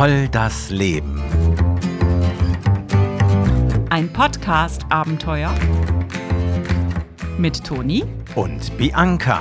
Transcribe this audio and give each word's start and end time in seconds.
Voll 0.00 0.28
das 0.28 0.70
Leben. 0.70 1.20
Ein 3.90 4.10
Podcast-Abenteuer 4.10 5.54
mit 7.36 7.62
Toni 7.62 8.04
Und 8.34 8.74
Bianca. 8.78 9.40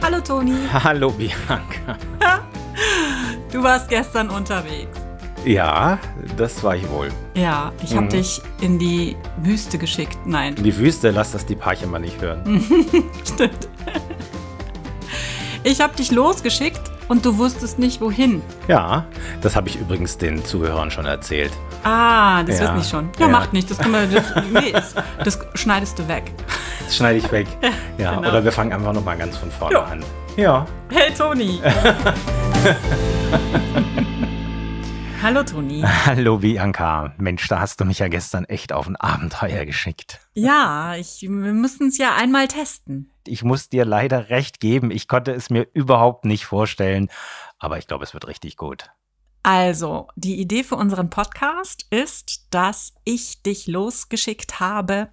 Hallo 0.00 0.20
Toni, 0.20 0.54
Hallo 0.72 1.10
Bianca. 1.10 1.98
du 3.52 3.60
warst 3.60 3.88
gestern 3.88 4.30
unterwegs. 4.30 5.00
Ja, 5.44 5.98
das 6.36 6.62
war 6.62 6.76
ich 6.76 6.88
wohl. 6.88 7.08
Ja, 7.34 7.72
ich 7.82 7.96
habe 7.96 8.06
Mhm. 8.06 8.10
dich 8.10 8.40
in 8.60 8.78
die 8.78 9.16
Wüste 9.38 9.76
geschickt. 9.76 10.16
Nein, 10.24 10.54
In 10.54 10.62
die 10.62 10.76
Wüste, 10.78 11.10
lass 11.10 11.32
das 11.32 11.44
die 11.44 11.56
Parche 11.56 11.88
mal 11.88 11.98
nicht 11.98 12.20
hören. 12.22 12.62
stimmt. 13.24 13.68
Ich 15.64 15.80
habe 15.80 15.94
dich 15.96 16.10
losgeschickt 16.10 16.80
und 17.08 17.24
du 17.24 17.38
wusstest 17.38 17.78
nicht 17.78 18.00
wohin. 18.00 18.42
Ja, 18.68 19.04
das 19.40 19.54
habe 19.54 19.68
ich 19.68 19.76
übrigens 19.76 20.18
den 20.18 20.44
Zuhörern 20.44 20.90
schon 20.90 21.06
erzählt. 21.06 21.52
Ah, 21.84 22.42
das 22.42 22.58
Ja. 22.58 22.64
wird 22.66 22.76
nicht 22.78 22.90
schon. 22.90 23.10
Ja, 23.18 23.26
Ja. 23.26 23.32
macht 23.32 23.52
nicht. 23.52 23.70
Das, 23.70 23.78
nee, 24.52 24.72
das, 24.72 24.94
das 25.24 25.38
schneidest 25.54 25.98
du 25.98 26.08
weg. 26.08 26.32
Das 26.84 26.96
schneide 26.96 27.18
ich 27.18 27.30
weg. 27.32 27.46
Ja, 27.98 28.14
genau. 28.16 28.28
oder 28.28 28.42
wir 28.42 28.50
fangen 28.52 28.72
einfach 28.72 28.92
nochmal 28.92 29.16
ganz 29.16 29.36
von 29.36 29.50
vorne 29.50 29.74
Ja. 29.76 29.82
an. 29.84 30.04
Ja. 30.36 30.66
Hey 30.90 31.12
Toni. 31.14 31.60
Hallo 35.22 35.44
Toni. 35.44 35.82
Hallo 36.06 36.38
Bianca. 36.38 37.14
Mensch, 37.16 37.46
da 37.46 37.60
hast 37.60 37.80
du 37.80 37.84
mich 37.84 38.00
ja 38.00 38.08
gestern 38.08 38.44
echt 38.46 38.72
auf 38.72 38.88
ein 38.88 38.96
Abenteuer 38.96 39.64
geschickt. 39.64 40.18
Ja, 40.34 40.96
ich, 40.96 41.22
wir 41.22 41.30
müssen 41.30 41.90
es 41.90 41.98
ja 41.98 42.16
einmal 42.16 42.48
testen. 42.48 43.08
Ich 43.24 43.44
muss 43.44 43.68
dir 43.68 43.84
leider 43.84 44.30
recht 44.30 44.58
geben, 44.58 44.90
ich 44.90 45.06
konnte 45.06 45.30
es 45.30 45.48
mir 45.48 45.68
überhaupt 45.74 46.24
nicht 46.24 46.44
vorstellen, 46.44 47.08
aber 47.60 47.78
ich 47.78 47.86
glaube, 47.86 48.02
es 48.02 48.14
wird 48.14 48.26
richtig 48.26 48.56
gut. 48.56 48.90
Also, 49.44 50.08
die 50.16 50.40
Idee 50.40 50.64
für 50.64 50.74
unseren 50.74 51.08
Podcast 51.08 51.86
ist, 51.90 52.48
dass 52.50 52.92
ich 53.04 53.44
dich 53.44 53.68
losgeschickt 53.68 54.58
habe, 54.58 55.08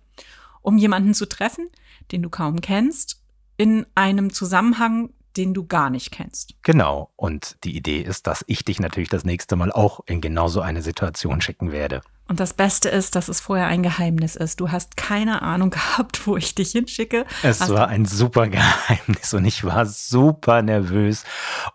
um 0.64 0.80
jemanden 0.80 1.14
zu 1.14 1.28
treffen, 1.28 1.70
den 2.12 2.24
du 2.24 2.32
kaum 2.32 2.62
kennst, 2.62 3.22
in 3.58 3.86
einem 3.94 4.34
Zusammenhang, 4.34 5.14
den 5.40 5.54
du 5.54 5.66
gar 5.66 5.90
nicht 5.90 6.12
kennst. 6.12 6.54
Genau. 6.64 7.12
Und 7.16 7.58
die 7.64 7.78
Idee 7.78 8.02
ist, 8.02 8.28
dass 8.28 8.44
ich 8.48 8.66
dich 8.66 8.82
natürlich 8.82 9.08
das 9.08 9.24
nächste 9.24 9.56
Mal 9.56 9.72
auch 9.72 10.02
in 10.06 10.20
genau 10.20 10.50
so 10.50 10.60
eine 10.60 10.82
Situation 10.82 11.40
schicken 11.40 11.72
werde. 11.72 12.02
Und 12.28 12.40
das 12.40 12.54
Beste 12.54 12.90
ist, 12.90 13.16
dass 13.16 13.28
es 13.28 13.40
vorher 13.40 13.68
ein 13.68 13.82
Geheimnis 13.82 14.36
ist. 14.36 14.60
Du 14.60 14.70
hast 14.70 14.98
keine 14.98 15.42
Ahnung 15.42 15.70
gehabt, 15.72 16.28
wo 16.28 16.36
ich 16.36 16.54
dich 16.54 16.74
hinschicke. 16.74 17.26
Es 17.42 17.62
Hast 17.62 17.74
war 17.74 17.88
ein 17.88 18.06
super 18.06 18.48
Geheimnis 18.50 19.34
und 19.34 19.46
ich 19.46 19.64
war 19.64 19.86
super 19.86 20.62
nervös 20.62 21.24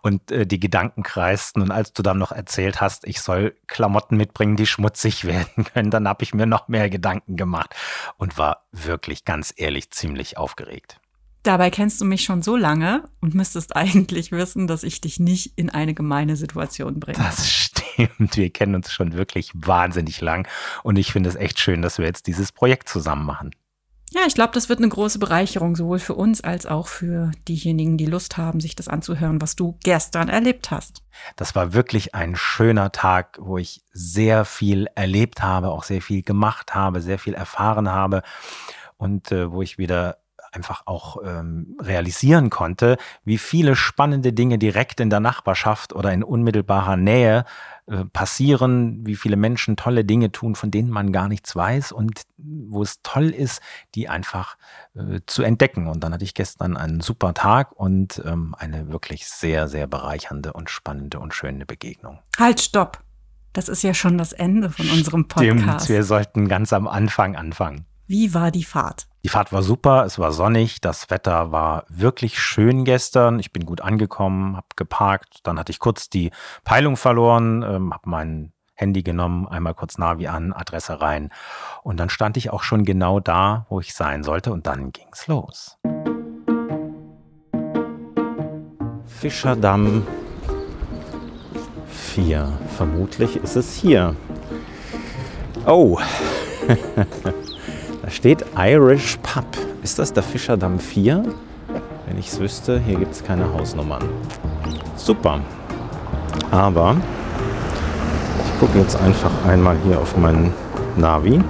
und 0.03 0.31
äh, 0.31 0.45
die 0.45 0.59
Gedanken 0.59 1.01
kreisten. 1.01 1.61
Und 1.61 1.71
als 1.71 1.91
du 1.91 2.03
dann 2.03 2.19
noch 2.19 2.31
erzählt 2.31 2.81
hast, 2.81 3.05
ich 3.07 3.19
soll 3.19 3.55
Klamotten 3.65 4.15
mitbringen, 4.15 4.55
die 4.55 4.67
schmutzig 4.67 5.25
werden 5.25 5.65
können, 5.65 5.89
dann 5.89 6.07
habe 6.07 6.23
ich 6.23 6.35
mir 6.35 6.45
noch 6.45 6.67
mehr 6.67 6.89
Gedanken 6.91 7.35
gemacht 7.35 7.75
und 8.17 8.37
war 8.37 8.67
wirklich 8.71 9.25
ganz 9.25 9.53
ehrlich 9.57 9.89
ziemlich 9.89 10.37
aufgeregt. 10.37 10.99
Dabei 11.45 11.69
kennst 11.69 12.01
du 12.01 12.05
mich 12.05 12.23
schon 12.23 12.41
so 12.41 12.55
lange 12.55 13.03
und 13.21 13.35
müsstest 13.35 13.75
eigentlich 13.75 14.31
wissen, 14.31 14.65
dass 14.65 14.81
ich 14.81 14.99
dich 14.99 15.19
nicht 15.19 15.53
in 15.55 15.69
eine 15.69 15.93
gemeine 15.93 16.37
Situation 16.37 16.99
bringe. 16.99 17.19
Das 17.19 17.47
stimmt. 17.51 18.35
Wir 18.35 18.49
kennen 18.49 18.73
uns 18.73 18.91
schon 18.91 19.13
wirklich 19.13 19.51
wahnsinnig 19.53 20.21
lang 20.21 20.47
und 20.81 20.97
ich 20.97 21.11
finde 21.11 21.29
es 21.29 21.35
echt 21.35 21.59
schön, 21.59 21.83
dass 21.83 21.99
wir 21.99 22.05
jetzt 22.05 22.25
dieses 22.25 22.51
Projekt 22.51 22.89
zusammen 22.89 23.27
machen. 23.27 23.51
Ja, 24.09 24.21
ich 24.25 24.33
glaube, 24.33 24.53
das 24.53 24.69
wird 24.69 24.79
eine 24.79 24.89
große 24.89 25.19
Bereicherung, 25.19 25.75
sowohl 25.75 25.99
für 25.99 26.15
uns 26.15 26.41
als 26.41 26.65
auch 26.65 26.87
für 26.87 27.31
diejenigen, 27.47 27.97
die 27.97 28.05
Lust 28.07 28.37
haben, 28.37 28.59
sich 28.59 28.75
das 28.75 28.87
anzuhören, 28.87 29.39
was 29.39 29.55
du 29.55 29.77
gestern 29.83 30.29
erlebt 30.29 30.71
hast. 30.71 31.03
Das 31.35 31.53
war 31.53 31.73
wirklich 31.73 32.15
ein 32.15 32.35
schöner 32.35 32.91
Tag, 32.91 33.37
wo 33.39 33.59
ich 33.59 33.83
sehr 33.91 34.45
viel 34.45 34.87
erlebt 34.95 35.43
habe, 35.43 35.69
auch 35.69 35.83
sehr 35.83 36.01
viel 36.01 36.23
gemacht 36.23 36.73
habe, 36.73 37.01
sehr 37.01 37.19
viel 37.19 37.35
erfahren 37.35 37.91
habe 37.91 38.23
und 38.97 39.31
äh, 39.31 39.51
wo 39.51 39.61
ich 39.61 39.77
wieder 39.77 40.17
einfach 40.55 40.83
auch 40.85 41.17
ähm, 41.23 41.77
realisieren 41.81 42.49
konnte, 42.49 42.97
wie 43.23 43.37
viele 43.37 43.75
spannende 43.75 44.33
Dinge 44.33 44.57
direkt 44.57 44.99
in 44.99 45.09
der 45.09 45.19
Nachbarschaft 45.19 45.93
oder 45.93 46.13
in 46.13 46.23
unmittelbarer 46.23 46.97
Nähe 46.97 47.45
äh, 47.87 48.05
passieren, 48.05 49.05
wie 49.05 49.15
viele 49.15 49.35
Menschen 49.35 49.75
tolle 49.75 50.05
Dinge 50.05 50.31
tun, 50.31 50.55
von 50.55 50.71
denen 50.71 50.89
man 50.89 51.11
gar 51.11 51.27
nichts 51.27 51.55
weiß 51.55 51.91
und 51.91 52.21
wo 52.37 52.81
es 52.81 53.01
toll 53.03 53.29
ist, 53.29 53.61
die 53.93 54.09
einfach 54.09 54.57
äh, 54.95 55.19
zu 55.27 55.43
entdecken. 55.43 55.87
Und 55.87 56.03
dann 56.03 56.13
hatte 56.13 56.23
ich 56.23 56.33
gestern 56.33 56.77
einen 56.77 57.01
super 57.01 57.33
Tag 57.33 57.73
und 57.73 58.21
ähm, 58.25 58.55
eine 58.57 58.89
wirklich 58.89 59.27
sehr, 59.27 59.67
sehr 59.67 59.85
bereichernde 59.87 60.53
und 60.53 60.69
spannende 60.69 61.19
und 61.19 61.33
schöne 61.33 61.65
Begegnung. 61.65 62.19
Halt, 62.39 62.61
stopp. 62.61 63.03
Das 63.53 63.69
ist 63.69 63.83
ja 63.83 63.93
schon 63.93 64.17
das 64.17 64.33
Ende 64.33 64.69
von 64.69 64.89
unserem 64.89 65.27
Podcast. 65.27 65.85
Stimmt, 65.85 65.89
wir 65.89 66.03
sollten 66.03 66.47
ganz 66.47 66.73
am 66.73 66.87
Anfang 66.87 67.35
anfangen. 67.35 67.85
Wie 68.07 68.33
war 68.33 68.51
die 68.51 68.63
Fahrt? 68.63 69.07
Die 69.25 69.29
Fahrt 69.29 69.51
war 69.51 69.63
super, 69.63 70.05
es 70.05 70.19
war 70.19 70.31
sonnig, 70.31 70.81
das 70.81 71.09
Wetter 71.09 71.51
war 71.51 71.85
wirklich 71.89 72.39
schön 72.39 72.85
gestern. 72.85 73.39
Ich 73.39 73.51
bin 73.51 73.65
gut 73.65 73.81
angekommen, 73.81 74.55
habe 74.55 74.67
geparkt, 74.75 75.39
dann 75.41 75.57
hatte 75.57 75.71
ich 75.71 75.79
kurz 75.79 76.11
die 76.11 76.29
Peilung 76.63 76.95
verloren, 76.95 77.63
ähm, 77.63 77.91
habe 77.91 78.07
mein 78.07 78.53
Handy 78.75 79.01
genommen, 79.01 79.47
einmal 79.47 79.73
kurz 79.73 79.97
Navi 79.97 80.27
an, 80.27 80.53
Adresse 80.53 81.01
rein 81.01 81.31
und 81.81 81.99
dann 81.99 82.09
stand 82.09 82.37
ich 82.37 82.51
auch 82.51 82.61
schon 82.61 82.85
genau 82.85 83.19
da, 83.19 83.65
wo 83.69 83.79
ich 83.79 83.95
sein 83.95 84.21
sollte 84.21 84.51
und 84.51 84.67
dann 84.67 84.91
ging's 84.91 85.25
los. 85.25 85.79
Fischerdamm 89.07 90.05
4, 91.87 92.59
vermutlich 92.77 93.37
ist 93.37 93.55
es 93.55 93.73
hier. 93.73 94.15
Oh, 95.65 95.99
da 98.05 98.11
steht 98.11 98.45
Irish 98.55 99.17
Pub. 99.23 99.45
Ist 99.81 99.97
das 99.97 100.13
der 100.13 100.21
Fischerdamm 100.21 100.77
4? 100.77 101.23
Wenn 102.05 102.19
ich 102.19 102.27
es 102.27 102.39
wüsste, 102.39 102.79
hier 102.79 102.99
gibt 102.99 103.13
es 103.13 103.23
keine 103.23 103.51
Hausnummern. 103.51 104.03
Super. 104.95 105.39
Aber 106.51 106.97
ich 108.45 108.59
gucke 108.59 108.77
jetzt 108.77 108.95
einfach 108.97 109.31
einmal 109.47 109.75
hier 109.83 109.99
auf 109.99 110.15
meinen 110.17 110.53
Navi. 110.95 111.41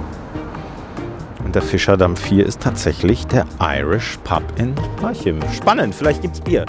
Und 1.44 1.54
der 1.54 1.60
Fischerdamm 1.60 2.16
4 2.16 2.46
ist 2.46 2.62
tatsächlich 2.62 3.26
der 3.26 3.44
Irish 3.60 4.18
Pub 4.24 4.42
in 4.56 4.74
Parchim. 4.98 5.40
Spannend, 5.52 5.94
vielleicht 5.94 6.22
gibt's 6.22 6.40
Bier. 6.40 6.64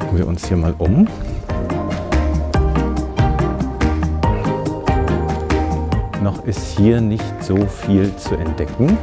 Gucken 0.00 0.18
wir 0.18 0.26
uns 0.26 0.48
hier 0.48 0.56
mal 0.56 0.74
um. 0.78 1.06
Noch 6.30 6.46
ist 6.46 6.78
hier 6.78 7.00
nicht 7.00 7.42
so 7.42 7.56
viel 7.66 8.14
zu 8.14 8.36
entdecken. 8.36 8.96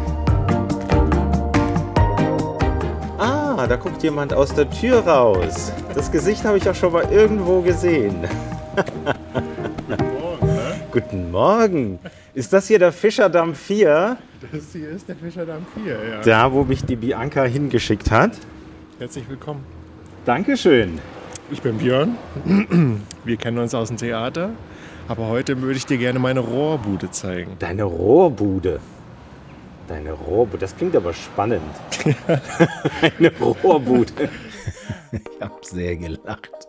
Ah, 3.17 3.67
da 3.67 3.75
guckt 3.75 4.01
jemand 4.01 4.33
aus 4.33 4.53
der 4.53 4.69
Tür 4.69 4.99
raus. 4.99 5.73
Das 5.93 6.09
Gesicht 6.09 6.45
habe 6.45 6.57
ich 6.57 6.69
auch 6.69 6.75
schon 6.75 6.93
mal 6.93 7.03
irgendwo 7.11 7.59
gesehen. 7.59 8.15
Guten 10.89 11.29
Morgen. 11.29 11.99
Ist 12.33 12.53
das 12.53 12.67
hier 12.67 12.79
der 12.79 12.93
Fischerdamm 12.93 13.53
4? 13.55 14.15
Das 14.49 14.71
hier 14.71 14.91
ist 14.91 15.09
der 15.09 15.17
Fischerdamm 15.17 15.65
4, 15.83 15.91
ja. 15.91 16.21
Da, 16.21 16.53
wo 16.53 16.63
mich 16.63 16.85
die 16.85 16.95
Bianca 16.95 17.44
hingeschickt 17.44 18.09
hat? 18.09 18.38
Herzlich 18.99 19.27
willkommen. 19.27 19.65
Dankeschön. 20.23 20.99
Ich 21.51 21.61
bin 21.61 21.77
Björn. 21.77 22.15
Wir 23.25 23.35
kennen 23.35 23.57
uns 23.57 23.75
aus 23.75 23.89
dem 23.89 23.97
Theater. 23.97 24.51
Aber 25.07 25.28
heute 25.28 25.62
würde 25.62 25.77
ich 25.77 25.86
dir 25.86 25.98
gerne 25.98 26.19
meine 26.19 26.42
Rohrbude 26.42 27.09
zeigen. 27.12 27.56
Deine 27.59 27.83
Rohrbude. 27.83 28.80
Deine 29.88 30.12
Rohrbude, 30.12 30.59
das 30.59 30.75
klingt 30.75 30.95
aber 30.98 31.13
spannend. 31.13 31.62
Eine 33.01 33.31
Rohrbude. 33.39 34.30
Ich 35.13 35.42
habe 35.42 35.56
sehr 35.62 35.95
gelacht. 35.95 36.68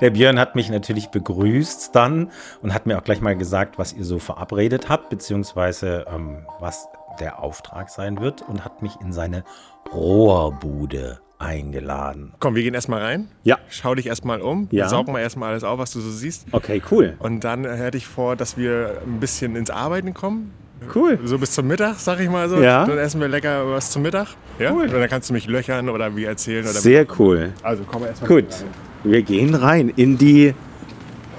Der 0.00 0.10
Björn 0.10 0.38
hat 0.38 0.54
mich 0.54 0.70
natürlich 0.70 1.08
begrüßt 1.08 1.94
dann 1.94 2.30
und 2.62 2.72
hat 2.72 2.86
mir 2.86 2.98
auch 2.98 3.04
gleich 3.04 3.20
mal 3.20 3.36
gesagt, 3.36 3.78
was 3.78 3.92
ihr 3.92 4.04
so 4.04 4.18
verabredet 4.18 4.88
habt, 4.88 5.10
beziehungsweise 5.10 6.06
ähm, 6.08 6.46
was 6.60 6.88
der 7.20 7.42
Auftrag 7.42 7.90
sein 7.90 8.20
wird 8.20 8.42
und 8.42 8.64
hat 8.64 8.82
mich 8.82 8.98
in 9.00 9.12
seine 9.12 9.44
Rohrbude 9.92 11.20
eingeladen. 11.38 12.32
Komm, 12.38 12.54
wir 12.54 12.62
gehen 12.62 12.74
erstmal 12.74 13.02
rein. 13.02 13.28
Ja. 13.42 13.58
Schau 13.68 13.94
dich 13.94 14.06
erstmal 14.06 14.40
um. 14.40 14.68
Ja. 14.70 14.88
Saug 14.88 15.08
mal 15.08 15.20
erstmal 15.20 15.50
alles 15.50 15.64
auf, 15.64 15.78
was 15.78 15.90
du 15.92 16.00
so 16.00 16.10
siehst. 16.10 16.46
Okay, 16.52 16.80
cool. 16.90 17.14
Und 17.18 17.44
dann 17.44 17.64
hätte 17.64 17.96
ich 17.98 18.06
vor, 18.06 18.36
dass 18.36 18.56
wir 18.56 19.00
ein 19.06 19.20
bisschen 19.20 19.56
ins 19.56 19.70
Arbeiten 19.70 20.14
kommen. 20.14 20.52
Cool. 20.94 21.18
So 21.24 21.38
bis 21.38 21.52
zum 21.52 21.66
Mittag, 21.66 21.96
sag 21.98 22.20
ich 22.20 22.28
mal 22.28 22.48
so. 22.48 22.60
Ja. 22.60 22.84
Dann 22.84 22.98
essen 22.98 23.20
wir 23.20 23.28
lecker 23.28 23.70
was 23.70 23.90
zum 23.90 24.02
Mittag. 24.02 24.28
Ja? 24.58 24.72
Cool. 24.72 24.84
Und 24.84 24.92
dann 24.92 25.08
kannst 25.08 25.30
du 25.30 25.34
mich 25.34 25.46
löchern 25.46 25.88
oder 25.88 26.14
wie 26.14 26.24
erzählen. 26.24 26.64
Oder 26.64 26.72
Sehr 26.74 27.06
cool. 27.18 27.52
Also 27.62 27.84
komm 27.86 28.04
erstmal 28.04 28.28
Gut, 28.28 28.52
rein. 28.52 28.64
wir 29.04 29.22
gehen 29.22 29.54
rein 29.54 29.88
in 29.90 30.18
die 30.18 30.54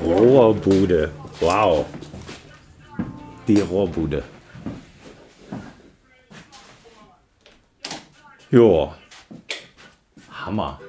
Rohrbude. 0.04 1.12
Wow. 1.40 1.86
Die 3.48 3.62
Rohrbude. 3.62 4.24
Jo. 8.50 8.94
Hammer. 10.46 10.80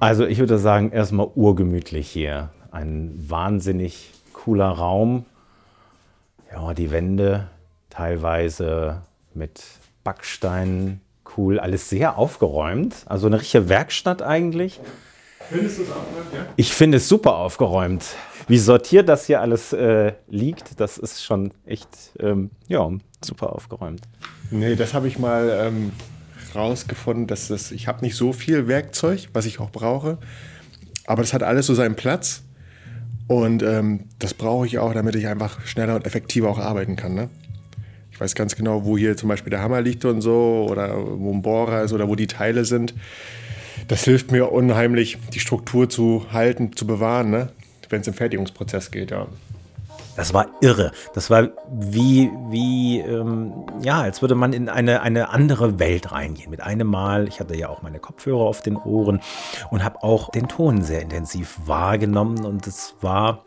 Also 0.00 0.26
ich 0.26 0.38
würde 0.38 0.58
sagen, 0.58 0.90
erstmal 0.92 1.28
urgemütlich 1.34 2.10
hier. 2.10 2.50
Ein 2.70 3.14
wahnsinnig 3.28 4.12
cooler 4.32 4.68
Raum. 4.68 5.24
Ja, 6.52 6.74
die 6.74 6.90
Wände 6.90 7.48
teilweise 7.90 9.02
mit 9.32 9.62
Backsteinen. 10.02 11.00
Cool, 11.36 11.58
alles 11.58 11.88
sehr 11.88 12.18
aufgeräumt. 12.18 12.94
Also 13.06 13.26
eine 13.26 13.40
richtige 13.40 13.68
Werkstatt 13.68 14.22
eigentlich. 14.22 14.80
Findest 15.48 15.78
du 15.78 15.82
es 15.82 15.90
aufgeräumt, 15.90 16.34
ja? 16.34 16.46
Ich 16.56 16.72
finde 16.72 16.98
es 16.98 17.08
super 17.08 17.36
aufgeräumt. 17.36 18.04
Wie 18.46 18.58
sortiert 18.58 19.08
das 19.08 19.26
hier 19.26 19.40
alles 19.40 19.72
äh, 19.72 20.12
liegt, 20.28 20.80
das 20.80 20.98
ist 20.98 21.24
schon 21.24 21.52
echt, 21.64 21.88
ähm, 22.18 22.50
ja, 22.68 22.90
super 23.24 23.52
aufgeräumt. 23.54 24.02
Nee, 24.50 24.76
das 24.76 24.92
habe 24.94 25.08
ich 25.08 25.18
mal 25.18 25.48
ähm, 25.50 25.92
rausgefunden, 26.54 27.26
dass 27.26 27.48
das, 27.48 27.70
ich 27.70 27.88
habe 27.88 28.04
nicht 28.04 28.16
so 28.16 28.32
viel 28.32 28.68
Werkzeug, 28.68 29.28
was 29.32 29.46
ich 29.46 29.60
auch 29.60 29.70
brauche, 29.70 30.18
aber 31.06 31.22
das 31.22 31.32
hat 31.32 31.42
alles 31.42 31.66
so 31.66 31.74
seinen 31.74 31.96
Platz. 31.96 32.42
Und 33.26 33.62
ähm, 33.62 34.04
das 34.18 34.34
brauche 34.34 34.66
ich 34.66 34.78
auch, 34.78 34.92
damit 34.92 35.14
ich 35.14 35.26
einfach 35.26 35.66
schneller 35.66 35.94
und 35.94 36.06
effektiver 36.06 36.48
auch 36.48 36.58
arbeiten 36.58 36.96
kann. 36.96 37.14
Ne? 37.14 37.30
Ich 38.10 38.20
weiß 38.20 38.34
ganz 38.34 38.54
genau, 38.54 38.84
wo 38.84 38.98
hier 38.98 39.16
zum 39.16 39.28
Beispiel 39.28 39.50
der 39.50 39.62
Hammer 39.62 39.80
liegt 39.80 40.04
und 40.04 40.20
so, 40.20 40.66
oder 40.70 40.94
wo 40.96 41.32
ein 41.32 41.42
Bohrer 41.42 41.82
ist 41.82 41.92
oder 41.92 42.08
wo 42.08 42.16
die 42.16 42.26
Teile 42.26 42.64
sind. 42.64 42.94
Das 43.88 44.04
hilft 44.04 44.30
mir 44.30 44.52
unheimlich, 44.52 45.18
die 45.32 45.40
Struktur 45.40 45.88
zu 45.88 46.26
halten, 46.32 46.76
zu 46.76 46.86
bewahren, 46.86 47.30
ne? 47.30 47.48
wenn 47.88 48.02
es 48.02 48.06
im 48.06 48.14
Fertigungsprozess 48.14 48.90
geht, 48.90 49.10
ja. 49.10 49.26
Das 50.16 50.32
war 50.32 50.46
irre. 50.60 50.92
Das 51.14 51.28
war 51.30 51.48
wie, 51.72 52.30
wie 52.48 53.00
ähm, 53.00 53.66
ja, 53.82 54.00
als 54.00 54.22
würde 54.22 54.34
man 54.34 54.52
in 54.52 54.68
eine, 54.68 55.02
eine 55.02 55.30
andere 55.30 55.78
Welt 55.78 56.12
reingehen. 56.12 56.50
Mit 56.50 56.62
einem 56.62 56.86
Mal, 56.86 57.26
ich 57.26 57.40
hatte 57.40 57.56
ja 57.56 57.68
auch 57.68 57.82
meine 57.82 57.98
Kopfhörer 57.98 58.42
auf 58.42 58.62
den 58.62 58.76
Ohren 58.76 59.20
und 59.70 59.82
habe 59.82 60.02
auch 60.02 60.30
den 60.30 60.48
Ton 60.48 60.82
sehr 60.82 61.02
intensiv 61.02 61.58
wahrgenommen. 61.66 62.44
Und 62.44 62.66
es 62.66 62.94
war, 63.00 63.44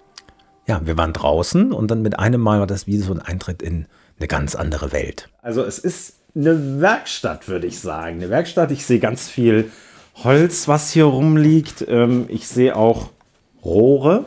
ja, 0.65 0.85
wir 0.85 0.97
waren 0.97 1.13
draußen 1.13 1.71
und 1.71 1.89
dann 1.89 2.01
mit 2.01 2.19
einem 2.19 2.41
Mal 2.41 2.59
war 2.59 2.67
das 2.67 2.85
wie 2.87 2.97
so 2.97 3.13
ein 3.13 3.21
Eintritt 3.21 3.61
in 3.61 3.87
eine 4.19 4.27
ganz 4.27 4.55
andere 4.55 4.91
Welt. 4.91 5.29
Also 5.41 5.63
es 5.63 5.79
ist 5.79 6.15
eine 6.35 6.81
Werkstatt, 6.81 7.47
würde 7.47 7.67
ich 7.67 7.79
sagen. 7.79 8.17
Eine 8.17 8.29
Werkstatt. 8.29 8.71
Ich 8.71 8.85
sehe 8.85 8.99
ganz 8.99 9.27
viel 9.29 9.71
Holz, 10.23 10.67
was 10.67 10.91
hier 10.91 11.05
rumliegt. 11.05 11.85
Ähm, 11.87 12.25
ich 12.27 12.47
sehe 12.47 12.75
auch 12.75 13.09
Rohre 13.63 14.25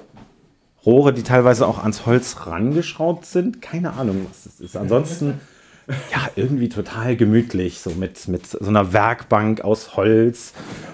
Rohre, 0.85 1.13
die 1.13 1.23
teilweise 1.23 1.67
auch 1.67 1.79
ans 1.79 2.07
Holz 2.07 2.47
rangeschraubt 2.47 3.27
sind. 3.27 3.61
Keine 3.61 3.93
Ahnung, 3.95 4.27
was 4.29 4.45
das 4.45 4.61
ist. 4.61 4.77
Ansonsten, 4.77 5.41
ja, 5.89 6.31
irgendwie 6.37 6.69
total 6.69 7.17
gemütlich. 7.17 7.81
So 7.81 7.91
mit, 7.91 8.29
mit 8.29 8.47
so 8.47 8.59
einer 8.67 8.93
Werkbank 8.93 9.61
aus 9.61 9.97
Holz, 9.97 10.53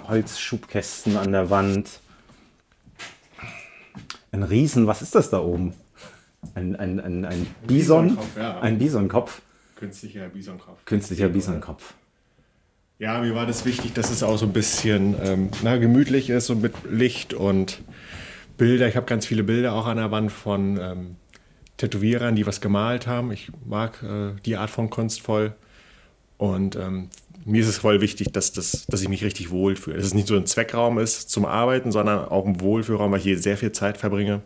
Holzschubkästen 0.09 1.17
an 1.17 1.33
der 1.33 1.51
Wand. 1.51 2.01
Ein 4.33 4.43
Riesen, 4.43 4.87
was 4.87 5.03
ist 5.03 5.15
das 5.15 5.31
da 5.31 5.39
oben? 5.39 5.73
Ein, 6.55 6.77
ein, 6.77 7.01
ein, 7.01 7.25
ein 7.25 7.47
Bison? 7.67 8.09
Bisonkopf, 8.09 8.37
ja. 8.37 8.61
Ein 8.61 8.79
Bisonkopf. 8.79 9.41
Künstlicher 9.77 10.29
Bisonkopf. 10.29 10.85
Künstlicher 10.85 11.29
Bisonkopf. 11.29 11.95
Ja, 12.99 13.21
mir 13.21 13.35
war 13.35 13.47
das 13.47 13.67
wichtig, 13.67 13.93
dass 13.93 14.11
es 14.11 14.23
auch 14.23 14.39
so 14.39 14.47
ein 14.47 14.53
bisschen 14.53 15.15
ähm, 15.23 15.51
na, 15.63 15.77
gemütlich 15.77 16.31
ist 16.31 16.49
und 16.49 16.63
mit 16.63 16.73
Licht 16.91 17.35
und 17.35 17.83
Bilder. 18.57 18.89
Ich 18.89 18.97
habe 18.97 19.07
ganz 19.07 19.27
viele 19.27 19.43
Bilder 19.43 19.75
auch 19.75 19.87
an 19.87 19.97
der 19.97 20.11
Wand 20.11 20.33
von 20.33 20.79
ähm, 20.79 21.17
Tätowierern, 21.77 22.37
die 22.37 22.47
was 22.47 22.61
gemalt 22.61 23.07
haben. 23.07 23.33
Ich 23.33 23.51
mag 23.65 24.03
äh, 24.03 24.41
die 24.45 24.57
Art 24.57 24.71
von 24.71 24.91
Kunst 24.91 25.21
voll. 25.21 25.55
Und 26.39 26.77
ähm, 26.77 27.09
mir 27.45 27.61
ist 27.61 27.69
es 27.69 27.79
voll 27.79 28.01
wichtig, 28.01 28.33
dass, 28.33 28.53
das, 28.53 28.87
dass 28.87 29.03
ich 29.03 29.09
mich 29.09 29.25
richtig 29.25 29.51
wohlfühle. 29.51 29.97
Dass 29.97 30.07
es 30.07 30.15
nicht 30.15 30.29
so 30.29 30.37
ein 30.37 30.47
Zweckraum 30.47 30.99
ist 30.99 31.31
zum 31.31 31.45
Arbeiten, 31.45 31.93
sondern 31.93 32.27
auch 32.27 32.47
ein 32.47 32.61
Wohlfühlraum, 32.61 33.13
weil 33.13 33.19
ich 33.19 33.25
hier 33.25 33.39
sehr 33.39 33.57
viel 33.57 33.73
Zeit 33.73 33.99
verbringe. 33.99 34.43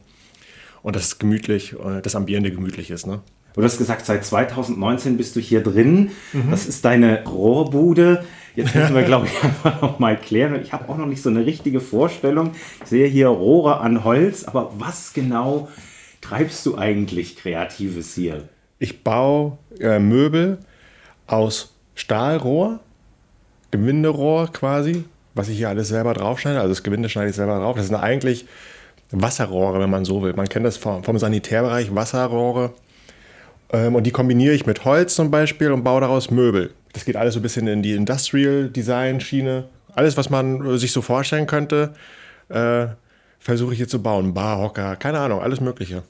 Und 0.82 0.96
dass 0.96 1.04
es 1.04 1.18
gemütlich, 1.18 1.74
äh, 1.74 2.00
das 2.02 2.14
Ambiente 2.14 2.50
gemütlich 2.50 2.90
ist. 2.90 3.06
Ne? 3.06 3.20
Du 3.54 3.62
hast 3.62 3.78
gesagt, 3.78 4.06
seit 4.06 4.24
2019 4.24 5.16
bist 5.16 5.36
du 5.36 5.40
hier 5.40 5.62
drin. 5.62 6.10
Mhm. 6.32 6.50
Das 6.50 6.66
ist 6.66 6.84
deine 6.84 7.24
Rohrbude. 7.24 8.24
Jetzt 8.56 8.74
müssen 8.74 8.94
wir, 8.94 9.02
glaube 9.04 9.26
ich, 9.26 9.42
einfach 9.42 9.82
noch 9.82 9.98
mal 9.98 10.16
klären. 10.16 10.60
Ich 10.62 10.72
habe 10.72 10.88
auch 10.88 10.96
noch 10.96 11.06
nicht 11.06 11.22
so 11.22 11.30
eine 11.30 11.44
richtige 11.44 11.80
Vorstellung. 11.80 12.52
Ich 12.82 12.88
sehe 12.88 13.06
hier 13.06 13.28
Rohre 13.28 13.80
an 13.80 14.04
Holz, 14.04 14.44
aber 14.44 14.72
was 14.78 15.12
genau 15.12 15.68
treibst 16.20 16.64
du 16.66 16.76
eigentlich 16.76 17.36
Kreatives 17.36 18.14
hier? 18.14 18.48
Ich 18.78 19.02
baue 19.02 19.58
äh, 19.78 19.98
Möbel 19.98 20.58
aus 21.26 21.74
Stahlrohr, 21.94 22.80
Gewinderohr 23.70 24.48
quasi, 24.52 25.04
was 25.34 25.48
ich 25.48 25.58
hier 25.58 25.68
alles 25.68 25.88
selber 25.88 26.14
draufschneide. 26.14 26.58
Also 26.58 26.70
das 26.70 26.82
Gewinde 26.82 27.08
schneide 27.08 27.30
ich 27.30 27.36
selber 27.36 27.58
drauf. 27.58 27.76
Das 27.76 27.86
sind 27.86 27.96
eigentlich 27.96 28.46
Wasserrohre, 29.12 29.80
wenn 29.80 29.90
man 29.90 30.04
so 30.04 30.22
will. 30.22 30.32
Man 30.34 30.48
kennt 30.48 30.64
das 30.64 30.76
vom, 30.76 31.04
vom 31.04 31.18
Sanitärbereich, 31.18 31.94
Wasserrohre. 31.94 32.72
Ähm, 33.72 33.94
und 33.94 34.04
die 34.04 34.10
kombiniere 34.10 34.54
ich 34.54 34.66
mit 34.66 34.84
Holz 34.84 35.14
zum 35.14 35.30
Beispiel 35.30 35.72
und 35.72 35.84
baue 35.84 36.00
daraus 36.00 36.30
Möbel. 36.30 36.72
Das 36.92 37.04
geht 37.04 37.16
alles 37.16 37.34
so 37.34 37.40
ein 37.40 37.42
bisschen 37.42 37.66
in 37.66 37.82
die 37.82 37.94
Industrial 37.94 38.68
Design 38.68 39.20
Schiene. 39.20 39.64
Alles, 39.94 40.16
was 40.16 40.30
man 40.30 40.66
äh, 40.66 40.78
sich 40.78 40.92
so 40.92 41.02
vorstellen 41.02 41.46
könnte, 41.46 41.94
äh, 42.48 42.86
versuche 43.38 43.72
ich 43.72 43.78
hier 43.78 43.88
zu 43.88 44.02
bauen. 44.02 44.34
Barhocker, 44.34 44.96
keine 44.96 45.20
Ahnung, 45.20 45.40
alles 45.40 45.60
Mögliche. 45.60 46.02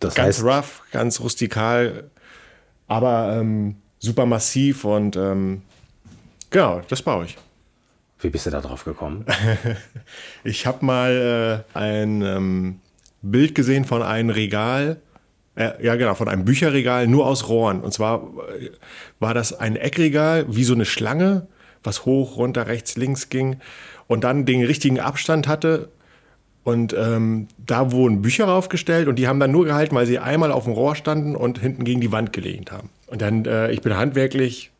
Das 0.00 0.14
ganz 0.14 0.38
heißt, 0.38 0.44
rough, 0.44 0.82
ganz 0.90 1.20
rustikal, 1.20 2.04
aber 2.88 3.36
ähm, 3.38 3.76
super 3.98 4.26
massiv 4.26 4.84
und 4.84 5.16
ähm, 5.16 5.62
genau, 6.50 6.82
das 6.88 7.02
baue 7.02 7.26
ich. 7.26 7.38
Wie 8.20 8.30
bist 8.30 8.46
du 8.46 8.50
da 8.50 8.60
drauf 8.60 8.84
gekommen? 8.84 9.24
ich 10.44 10.66
habe 10.66 10.84
mal 10.84 11.64
äh, 11.74 11.78
ein 11.78 12.22
ähm, 12.22 12.80
Bild 13.22 13.54
gesehen 13.54 13.84
von 13.84 14.02
einem 14.02 14.30
Regal 14.30 14.98
äh, 15.54 15.84
ja, 15.84 15.96
genau, 15.96 16.14
von 16.14 16.28
einem 16.28 16.44
Bücherregal 16.44 17.06
nur 17.06 17.26
aus 17.26 17.48
Rohren. 17.48 17.80
Und 17.80 17.92
zwar 17.92 18.22
äh, 18.58 18.70
war 19.20 19.34
das 19.34 19.52
ein 19.52 19.76
Eckregal 19.76 20.46
wie 20.48 20.64
so 20.64 20.74
eine 20.74 20.84
Schlange, 20.84 21.46
was 21.82 22.04
hoch, 22.04 22.36
runter, 22.36 22.66
rechts, 22.66 22.96
links 22.96 23.28
ging 23.28 23.56
und 24.06 24.24
dann 24.24 24.46
den 24.46 24.64
richtigen 24.64 25.00
Abstand 25.00 25.48
hatte. 25.48 25.90
Und 26.64 26.94
ähm, 26.96 27.48
da 27.58 27.92
wurden 27.92 28.22
Bücher 28.22 28.48
aufgestellt 28.48 29.08
und 29.08 29.16
die 29.16 29.26
haben 29.26 29.40
dann 29.40 29.50
nur 29.50 29.64
gehalten, 29.64 29.94
weil 29.96 30.06
sie 30.06 30.18
einmal 30.20 30.52
auf 30.52 30.64
dem 30.64 30.72
Rohr 30.72 30.94
standen 30.94 31.34
und 31.34 31.58
hinten 31.58 31.84
gegen 31.84 32.00
die 32.00 32.12
Wand 32.12 32.32
gelehnt 32.32 32.70
haben. 32.70 32.88
Und 33.08 33.20
dann, 33.20 33.44
äh, 33.44 33.72
ich 33.72 33.82
bin 33.82 33.96
handwerklich 33.96 34.71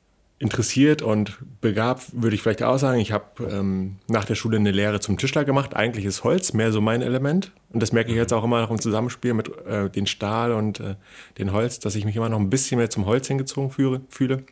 interessiert 0.42 1.02
und 1.02 1.38
begabt, 1.60 2.20
würde 2.20 2.34
ich 2.34 2.42
vielleicht 2.42 2.64
auch 2.64 2.76
sagen. 2.76 2.98
Ich 2.98 3.12
habe 3.12 3.44
ähm, 3.48 3.98
nach 4.08 4.24
der 4.24 4.34
Schule 4.34 4.56
eine 4.56 4.72
Lehre 4.72 4.98
zum 4.98 5.16
Tischler 5.16 5.44
gemacht. 5.44 5.76
Eigentlich 5.76 6.04
ist 6.04 6.24
Holz 6.24 6.52
mehr 6.52 6.72
so 6.72 6.80
mein 6.80 7.00
Element. 7.00 7.52
Und 7.72 7.80
das 7.80 7.92
merke 7.92 8.10
ich 8.10 8.16
jetzt 8.16 8.32
auch 8.32 8.42
immer 8.42 8.60
noch 8.60 8.70
im 8.72 8.80
Zusammenspiel 8.80 9.34
mit 9.34 9.48
äh, 9.66 9.88
den 9.88 10.06
Stahl 10.06 10.50
und 10.52 10.80
äh, 10.80 10.96
den 11.38 11.52
Holz, 11.52 11.78
dass 11.78 11.94
ich 11.94 12.04
mich 12.04 12.16
immer 12.16 12.28
noch 12.28 12.40
ein 12.40 12.50
bisschen 12.50 12.78
mehr 12.78 12.90
zum 12.90 13.06
Holz 13.06 13.28
hingezogen 13.28 13.70
fühle. 13.70 14.00
fühle. 14.08 14.42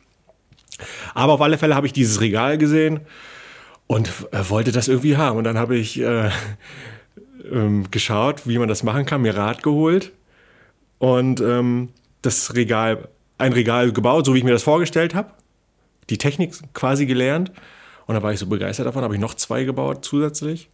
Aber 1.13 1.33
auf 1.33 1.41
alle 1.41 1.57
Fälle 1.57 1.75
habe 1.75 1.87
ich 1.87 1.93
dieses 1.93 2.21
Regal 2.21 2.57
gesehen 2.57 3.01
und 3.87 4.09
äh, 4.31 4.49
wollte 4.49 4.71
das 4.71 4.87
irgendwie 4.87 5.17
haben. 5.17 5.37
Und 5.37 5.43
dann 5.43 5.57
habe 5.57 5.75
ich 5.75 5.99
äh, 5.99 6.29
ähm, 7.51 7.91
geschaut, 7.91 8.47
wie 8.47 8.57
man 8.57 8.69
das 8.69 8.83
machen 8.83 9.05
kann, 9.05 9.21
mir 9.21 9.35
Rat 9.35 9.61
geholt 9.61 10.13
und 10.99 11.41
ähm, 11.41 11.89
das 12.21 12.55
Regal, 12.55 13.09
ein 13.37 13.51
Regal 13.51 13.91
gebaut, 13.91 14.25
so 14.25 14.33
wie 14.33 14.37
ich 14.37 14.45
mir 14.45 14.51
das 14.51 14.63
vorgestellt 14.63 15.13
habe 15.15 15.31
die 16.11 16.17
Technik 16.17 16.53
quasi 16.73 17.05
gelernt. 17.05 17.51
Und 18.05 18.15
da 18.15 18.23
war 18.23 18.33
ich 18.33 18.39
so 18.39 18.47
begeistert 18.47 18.85
davon, 18.85 19.03
habe 19.03 19.15
ich 19.15 19.21
noch 19.21 19.33
zwei 19.33 19.63
gebaut 19.63 20.03
zusätzlich 20.03 20.69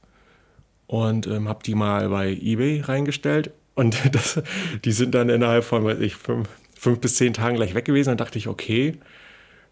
und 0.88 1.28
ähm, 1.28 1.48
habe 1.48 1.64
die 1.64 1.76
mal 1.76 2.10
bei 2.10 2.32
eBay 2.32 2.82
reingestellt. 2.82 3.52
Und 3.76 3.98
das, 4.14 4.42
die 4.84 4.92
sind 4.92 5.14
dann 5.14 5.30
innerhalb 5.30 5.64
von, 5.64 5.86
weiß 5.86 6.00
ich, 6.00 6.16
fünf, 6.16 6.50
fünf 6.76 7.00
bis 7.00 7.16
zehn 7.16 7.34
Tagen 7.34 7.56
gleich 7.56 7.76
weg 7.76 7.86
gewesen. 7.86 8.10
Dann 8.10 8.18
dachte 8.18 8.38
ich, 8.38 8.48
okay, 8.48 8.98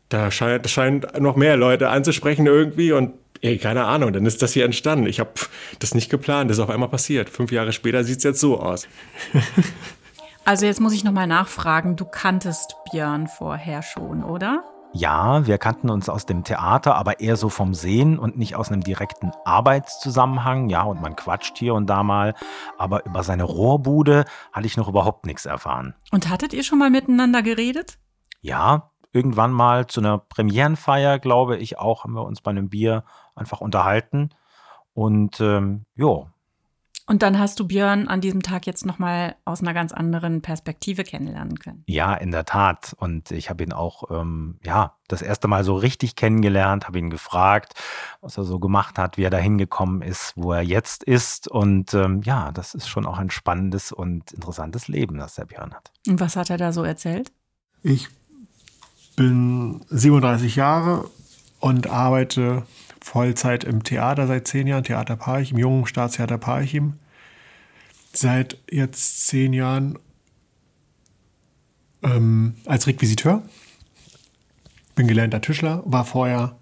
da 0.10 0.29
scheint, 0.31 0.69
scheint 0.69 1.19
noch 1.19 1.36
mehr 1.36 1.57
Leute 1.57 1.89
anzusprechen 1.89 2.45
irgendwie. 2.45 2.91
Und 2.91 3.13
ey, 3.41 3.57
keine 3.57 3.86
Ahnung, 3.86 4.13
dann 4.13 4.25
ist 4.25 4.41
das 4.41 4.53
hier 4.53 4.65
entstanden. 4.65 5.07
Ich 5.07 5.19
habe 5.19 5.31
das 5.79 5.95
nicht 5.95 6.10
geplant, 6.10 6.50
das 6.51 6.57
ist 6.57 6.63
auf 6.63 6.69
einmal 6.69 6.89
passiert. 6.89 7.29
Fünf 7.29 7.51
Jahre 7.51 7.74
später 7.74 8.03
sieht 8.03 8.19
es 8.19 8.24
jetzt 8.24 8.39
so 8.39 8.60
aus. 8.60 8.88
Also 10.48 10.67
jetzt 10.67 10.79
muss 10.79 10.93
ich 10.93 11.03
nochmal 11.03 11.25
nachfragen, 11.25 11.95
du 11.95 12.05
kanntest 12.05 12.75
Björn 12.91 13.27
vorher 13.27 13.81
schon, 13.81 14.24
oder? 14.24 14.63
Ja, 14.94 15.46
wir 15.46 15.58
kannten 15.58 15.89
uns 15.89 16.08
aus 16.08 16.25
dem 16.25 16.44
Theater, 16.44 16.96
aber 16.96 17.20
eher 17.20 17.36
so 17.36 17.50
vom 17.50 17.74
Sehen 17.74 18.18
und 18.18 18.38
nicht 18.38 18.56
aus 18.56 18.72
einem 18.72 18.82
direkten 18.82 19.32
Arbeitszusammenhang. 19.44 20.70
Ja, 20.70 20.84
und 20.84 21.01
man 21.01 21.15
quatscht 21.15 21.58
hier 21.58 21.74
und 21.74 21.88
da 21.88 22.04
mal. 22.04 22.34
Aber 22.77 23.06
über 23.06 23.24
seine 23.24 23.44
Rohrbude 23.44 24.25
hatte 24.54 24.68
ich 24.68 24.77
noch 24.77 24.88
überhaupt 24.88 25.25
nichts 25.25 25.46
erfahren. 25.46 25.96
Und 26.12 26.30
hattet 26.30 26.54
ihr 26.54 26.63
schon 26.63 26.80
mal 26.80 26.89
miteinander 26.89 27.42
geredet? 27.42 27.98
Ja, 28.39 28.92
irgendwann 29.12 29.51
mal 29.51 29.88
zu 29.88 30.01
einer 30.01 30.18
Premierenfeier, 30.18 31.20
glaube 31.20 31.58
ich 31.58 31.77
auch, 31.77 32.04
haben 32.04 32.13
wir 32.13 32.24
uns 32.24 32.42
bei 32.42 32.51
einem 32.51 32.70
Bier 32.70 33.04
einfach 33.36 33.62
unterhalten. 33.62 34.30
Und 34.94 35.42
ähm, 35.42 35.86
jo. 35.96 36.30
Und 37.07 37.21
dann 37.21 37.38
hast 37.38 37.59
du 37.59 37.67
Björn 37.67 38.07
an 38.07 38.19
diesem 38.19 38.41
Tag 38.41 38.65
jetzt 38.65 38.83
nochmal 38.83 39.35
aus 39.45 39.62
einer 39.62 39.75
ganz 39.75 39.91
anderen 39.91 40.41
Perspektive 40.41 41.03
kennenlernen 41.03 41.59
können. 41.59 41.83
Ja, 41.85 42.15
in 42.15 42.31
der 42.31 42.45
Tat. 42.45 42.95
Und 42.97 43.29
ich 43.29 43.51
habe 43.51 43.63
ihn 43.63 43.74
auch, 43.74 44.09
ähm, 44.09 44.59
ja, 44.63 44.95
das 45.07 45.21
erste 45.21 45.47
Mal 45.47 45.63
so 45.63 45.75
richtig 45.75 46.15
kennengelernt, 46.15 46.88
habe 46.88 46.97
ihn 46.97 47.12
gefragt, 47.12 47.74
was 48.21 48.38
er 48.38 48.43
so 48.43 48.57
gemacht 48.59 48.97
hat, 48.97 49.17
wie 49.17 49.24
er 49.24 49.29
da 49.29 49.38
hingekommen 49.38 50.01
ist, 50.01 50.33
wo 50.35 50.51
er 50.51 50.63
jetzt 50.63 51.03
ist. 51.03 51.47
Und 51.47 51.93
ähm, 51.93 52.21
ja, 52.24 52.51
das 52.51 52.74
ist 52.74 52.88
schon 52.88 53.05
auch 53.05 53.19
ein 53.19 53.29
spannendes 53.29 53.91
und 53.91 54.31
interessantes 54.31 54.88
Leben, 54.88 55.19
das 55.19 55.35
der 55.35 55.45
Björn 55.45 55.75
hat. 55.75 55.91
Und 56.07 56.19
was 56.19 56.35
hat 56.35 56.50
er 56.50 56.57
da 56.57 56.71
so 56.74 56.83
erzählt? 56.83 57.31
Ich 57.83 58.07
bin 59.15 59.85
37 59.89 60.55
Jahre 60.55 61.07
und 61.59 61.88
arbeite 61.88 62.63
Vollzeit 63.05 63.63
im 63.63 63.83
Theater 63.83 64.25
seit 64.25 64.47
zehn 64.47 64.65
Jahren, 64.65 64.83
Theater 64.83 65.15
Parchim, 65.15 65.59
Jungen 65.59 65.85
Staatstheater 65.85 66.39
Parchim. 66.39 66.95
Seit 68.12 68.57
jetzt 68.69 69.27
zehn 69.27 69.53
Jahren 69.53 70.00
ähm, 72.01 72.55
als 72.65 72.88
Requisiteur. 72.88 73.43
Bin 74.95 75.07
gelernter 75.07 75.39
Tischler, 75.39 75.83
war 75.85 76.03
vorher, 76.03 76.57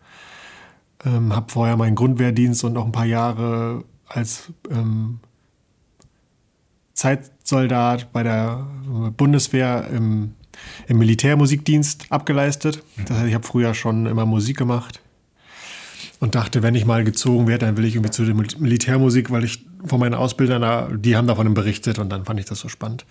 ähm, 1.06 1.34
habe 1.34 1.50
vorher 1.50 1.78
meinen 1.78 1.96
Grundwehrdienst 1.96 2.66
und 2.66 2.74
noch 2.74 2.86
ein 2.86 2.92
paar 2.92 3.06
Jahre 3.06 3.86
als 4.06 4.52
ähm, 4.70 5.22
Zeitsoldat 6.94 8.12
bei 8.12 8.22
der 8.22 8.68
Bundeswehr 9.16 9.88
im, 9.88 10.34
im 10.88 10.98
Militärmusikdienst 10.98 12.08
abgeleistet. 12.10 12.84
Das 12.98 13.18
heißt, 13.18 13.28
ich 13.30 13.34
habe 13.34 13.48
früher 13.48 13.74
schon 13.74 14.08
immer 14.08 14.26
Musik 14.26 14.58
gemacht 14.58 15.03
und 16.24 16.36
dachte, 16.36 16.64
wenn 16.64 16.74
ich 16.74 16.86
mal 16.86 17.04
gezogen 17.04 17.48
werde, 17.48 17.66
dann 17.66 17.76
will 17.76 17.84
ich 17.84 17.96
irgendwie 17.96 18.12
zu 18.12 18.24
der 18.24 18.34
Militärmusik, 18.34 19.30
weil 19.30 19.44
ich 19.44 19.66
von 19.84 20.00
meinen 20.00 20.14
Ausbildern, 20.14 21.02
die 21.02 21.18
haben 21.18 21.28
davon 21.28 21.54
berichtet 21.54 22.00
und 22.00 22.10
dann 22.10 22.24
fand 22.24 22.40
ich 22.40 22.46
das 22.46 22.60
so 22.60 22.70
spannend. 22.70 23.06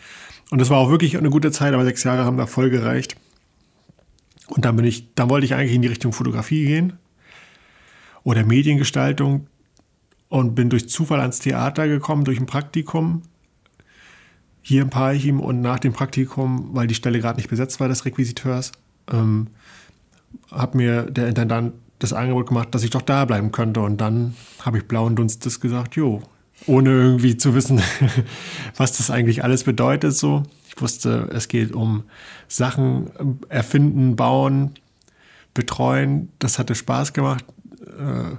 Und 0.49 0.63
das 0.63 0.71
war 0.71 0.79
auch 0.79 0.89
wirklich 0.89 1.19
eine 1.19 1.29
gute 1.29 1.51
Zeit, 1.51 1.75
aber 1.75 1.85
sechs 1.85 2.05
Jahre 2.05 2.25
haben 2.25 2.39
da 2.39 2.47
voll 2.47 2.71
gereicht. 2.71 3.17
Und 4.47 4.65
dann 4.65 4.77
bin 4.77 4.87
ich, 4.87 5.15
dann 5.15 5.29
wollte 5.29 5.45
ich 5.45 5.53
eigentlich 5.55 5.75
in 5.75 5.83
die 5.83 5.89
Richtung 5.89 6.15
Fotografie 6.15 6.65
gehen 6.65 6.95
oder 8.23 8.47
Mediengestaltung 8.47 9.47
und 10.31 10.55
bin 10.55 10.71
durch 10.71 10.89
Zufall 10.89 11.21
ans 11.21 11.39
Theater 11.39 11.89
gekommen, 11.89 12.25
durch 12.25 12.41
ein 12.41 12.47
Praktikum 12.47 13.25
hier 14.63 14.81
in 14.81 14.89
Parchim 14.89 15.39
und 15.39 15.61
nach 15.61 15.81
dem 15.81 15.93
Praktikum, 15.93 16.71
weil 16.73 16.87
die 16.87 16.95
Stelle 16.95 17.21
gerade 17.21 17.37
nicht 17.37 17.51
besetzt 17.51 17.79
war 17.79 17.89
des 17.89 18.07
Requisiteurs, 18.07 18.73
ähm, 19.13 19.49
hat 20.51 20.75
mir 20.75 21.03
der 21.03 21.29
Intendant 21.29 21.75
das 22.03 22.13
Angebot 22.13 22.49
gemacht, 22.49 22.75
dass 22.75 22.83
ich 22.83 22.91
doch 22.91 23.03
da 23.03 23.25
bleiben 23.25 23.53
könnte. 23.53 23.81
Und 23.81 24.01
dann 24.01 24.35
habe 24.61 24.79
ich 24.79 24.85
blauen 24.85 25.17
Dunstes 25.17 25.61
gesagt, 25.61 25.97
jo, 25.97 26.23
ohne 26.67 26.91
irgendwie 26.91 27.37
zu 27.37 27.55
wissen, 27.55 27.81
was 28.77 28.97
das 28.97 29.11
eigentlich 29.11 29.45
alles 29.45 29.65
bedeutet. 29.65 30.15
So, 30.15 30.43
ich 30.69 30.81
wusste, 30.81 31.29
es 31.33 31.49
geht 31.49 31.73
um 31.73 32.05
Sachen 32.49 33.41
erfinden, 33.49 34.17
bauen, 34.17 34.73
betreuen. 35.55 36.31
Das 36.39 36.59
hatte 36.59 36.75
Spaß 36.75 37.13
gemacht. 37.13 37.45
Äh, 37.87 38.37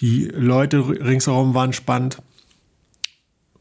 die 0.00 0.24
Leute 0.26 0.88
ringsherum 0.88 1.54
waren 1.54 1.72
spannend. 1.72 2.22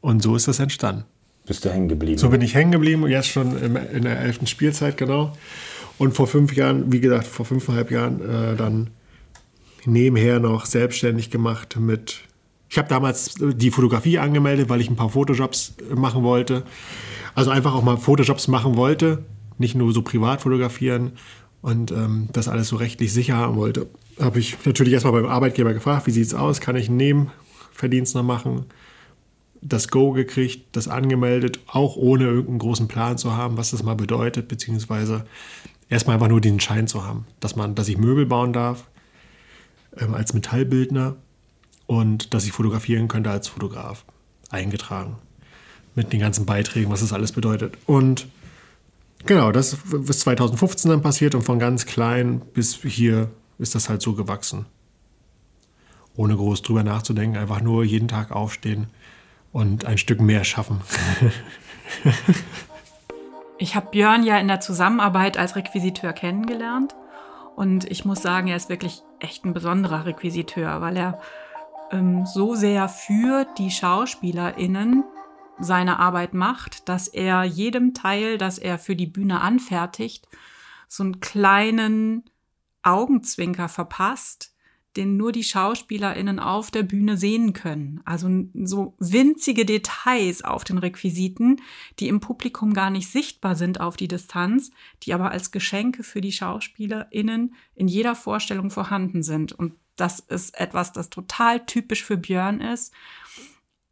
Und 0.02 0.24
so 0.24 0.36
ist 0.36 0.48
das 0.48 0.60
entstanden. 0.60 1.04
Bist 1.46 1.66
du 1.66 1.70
hängen 1.70 1.90
geblieben? 1.90 2.18
So 2.18 2.30
bin 2.30 2.42
ich 2.42 2.56
hängen 2.56 2.72
geblieben, 2.72 3.08
jetzt 3.08 3.28
schon 3.28 3.58
in 3.58 4.04
der 4.04 4.20
elften 4.20 4.48
Spielzeit, 4.48 4.98
genau. 4.98 5.34
Und 5.98 6.14
vor 6.14 6.28
fünf 6.28 6.56
Jahren, 6.56 6.92
wie 6.92 7.00
gesagt, 7.00 7.28
vor 7.28 7.46
fünfeinhalb 7.46 7.92
Jahren 7.92 8.22
äh, 8.22 8.56
dann 8.56 8.90
nebenher 9.86 10.40
noch 10.40 10.66
selbstständig 10.66 11.32
gemacht 11.32 11.78
mit. 11.80 12.22
Ich 12.70 12.78
habe 12.78 12.88
damals 12.88 13.36
die 13.40 13.72
Fotografie 13.72 14.18
angemeldet, 14.18 14.70
weil 14.70 14.82
ich 14.82 14.90
ein 14.90 14.96
paar 14.96 15.10
Photojobs 15.10 15.76
machen 15.94 16.24
wollte. 16.24 16.64
Also 17.36 17.52
einfach 17.52 17.74
auch 17.74 17.84
mal 17.84 17.98
Photojobs 17.98 18.48
machen 18.48 18.76
wollte, 18.78 19.26
nicht 19.58 19.76
nur 19.76 19.92
so 19.94 20.02
privat 20.02 20.42
fotografieren 20.42 21.14
und 21.62 21.92
ähm, 21.92 22.30
das 22.34 22.48
alles 22.48 22.70
so 22.70 22.76
rechtlich 22.76 23.14
sicher 23.14 23.36
haben 23.36 23.56
wollte. 23.56 23.88
Habe 24.20 24.40
ich 24.40 24.58
natürlich 24.66 24.94
erstmal 24.94 25.14
beim 25.14 25.28
Arbeitgeber 25.28 25.74
gefragt, 25.74 26.08
wie 26.08 26.12
sieht 26.12 26.28
es 26.28 26.34
aus, 26.34 26.60
kann 26.60 26.76
ich 26.76 26.88
einen 26.88 26.98
Nebenverdienst 26.98 28.16
noch 28.16 28.24
machen? 28.24 28.66
Das 29.62 29.90
Go 29.90 30.12
gekriegt, 30.12 30.76
das 30.76 30.88
angemeldet, 30.88 31.60
auch 31.68 31.96
ohne 31.96 32.26
irgendeinen 32.26 32.60
großen 32.60 32.88
Plan 32.88 33.18
zu 33.18 33.36
haben, 33.36 33.58
was 33.58 33.72
das 33.72 33.84
mal 33.84 33.96
bedeutet, 33.96 34.48
beziehungsweise 34.48 35.26
erstmal 35.88 36.16
einfach 36.16 36.30
nur 36.30 36.42
den 36.42 36.60
Schein 36.60 36.88
zu 36.88 37.06
haben, 37.06 37.28
dass 37.40 37.56
man, 37.56 37.76
dass 37.76 37.88
ich 37.88 37.98
Möbel 37.98 38.26
bauen 38.26 38.54
darf, 38.54 38.90
ähm, 39.98 40.14
als 40.14 40.34
Metallbildner 40.34 41.16
und 41.88 42.34
dass 42.34 42.46
ich 42.46 42.52
fotografieren 42.52 43.08
könnte 43.08 43.32
als 43.32 43.48
Fotograf 43.48 44.06
eingetragen. 44.50 45.18
Mit 45.96 46.14
den 46.14 46.22
ganzen 46.22 46.46
Beiträgen, 46.46 46.90
was 46.90 47.02
das 47.02 47.12
alles 47.12 47.34
bedeutet. 47.34 47.78
Und 47.86 48.28
genau, 49.26 49.52
das 49.52 49.74
ist 49.74 50.22
2015 50.22 50.90
dann 50.90 51.02
passiert 51.02 51.36
und 51.36 51.42
von 51.42 51.60
ganz 51.60 51.86
klein 51.86 52.42
bis 52.54 52.76
hier 52.76 53.30
ist 53.58 53.76
das 53.76 53.90
halt 53.90 54.02
so 54.02 54.14
gewachsen. 54.14 54.66
Ohne 56.16 56.36
groß 56.36 56.62
drüber 56.62 56.84
nachzudenken, 56.84 57.38
einfach 57.38 57.62
nur 57.62 57.84
jeden 57.84 58.08
Tag 58.08 58.32
aufstehen 58.32 58.88
und 59.52 59.86
ein 59.86 59.98
Stück 59.98 60.22
mehr 60.22 60.44
schaffen. 60.44 60.82
ich 63.58 63.76
habe 63.76 63.92
Björn 63.92 64.24
ja 64.24 64.38
in 64.38 64.48
der 64.48 64.62
Zusammenarbeit 64.62 65.38
als 65.38 65.56
Requisiteur 65.56 66.14
kennengelernt 66.14 66.96
und 67.56 67.90
ich 67.90 68.06
muss 68.06 68.22
sagen, 68.22 68.48
er 68.48 68.56
ist 68.56 68.70
wirklich 68.70 69.04
echt 69.22 69.46
ein 69.46 69.54
besonderer 69.54 70.06
Requisiteur, 70.06 70.82
weil 70.82 70.98
er 70.98 71.22
ähm, 71.92 72.26
so 72.26 72.56
sehr 72.56 72.90
für 72.90 73.46
die 73.58 73.72
SchauspielerInnen 73.72 75.04
seine 75.60 76.00
Arbeit 76.00 76.34
macht, 76.34 76.90
dass 76.90 77.08
er 77.08 77.44
jedem 77.44 77.94
Teil, 77.94 78.38
das 78.38 78.58
er 78.58 78.80
für 78.80 78.96
die 78.96 79.08
Bühne 79.08 79.42
anfertigt, 79.42 80.28
so 80.88 81.04
einen 81.04 81.20
kleinen 81.20 82.24
Augenzwinker 82.84 83.70
verpasst, 83.70 84.51
den 84.98 85.16
nur 85.18 85.32
die 85.32 85.44
SchauspielerInnen 85.44 86.40
auf 86.40 86.72
der 86.72 86.84
Bühne 86.84 87.18
sehen 87.18 87.54
können. 87.54 88.02
Also 88.04 88.30
so 88.54 88.96
winzige 89.00 89.66
Details 89.66 90.44
auf 90.44 90.64
den 90.64 90.78
Requisiten, 90.78 91.62
die 92.00 92.08
im 92.08 92.20
Publikum 92.20 92.74
gar 92.74 92.90
nicht 92.90 93.10
sichtbar 93.10 93.56
sind 93.56 93.80
auf 93.80 93.96
die 93.96 94.08
Distanz, 94.08 94.72
die 95.04 95.14
aber 95.14 95.32
als 95.32 95.52
Geschenke 95.52 96.04
für 96.04 96.22
die 96.22 96.32
SchauspielerInnen 96.32 97.56
in 97.76 97.88
jeder 97.88 98.16
Vorstellung 98.16 98.70
vorhanden 98.70 99.24
sind. 99.24 99.54
Und 99.54 99.74
das 99.96 100.20
ist 100.20 100.60
etwas, 100.60 100.94
das 100.94 101.10
total 101.10 101.66
typisch 101.66 102.04
für 102.04 102.18
Björn 102.18 102.60
ist. 102.60 102.94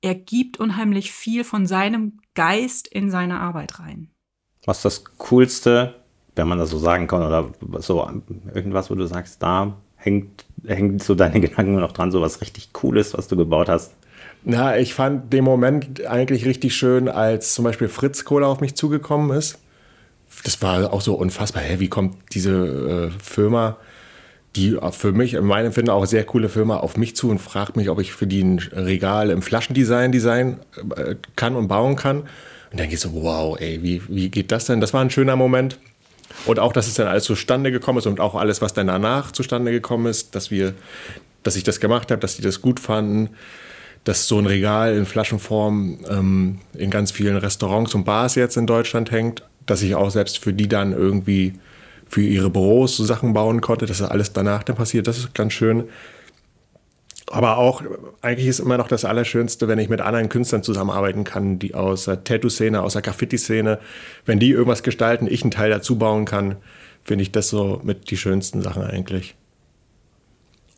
Er 0.01 0.15
gibt 0.15 0.59
unheimlich 0.59 1.11
viel 1.11 1.43
von 1.43 1.65
seinem 1.65 2.19
Geist 2.33 2.87
in 2.87 3.11
seine 3.11 3.39
Arbeit 3.39 3.79
rein. 3.79 4.09
Was 4.65 4.81
das 4.81 5.03
Coolste, 5.17 6.03
wenn 6.35 6.47
man 6.47 6.57
das 6.57 6.69
so 6.69 6.77
sagen 6.77 7.07
kann, 7.07 7.21
oder 7.21 7.53
so 7.81 8.09
irgendwas, 8.53 8.89
wo 8.89 8.95
du 8.95 9.05
sagst, 9.05 9.41
da 9.41 9.81
hängt, 9.99 10.45
hängt 10.65 11.03
so 11.03 11.13
deine 11.13 11.39
Gedanken 11.41 11.75
noch 11.75 11.91
dran, 11.91 12.11
so 12.11 12.21
was 12.21 12.41
richtig 12.41 12.73
Cooles, 12.73 13.15
was 13.15 13.27
du 13.27 13.37
gebaut 13.37 13.69
hast? 13.69 13.93
Na, 14.43 14.77
ich 14.77 14.93
fand 14.93 15.33
den 15.33 15.43
Moment 15.43 16.05
eigentlich 16.05 16.45
richtig 16.45 16.75
schön, 16.75 17.09
als 17.09 17.53
zum 17.53 17.65
Beispiel 17.65 17.89
Fritz 17.89 18.23
Kohler 18.23 18.47
auf 18.47 18.61
mich 18.61 18.75
zugekommen 18.75 19.37
ist. 19.37 19.59
Das 20.43 20.61
war 20.61 20.93
auch 20.93 21.01
so 21.01 21.15
unfassbar. 21.15 21.61
Hä, 21.61 21.79
wie 21.79 21.89
kommt 21.89 22.15
diese 22.31 23.11
äh, 23.11 23.21
Firma, 23.21 23.77
die 24.55 24.77
für 24.91 25.11
mich, 25.11 25.33
in 25.33 25.43
meinem 25.43 25.67
Empfinden 25.67 25.89
auch 25.91 26.05
sehr 26.05 26.23
coole 26.23 26.47
Firma, 26.47 26.77
auf 26.77 26.95
mich 26.95 27.15
zu 27.15 27.29
und 27.29 27.39
fragt 27.39 27.75
mich, 27.75 27.89
ob 27.89 27.99
ich 27.99 28.13
für 28.13 28.27
die 28.27 28.41
ein 28.41 28.59
Regal 28.59 29.29
im 29.29 29.41
Flaschendesign 29.41 30.11
design 30.11 30.59
äh, 30.95 31.15
kann 31.35 31.55
und 31.55 31.67
bauen 31.67 31.97
kann. 31.97 32.21
Und 32.71 32.79
dann 32.79 32.89
geht 32.89 32.99
so, 32.99 33.13
wow, 33.13 33.59
ey, 33.59 33.83
wie, 33.83 34.01
wie 34.07 34.29
geht 34.29 34.51
das 34.51 34.65
denn? 34.65 34.79
Das 34.79 34.93
war 34.93 35.01
ein 35.01 35.09
schöner 35.09 35.35
Moment. 35.35 35.79
Und 36.45 36.59
auch, 36.59 36.73
dass 36.73 36.87
es 36.87 36.93
dann 36.95 37.07
alles 37.07 37.23
zustande 37.25 37.71
gekommen 37.71 37.99
ist 37.99 38.07
und 38.07 38.19
auch 38.19 38.35
alles, 38.35 38.61
was 38.61 38.73
dann 38.73 38.87
danach 38.87 39.31
zustande 39.31 39.71
gekommen 39.71 40.05
ist, 40.05 40.35
dass 40.35 40.51
wir, 40.51 40.73
dass 41.43 41.55
ich 41.55 41.63
das 41.63 41.79
gemacht 41.79 42.11
habe, 42.11 42.21
dass 42.21 42.35
die 42.35 42.41
das 42.41 42.61
gut 42.61 42.79
fanden, 42.79 43.29
dass 44.03 44.27
so 44.27 44.39
ein 44.39 44.45
Regal 44.45 44.95
in 44.95 45.05
Flaschenform 45.05 45.99
ähm, 46.09 46.59
in 46.73 46.89
ganz 46.89 47.11
vielen 47.11 47.37
Restaurants 47.37 47.93
und 47.95 48.05
Bars 48.05 48.35
jetzt 48.35 48.57
in 48.57 48.65
Deutschland 48.65 49.11
hängt, 49.11 49.43
dass 49.65 49.81
ich 49.81 49.95
auch 49.95 50.09
selbst 50.09 50.39
für 50.39 50.53
die 50.53 50.67
dann 50.67 50.93
irgendwie 50.93 51.53
für 52.07 52.21
ihre 52.21 52.49
Büros 52.49 52.97
so 52.97 53.03
Sachen 53.03 53.33
bauen 53.33 53.61
konnte, 53.61 53.85
dass 53.85 53.99
das 53.99 54.09
alles 54.09 54.33
danach 54.33 54.63
dann 54.63 54.75
passiert. 54.75 55.07
Das 55.07 55.17
ist 55.17 55.35
ganz 55.35 55.53
schön. 55.53 55.83
Aber 57.31 57.57
auch, 57.57 57.83
eigentlich 58.21 58.47
ist 58.47 58.59
immer 58.59 58.77
noch 58.77 58.87
das 58.87 59.05
Allerschönste, 59.05 59.67
wenn 59.67 59.77
ich 59.77 59.89
mit 59.89 60.01
anderen 60.01 60.29
Künstlern 60.29 60.63
zusammenarbeiten 60.63 61.23
kann, 61.23 61.59
die 61.59 61.75
aus 61.75 62.05
der 62.05 62.23
Tattoo-Szene, 62.23 62.81
aus 62.81 62.93
der 62.93 63.03
Graffiti-Szene, 63.03 63.79
wenn 64.25 64.39
die 64.39 64.49
irgendwas 64.49 64.81
gestalten, 64.81 65.27
ich 65.29 65.43
einen 65.43 65.51
Teil 65.51 65.69
dazu 65.69 65.97
bauen 65.97 66.25
kann, 66.25 66.55
finde 67.03 67.21
ich 67.21 67.31
das 67.31 67.49
so 67.49 67.81
mit 67.83 68.09
die 68.09 68.17
schönsten 68.17 68.61
Sachen 68.61 68.83
eigentlich. 68.83 69.35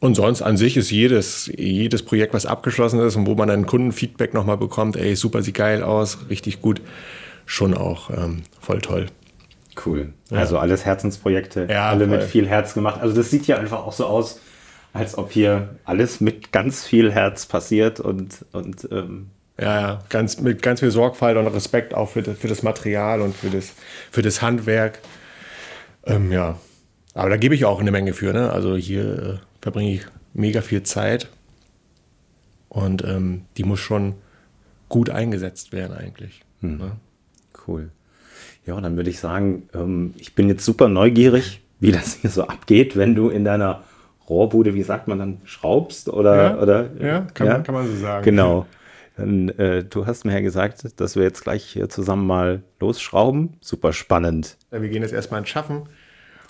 Und 0.02 0.16
sonst 0.16 0.42
an 0.42 0.58
sich 0.58 0.78
ist 0.78 0.90
jedes, 0.90 1.50
jedes 1.56 2.04
Projekt, 2.04 2.34
was 2.34 2.46
abgeschlossen 2.46 3.00
ist 3.00 3.16
und 3.16 3.28
wo 3.28 3.36
man 3.36 3.48
dann 3.48 3.66
Kundenfeedback 3.66 4.34
nochmal 4.34 4.58
bekommt, 4.58 4.98
ey, 4.98 5.16
super, 5.16 5.44
sieht 5.44 5.56
geil 5.56 5.84
aus, 5.84 6.18
richtig 6.30 6.60
gut, 6.60 6.82
schon 7.46 7.76
auch 7.76 8.10
ähm, 8.10 8.42
voll 8.60 8.82
toll. 8.82 9.06
Cool. 9.86 10.14
Ja. 10.32 10.40
Also 10.40 10.58
alles 10.58 10.86
Herzensprojekte, 10.86 11.68
ja, 11.70 11.90
alle 11.90 12.08
voll. 12.08 12.18
mit 12.18 12.24
viel 12.26 12.48
Herz 12.48 12.74
gemacht. 12.74 13.00
Also 13.00 13.16
das 13.16 13.30
sieht 13.30 13.48
ja 13.48 13.58
einfach 13.58 13.86
auch 13.86 13.94
so 13.94 14.06
aus, 14.06 14.40
als 14.94 15.18
ob 15.18 15.32
hier 15.32 15.76
alles 15.86 16.22
mit 16.22 16.52
ganz 16.52 16.86
viel 16.86 17.12
Herz 17.12 17.46
passiert 17.46 18.00
und, 18.00 18.46
und 18.52 18.88
ähm, 18.92 19.28
Ja, 19.60 19.82
ja, 19.82 20.00
ganz, 20.10 20.40
mit 20.40 20.62
ganz 20.62 20.80
viel 20.80 20.92
Sorgfalt 20.92 21.38
und 21.38 21.48
Respekt 21.48 21.94
auch 21.94 22.10
für 22.10 22.22
das, 22.24 22.38
für 22.38 22.48
das 22.48 22.64
Material 22.64 23.22
und 23.22 23.36
für 23.36 23.50
das, 23.50 23.74
für 24.10 24.22
das 24.22 24.42
Handwerk. 24.42 25.00
Ähm, 26.06 26.32
ja, 26.32 26.60
aber 27.14 27.30
da 27.30 27.38
gebe 27.38 27.54
ich 27.56 27.66
auch 27.66 27.80
eine 27.80 27.92
Menge 27.92 28.14
für. 28.14 28.34
Ne? 28.34 28.52
Also 28.52 28.76
hier 28.76 29.20
äh, 29.20 29.38
verbringe 29.62 29.94
ich 29.94 30.02
mega 30.34 30.62
viel 30.62 30.84
Zeit 30.84 31.30
und 32.70 33.04
ähm, 33.04 33.44
die 33.58 33.64
muss 33.64 33.80
schon 33.80 34.16
gut 34.90 35.10
eingesetzt 35.10 35.72
werden 35.72 35.96
eigentlich. 35.96 36.42
Hm. 36.62 36.78
Ne? 36.78 36.92
Cool. 37.68 37.92
Ja, 38.66 38.80
dann 38.80 38.96
würde 38.96 39.10
ich 39.10 39.20
sagen, 39.20 39.70
ähm, 39.74 40.14
ich 40.18 40.36
bin 40.36 40.48
jetzt 40.48 40.66
super 40.66 40.88
neugierig, 40.88 41.62
wie 41.80 41.92
das 41.92 42.16
hier 42.16 42.30
so 42.30 42.44
abgeht, 42.44 42.96
wenn 42.96 43.16
du 43.16 43.30
in 43.30 43.46
deiner 43.46 43.84
Rohrbude, 44.32 44.74
wie 44.74 44.84
sagt 44.84 45.08
man 45.08 45.20
dann, 45.20 45.42
schraubst 45.44 46.10
oder 46.10 46.36
ja, 46.36 46.58
oder 46.58 46.90
ja, 47.00 47.28
kann, 47.34 47.48
ja? 47.48 47.54
Man, 47.54 47.64
kann 47.64 47.76
man 47.76 47.88
so 47.88 47.96
sagen. 47.96 48.24
Genau. 48.24 48.66
Dann, 49.18 49.50
äh, 49.50 49.84
du 49.84 50.08
hast 50.08 50.24
mir 50.24 50.34
ja 50.34 50.40
gesagt, 50.40 51.00
dass 51.00 51.16
wir 51.16 51.24
jetzt 51.24 51.44
gleich 51.44 51.64
hier 51.64 51.90
zusammen 51.90 52.26
mal 52.26 52.64
losschrauben. 52.80 53.58
Super 53.60 53.94
spannend. 53.94 54.58
Ja, 54.72 54.82
wir 54.82 54.90
gehen 54.90 55.04
jetzt 55.04 55.14
erstmal 55.14 55.42
ins 55.42 55.50
Schaffen. 55.50 55.84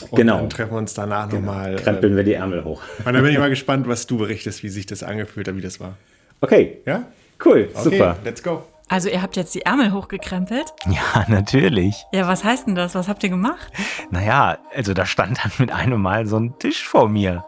Und 0.09 0.15
genau. 0.15 0.37
dann 0.37 0.49
treffen 0.49 0.73
wir 0.73 0.77
uns 0.77 0.93
danach 0.93 1.29
genau. 1.29 1.41
nochmal. 1.41 1.75
Krempeln 1.75 2.13
äh, 2.13 2.17
wir 2.17 2.23
die 2.23 2.33
Ärmel 2.33 2.63
hoch. 2.63 2.81
Und 3.05 3.13
dann 3.13 3.23
bin 3.23 3.31
ich 3.31 3.39
mal 3.39 3.49
gespannt, 3.49 3.87
was 3.87 4.07
du 4.07 4.17
berichtest, 4.17 4.63
wie 4.63 4.69
sich 4.69 4.85
das 4.85 5.03
angefühlt 5.03 5.47
hat, 5.47 5.55
wie 5.55 5.61
das 5.61 5.79
war. 5.79 5.95
Okay. 6.39 6.81
Ja? 6.85 7.07
Cool, 7.43 7.69
okay, 7.73 7.83
super. 7.83 8.17
Let's 8.23 8.43
go. 8.43 8.63
Also 8.87 9.09
ihr 9.09 9.21
habt 9.21 9.37
jetzt 9.37 9.55
die 9.55 9.61
Ärmel 9.61 9.93
hochgekrempelt? 9.93 10.65
Ja, 10.85 11.25
natürlich. 11.29 12.03
Ja, 12.11 12.27
was 12.27 12.43
heißt 12.43 12.67
denn 12.67 12.75
das? 12.75 12.93
Was 12.93 13.07
habt 13.07 13.23
ihr 13.23 13.29
gemacht? 13.29 13.71
Naja, 14.11 14.57
also 14.75 14.93
da 14.93 15.05
stand 15.05 15.39
dann 15.43 15.51
mit 15.59 15.71
einem 15.71 16.01
Mal 16.01 16.27
so 16.27 16.37
ein 16.37 16.59
Tisch 16.59 16.87
vor 16.87 17.07
mir. 17.07 17.43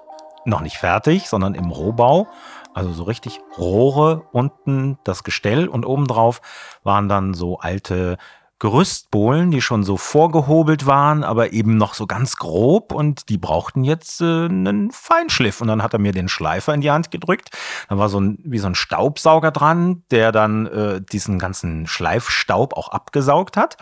Noch 0.45 0.61
nicht 0.61 0.77
fertig, 0.77 1.29
sondern 1.29 1.55
im 1.55 1.71
Rohbau. 1.71 2.27
Also 2.73 2.91
so 2.91 3.03
richtig 3.03 3.39
Rohre, 3.57 4.23
unten 4.31 4.97
das 5.03 5.23
Gestell 5.23 5.67
und 5.67 5.85
obendrauf 5.85 6.41
waren 6.83 7.07
dann 7.07 7.33
so 7.33 7.59
alte 7.59 8.17
Gerüstbohlen, 8.63 9.51
die 9.51 9.61
schon 9.61 9.83
so 9.83 9.97
vorgehobelt 9.97 10.85
waren, 10.85 11.25
aber 11.25 11.51
eben 11.51 11.75
noch 11.75 11.93
so 11.95 12.07
ganz 12.07 12.37
grob 12.37 12.93
und 12.93 13.27
die 13.27 13.37
brauchten 13.37 13.83
jetzt 13.83 14.21
äh, 14.21 14.45
einen 14.45 14.89
Feinschliff. 14.91 15.59
Und 15.59 15.67
dann 15.67 15.83
hat 15.83 15.91
er 15.91 15.99
mir 15.99 16.13
den 16.13 16.29
Schleifer 16.29 16.73
in 16.73 16.79
die 16.79 16.89
Hand 16.89 17.11
gedrückt. 17.11 17.49
Da 17.89 17.97
war 17.97 18.07
so 18.07 18.21
ein, 18.21 18.39
wie 18.45 18.59
so 18.59 18.67
ein 18.67 18.75
Staubsauger 18.75 19.51
dran, 19.51 20.03
der 20.11 20.31
dann 20.31 20.67
äh, 20.67 21.01
diesen 21.01 21.39
ganzen 21.39 21.87
Schleifstaub 21.87 22.77
auch 22.77 22.87
abgesaugt 22.87 23.57
hat 23.57 23.75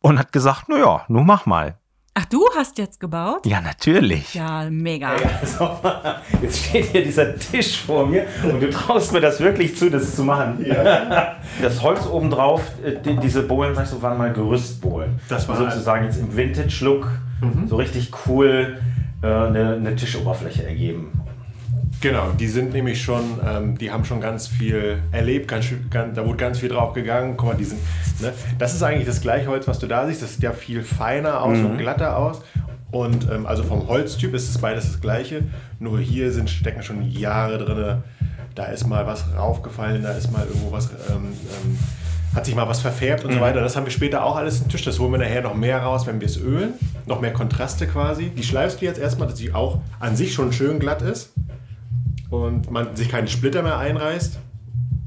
und 0.00 0.18
hat 0.18 0.32
gesagt, 0.32 0.64
na 0.66 0.78
ja, 0.78 1.04
nun 1.06 1.24
mach 1.24 1.46
mal. 1.46 1.78
Ach, 2.20 2.24
du 2.24 2.44
hast 2.56 2.78
jetzt 2.78 2.98
gebaut? 2.98 3.46
Ja, 3.46 3.60
natürlich. 3.60 4.34
Ja, 4.34 4.68
mega. 4.68 5.12
Also, 5.40 5.70
jetzt 6.42 6.64
steht 6.64 6.86
hier 6.86 7.04
dieser 7.04 7.36
Tisch 7.36 7.80
vor 7.80 8.08
mir 8.08 8.26
und 8.42 8.60
du 8.60 8.70
traust 8.70 9.12
mir 9.12 9.20
das 9.20 9.38
wirklich 9.38 9.76
zu, 9.76 9.88
das 9.88 10.16
zu 10.16 10.24
machen. 10.24 10.64
Ja. 10.66 11.36
Das 11.62 11.82
Holz 11.82 12.06
obendrauf, 12.06 12.60
äh, 12.84 12.96
diese 13.22 13.42
Bohlen, 13.42 13.74
sagst 13.74 13.92
du, 13.92 14.02
waren 14.02 14.18
mal 14.18 14.32
Gerüstbohlen. 14.32 15.20
Das 15.28 15.48
war 15.48 15.56
sozusagen 15.56 16.04
jetzt 16.04 16.18
im 16.18 16.36
Vintage-Look 16.36 17.08
mhm. 17.40 17.68
so 17.68 17.76
richtig 17.76 18.10
cool 18.26 18.78
äh, 19.22 19.26
eine, 19.26 19.74
eine 19.74 19.96
Tischoberfläche 19.96 20.66
ergeben. 20.66 21.12
Genau, 22.00 22.30
die 22.38 22.46
sind 22.46 22.72
nämlich 22.72 23.02
schon, 23.02 23.40
ähm, 23.44 23.76
die 23.76 23.90
haben 23.90 24.04
schon 24.04 24.20
ganz 24.20 24.46
viel 24.46 25.02
erlebt, 25.10 25.48
ganz, 25.48 25.66
ganz, 25.90 26.14
da 26.14 26.24
wurde 26.24 26.36
ganz 26.36 26.60
viel 26.60 26.68
drauf 26.68 26.92
gegangen. 26.92 27.34
Guck 27.36 27.48
mal, 27.48 27.56
die 27.56 27.64
sind, 27.64 27.80
ne? 28.20 28.32
Das 28.58 28.74
ist 28.74 28.82
eigentlich 28.82 29.06
das 29.06 29.20
gleiche 29.20 29.48
Holz, 29.48 29.66
was 29.66 29.80
du 29.80 29.88
da 29.88 30.06
siehst. 30.06 30.22
Das 30.22 30.34
sieht 30.34 30.42
ja 30.42 30.52
viel 30.52 30.82
feiner 30.82 31.42
aus 31.42 31.58
mhm. 31.58 31.66
und 31.66 31.78
glatter 31.78 32.16
aus. 32.16 32.42
Und 32.92 33.28
ähm, 33.30 33.46
also 33.46 33.64
vom 33.64 33.88
Holztyp 33.88 34.32
ist 34.34 34.48
es 34.48 34.58
beides 34.58 34.86
das 34.86 35.00
gleiche. 35.00 35.42
Nur 35.80 35.98
hier 35.98 36.30
sind, 36.30 36.48
stecken 36.48 36.82
schon 36.82 37.02
Jahre 37.02 37.58
drin. 37.58 38.02
Da 38.54 38.66
ist 38.66 38.86
mal 38.86 39.06
was 39.06 39.24
raufgefallen, 39.36 40.02
da 40.02 40.12
ist 40.12 40.30
mal 40.32 40.46
irgendwo 40.46 40.70
was, 40.70 40.90
ähm, 41.10 41.32
ähm, 41.64 41.78
hat 42.34 42.44
sich 42.46 42.54
mal 42.54 42.68
was 42.68 42.80
verfärbt 42.80 43.24
und 43.24 43.30
mhm. 43.32 43.36
so 43.36 43.40
weiter. 43.40 43.60
Das 43.60 43.74
haben 43.74 43.86
wir 43.86 43.92
später 43.92 44.22
auch 44.24 44.36
alles 44.36 44.60
im 44.60 44.68
Tisch. 44.68 44.84
Das 44.84 45.00
holen 45.00 45.10
wir 45.10 45.18
nachher 45.18 45.42
noch 45.42 45.54
mehr 45.54 45.82
raus, 45.82 46.06
wenn 46.06 46.20
wir 46.20 46.28
es 46.28 46.36
ölen. 46.36 46.74
Noch 47.06 47.20
mehr 47.20 47.32
Kontraste 47.32 47.88
quasi. 47.88 48.30
Die 48.30 48.44
schleifst 48.44 48.80
du 48.80 48.84
jetzt 48.84 49.00
erstmal, 49.00 49.26
dass 49.26 49.38
sie 49.38 49.52
auch 49.52 49.80
an 49.98 50.14
sich 50.14 50.32
schon 50.32 50.52
schön 50.52 50.78
glatt 50.78 51.02
ist 51.02 51.32
und 52.30 52.70
man 52.70 52.94
sich 52.96 53.08
keine 53.08 53.28
Splitter 53.28 53.62
mehr 53.62 53.78
einreißt. 53.78 54.38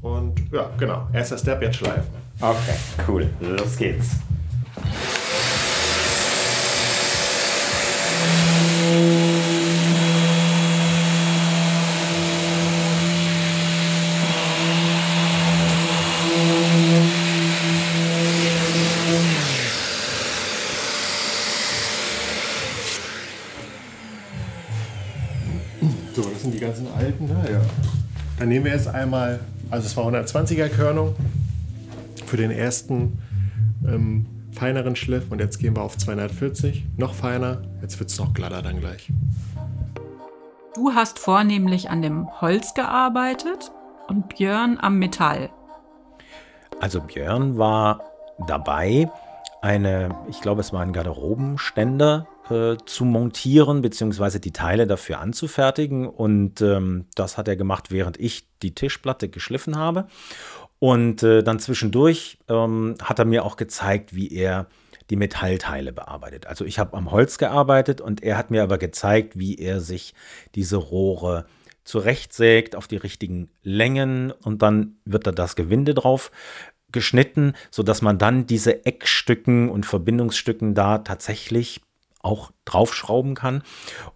Und 0.00 0.52
ja, 0.52 0.70
genau. 0.78 1.08
Erster 1.12 1.38
Step, 1.38 1.62
jetzt 1.62 1.76
schleifen. 1.76 2.10
Okay, 2.40 2.76
cool. 3.06 3.30
Los 3.40 3.76
geht's. 3.76 4.16
Dann 28.42 28.48
nehmen 28.48 28.64
wir 28.64 28.72
jetzt 28.72 28.88
einmal, 28.88 29.38
also 29.70 29.86
es 29.86 29.96
war 29.96 30.04
120er 30.06 30.68
Körnung 30.68 31.14
für 32.26 32.36
den 32.36 32.50
ersten 32.50 33.22
ähm, 33.86 34.26
feineren 34.50 34.96
Schliff 34.96 35.30
und 35.30 35.38
jetzt 35.38 35.60
gehen 35.60 35.76
wir 35.76 35.82
auf 35.82 35.96
240, 35.96 36.84
noch 36.96 37.14
feiner, 37.14 37.62
jetzt 37.82 38.00
wird 38.00 38.10
es 38.10 38.18
noch 38.18 38.34
glatter 38.34 38.60
dann 38.60 38.80
gleich. 38.80 39.12
Du 40.74 40.92
hast 40.92 41.20
vornehmlich 41.20 41.88
an 41.88 42.02
dem 42.02 42.26
Holz 42.40 42.74
gearbeitet 42.74 43.70
und 44.08 44.30
Björn 44.30 44.76
am 44.80 44.98
Metall. 44.98 45.48
Also 46.80 47.00
Björn 47.00 47.58
war 47.58 48.00
dabei, 48.48 49.08
eine, 49.60 50.16
ich 50.28 50.40
glaube 50.40 50.62
es 50.62 50.72
war 50.72 50.80
ein 50.80 50.92
Garderobenständer 50.92 52.26
zu 52.86 53.04
montieren, 53.04 53.82
beziehungsweise 53.82 54.40
die 54.40 54.52
Teile 54.52 54.86
dafür 54.86 55.20
anzufertigen. 55.20 56.08
Und 56.08 56.60
ähm, 56.60 57.06
das 57.14 57.38
hat 57.38 57.48
er 57.48 57.56
gemacht, 57.56 57.90
während 57.90 58.18
ich 58.18 58.48
die 58.62 58.74
Tischplatte 58.74 59.28
geschliffen 59.28 59.76
habe. 59.76 60.06
Und 60.78 61.22
äh, 61.22 61.42
dann 61.42 61.60
zwischendurch 61.60 62.38
ähm, 62.48 62.96
hat 63.02 63.18
er 63.18 63.24
mir 63.24 63.44
auch 63.44 63.56
gezeigt, 63.56 64.14
wie 64.14 64.32
er 64.32 64.66
die 65.10 65.16
Metallteile 65.16 65.92
bearbeitet. 65.92 66.46
Also 66.46 66.64
ich 66.64 66.78
habe 66.78 66.96
am 66.96 67.10
Holz 67.10 67.38
gearbeitet 67.38 68.00
und 68.00 68.22
er 68.22 68.36
hat 68.36 68.50
mir 68.50 68.62
aber 68.62 68.78
gezeigt, 68.78 69.38
wie 69.38 69.56
er 69.56 69.80
sich 69.80 70.14
diese 70.54 70.76
Rohre 70.76 71.44
zurechtsägt 71.84 72.76
auf 72.76 72.88
die 72.88 72.96
richtigen 72.96 73.50
Längen 73.62 74.30
und 74.30 74.62
dann 74.62 74.96
wird 75.04 75.26
da 75.26 75.32
das 75.32 75.56
Gewinde 75.56 75.94
drauf 75.94 76.30
geschnitten, 76.92 77.54
sodass 77.70 78.02
man 78.02 78.18
dann 78.18 78.46
diese 78.46 78.86
Eckstücken 78.86 79.68
und 79.68 79.86
Verbindungsstücken 79.86 80.74
da 80.74 80.98
tatsächlich 80.98 81.80
auch 82.22 82.52
draufschrauben 82.64 83.34
kann. 83.34 83.62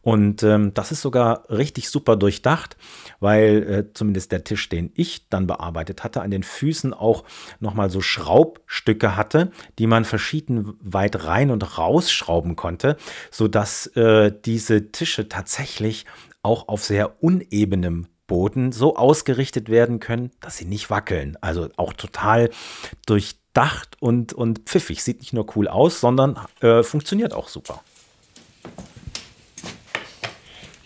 Und 0.00 0.42
ähm, 0.42 0.72
das 0.74 0.92
ist 0.92 1.02
sogar 1.02 1.50
richtig 1.50 1.90
super 1.90 2.16
durchdacht, 2.16 2.76
weil 3.20 3.62
äh, 3.62 3.92
zumindest 3.92 4.32
der 4.32 4.44
Tisch, 4.44 4.68
den 4.68 4.92
ich 4.94 5.28
dann 5.28 5.46
bearbeitet 5.46 6.04
hatte, 6.04 6.22
an 6.22 6.30
den 6.30 6.44
Füßen 6.44 6.94
auch 6.94 7.24
nochmal 7.60 7.90
so 7.90 8.00
Schraubstücke 8.00 9.16
hatte, 9.16 9.50
die 9.78 9.86
man 9.86 10.04
verschieden 10.04 10.74
weit 10.80 11.24
rein 11.24 11.50
und 11.50 11.78
rausschrauben 11.78 12.56
konnte, 12.56 12.96
sodass 13.30 13.88
äh, 13.88 14.32
diese 14.44 14.92
Tische 14.92 15.28
tatsächlich 15.28 16.06
auch 16.42 16.68
auf 16.68 16.84
sehr 16.84 17.22
unebenem 17.22 18.06
Boden 18.26 18.72
so 18.72 18.96
ausgerichtet 18.96 19.68
werden 19.68 20.00
können, 20.00 20.30
dass 20.40 20.56
sie 20.56 20.64
nicht 20.64 20.90
wackeln. 20.90 21.36
Also 21.40 21.68
auch 21.76 21.92
total 21.92 22.50
durchdacht 23.06 23.96
und, 24.00 24.32
und 24.32 24.60
pfiffig. 24.60 25.02
Sieht 25.02 25.20
nicht 25.20 25.32
nur 25.32 25.46
cool 25.56 25.68
aus, 25.68 26.00
sondern 26.00 26.38
äh, 26.60 26.82
funktioniert 26.82 27.34
auch 27.34 27.48
super. 27.48 27.82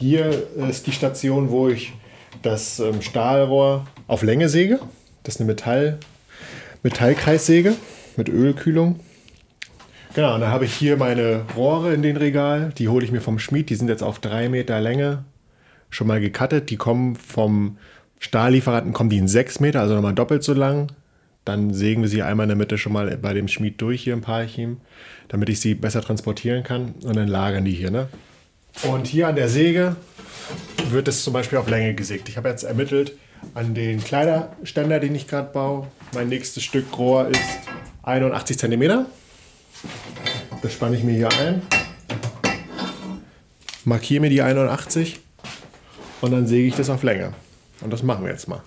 Hier 0.01 0.47
ist 0.67 0.87
die 0.87 0.93
Station, 0.93 1.51
wo 1.51 1.69
ich 1.69 1.93
das 2.41 2.81
ähm, 2.81 3.03
Stahlrohr 3.03 3.87
auf 4.07 4.23
Länge 4.23 4.49
säge. 4.49 4.81
Das 5.25 5.35
ist 5.35 5.43
eine 5.43 5.49
Metall, 5.49 5.99
Metallkreissäge 6.83 7.75
mit 8.17 8.31
Ölkühlung. 8.31 9.01
Genau, 10.15 10.37
und 10.37 10.41
dann 10.41 10.51
habe 10.51 10.65
ich 10.65 10.73
hier 10.73 10.97
meine 10.97 11.45
Rohre 11.55 11.93
in 11.93 12.01
den 12.01 12.17
Regal. 12.17 12.73
Die 12.79 12.89
hole 12.89 13.05
ich 13.05 13.13
mir 13.13 13.21
vom 13.21 13.39
Schmied. 13.39 13.69
Die 13.69 13.75
sind 13.75 13.89
jetzt 13.89 14.03
auf 14.03 14.21
drei 14.21 14.49
Meter 14.49 14.81
Länge 14.81 15.27
schon 15.91 16.07
mal 16.07 16.19
gecuttet. 16.19 16.71
Die 16.71 16.79
kommen 16.79 17.15
vom 17.15 17.77
Stahllieferanten, 18.21 18.95
kommen 18.95 19.11
die 19.11 19.19
in 19.19 19.29
sechs 19.29 19.61
Meter, 19.61 19.83
also 19.83 19.95
nochmal 19.95 20.15
doppelt 20.15 20.43
so 20.43 20.55
lang. 20.55 20.91
Dann 21.45 21.75
sägen 21.75 22.01
wir 22.01 22.09
sie 22.09 22.23
einmal 22.23 22.45
in 22.45 22.49
der 22.49 22.57
Mitte 22.57 22.79
schon 22.79 22.95
mal 22.95 23.19
bei 23.19 23.35
dem 23.35 23.49
Schmied 23.49 23.79
durch 23.83 24.05
hier 24.05 24.15
im 24.15 24.23
Parchim, 24.23 24.79
damit 25.29 25.51
ich 25.51 25.61
sie 25.61 25.75
besser 25.75 26.01
transportieren 26.01 26.63
kann. 26.63 26.95
Und 27.05 27.17
dann 27.17 27.29
lagern 27.29 27.67
die 27.67 27.75
hier. 27.75 27.91
Ne? 27.91 28.09
Und 28.83 29.07
hier 29.07 29.29
an 29.29 29.37
der 29.37 29.49
Säge 29.49 29.97
wird 30.89 31.09
es 31.09 31.23
zum 31.23 31.33
Beispiel 31.33 31.59
auf 31.59 31.69
Länge 31.69 31.95
gesägt. 31.95 32.29
Ich 32.29 32.37
habe 32.37 32.49
jetzt 32.49 32.65
ermittelt 32.65 33.17
an 33.55 33.75
den 33.75 34.03
Kleiderständer, 34.03 35.01
den 35.01 35.15
ich 35.15 35.27
gerade 35.27 35.53
baue. 35.53 35.87
Mein 36.15 36.29
nächstes 36.29 36.63
Stück 36.63 36.87
Rohr 36.99 37.29
ist 37.29 37.41
81 38.03 38.59
cm. 38.59 39.07
Das 40.63 40.73
spanne 40.73 40.97
ich 40.97 41.05
mir 41.05 41.15
hier 41.15 41.29
ein. 41.41 41.63
Markiere 43.85 44.21
mir 44.21 44.31
die 44.31 44.43
81 44.43 45.21
und 46.21 46.33
dann 46.33 46.47
säge 46.47 46.69
ich 46.69 46.75
das 46.75 46.91
auf 46.91 47.03
Länge. 47.03 47.33
Und 47.81 47.93
das 47.93 48.03
machen 48.03 48.25
wir 48.25 48.31
jetzt 48.31 48.47
mal. 48.49 48.63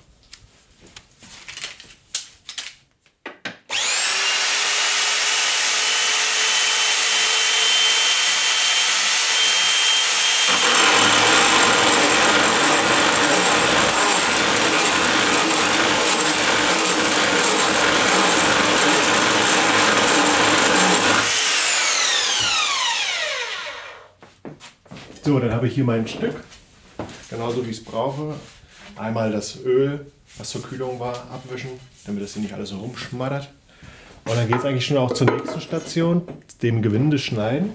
So, 25.34 25.40
dann 25.40 25.52
habe 25.52 25.68
ich 25.68 25.74
hier 25.74 25.84
mein 25.84 26.08
Stück, 26.08 26.36
genauso 27.28 27.66
wie 27.66 27.72
ich 27.72 27.78
es 27.78 27.84
brauche. 27.84 28.36
Einmal 28.96 29.32
das 29.32 29.58
Öl, 29.66 30.06
was 30.38 30.52
zur 30.52 30.62
Kühlung 30.62 31.00
war, 31.00 31.28
abwischen, 31.34 31.72
damit 32.06 32.22
das 32.22 32.34
hier 32.34 32.44
nicht 32.44 32.54
alles 32.54 32.70
so 32.70 32.78
rumschmattert. 32.78 33.50
Und 34.26 34.36
dann 34.38 34.48
geht 34.48 34.60
es 34.60 34.64
eigentlich 34.64 34.86
schon 34.86 34.98
auch 34.98 35.12
zur 35.12 35.32
nächsten 35.32 35.60
Station, 35.60 36.22
dem 36.62 36.84
Gewinde 36.84 37.18
schneiden. 37.18 37.72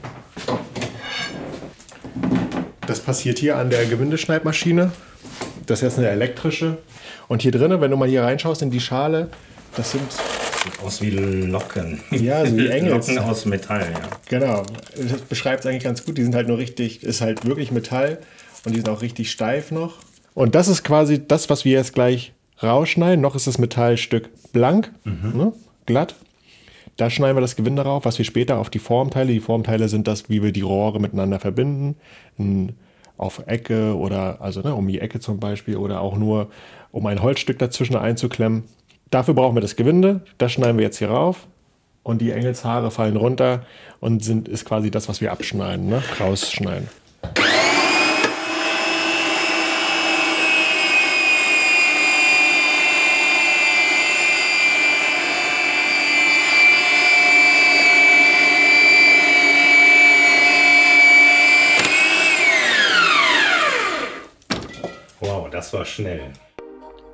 Das 2.87 3.01
passiert 3.01 3.41
hier 3.41 3.57
an 3.57 3.71
der 3.71 3.87
Gewindeschneidmaschine. 3.87 4.93
Das 5.67 5.81
ist 5.81 5.83
jetzt 5.83 5.99
eine 5.99 6.11
elektrische. 6.11 6.79
Und 7.27 7.43
hier 7.43 7.51
drinnen, 7.51 7.81
wenn 7.81 7.91
du 7.91 7.97
mal 7.97 8.09
hier 8.09 8.23
reinschaust 8.23 8.63
in 8.63 8.71
die 8.71 8.79
Schale, 8.79 9.31
das 9.75 9.91
sind 9.91 10.07
aus 10.85 11.03
wie 11.03 11.11
Locken. 11.11 12.01
Ja, 12.11 12.45
so 12.45 12.57
wie 12.57 12.69
Engels. 12.71 13.09
Locken 13.09 13.23
aus 13.23 13.45
Metall, 13.45 13.93
ja. 13.93 14.09
Genau, 14.29 14.63
das 14.97 15.21
beschreibt 15.23 15.61
es 15.61 15.67
eigentlich 15.67 15.85
ganz 15.85 16.05
gut. 16.05 16.19
Die 16.19 16.23
sind 16.23 16.35
halt 16.35 16.49
nur 16.49 16.59
richtig, 16.59 17.03
ist 17.03 17.21
halt 17.21 17.45
wirklich 17.47 17.71
Metall 17.71 18.19
und 18.65 18.73
die 18.73 18.81
sind 18.81 18.89
auch 18.89 19.03
richtig 19.03 19.31
steif 19.31 19.71
noch. 19.71 19.97
Und 20.35 20.55
das 20.55 20.69
ist 20.69 20.85
quasi 20.85 21.27
das, 21.27 21.51
was 21.51 21.65
wir 21.65 21.73
jetzt 21.73 21.95
gleich 21.95 22.33
rausschneiden. 22.63 23.21
Noch 23.21 23.35
ist 23.35 23.47
das 23.47 23.59
Metallstück 23.59 24.31
blank, 24.53 24.93
ne, 25.05 25.53
glatt. 25.87 26.15
Da 26.97 27.11
schneiden 27.11 27.37
wir 27.37 27.41
das 27.41 27.57
Gewinde 27.57 27.83
drauf, 27.85 28.05
was 28.05 28.19
wir 28.19 28.25
später 28.25 28.59
auf 28.59 28.71
die 28.71 28.81
Formteile. 28.81 29.33
Die 29.33 29.41
Formteile 29.41 29.89
sind 29.89 30.09
das, 30.09 30.29
wie 30.29 30.43
wir 30.43 30.53
die 30.53 30.63
Rohre 30.63 31.01
miteinander 31.01 31.39
verbinden. 31.39 31.97
In, 32.37 32.75
auf 33.19 33.43
Ecke 33.47 33.97
oder, 33.97 34.41
also 34.41 34.61
ne, 34.63 34.75
um 34.75 34.87
die 34.87 35.01
Ecke 35.01 35.21
zum 35.21 35.41
Beispiel 35.41 35.77
oder 35.77 36.01
auch 36.01 36.17
nur, 36.17 36.51
um 36.93 37.05
ein 37.07 37.21
Holzstück 37.21 37.59
dazwischen 37.59 37.97
einzuklemmen. 37.97 38.65
Dafür 39.11 39.35
brauchen 39.35 39.57
wir 39.57 39.63
das 39.63 39.77
Gewinde. 39.77 40.21
Das 40.37 40.53
schneiden 40.53 40.77
wir 40.77 40.85
jetzt 40.85 40.99
hier 40.99 41.11
rauf. 41.11 41.47
Und 42.03 42.21
die 42.21 42.31
Engelshaare 42.31 42.91
fallen 42.91 43.17
runter 43.17 43.67
und 44.01 44.23
sind, 44.25 44.49
ist 44.49 44.65
quasi 44.65 44.91
das, 44.91 45.09
was 45.09 45.21
wir 45.21 45.33
abschneiden, 45.33 45.89
ne? 45.89 46.03
rausschneiden. 46.21 46.89
Wow, 65.21 65.51
das 65.51 65.73
war 65.73 65.85
schnell. 65.85 66.33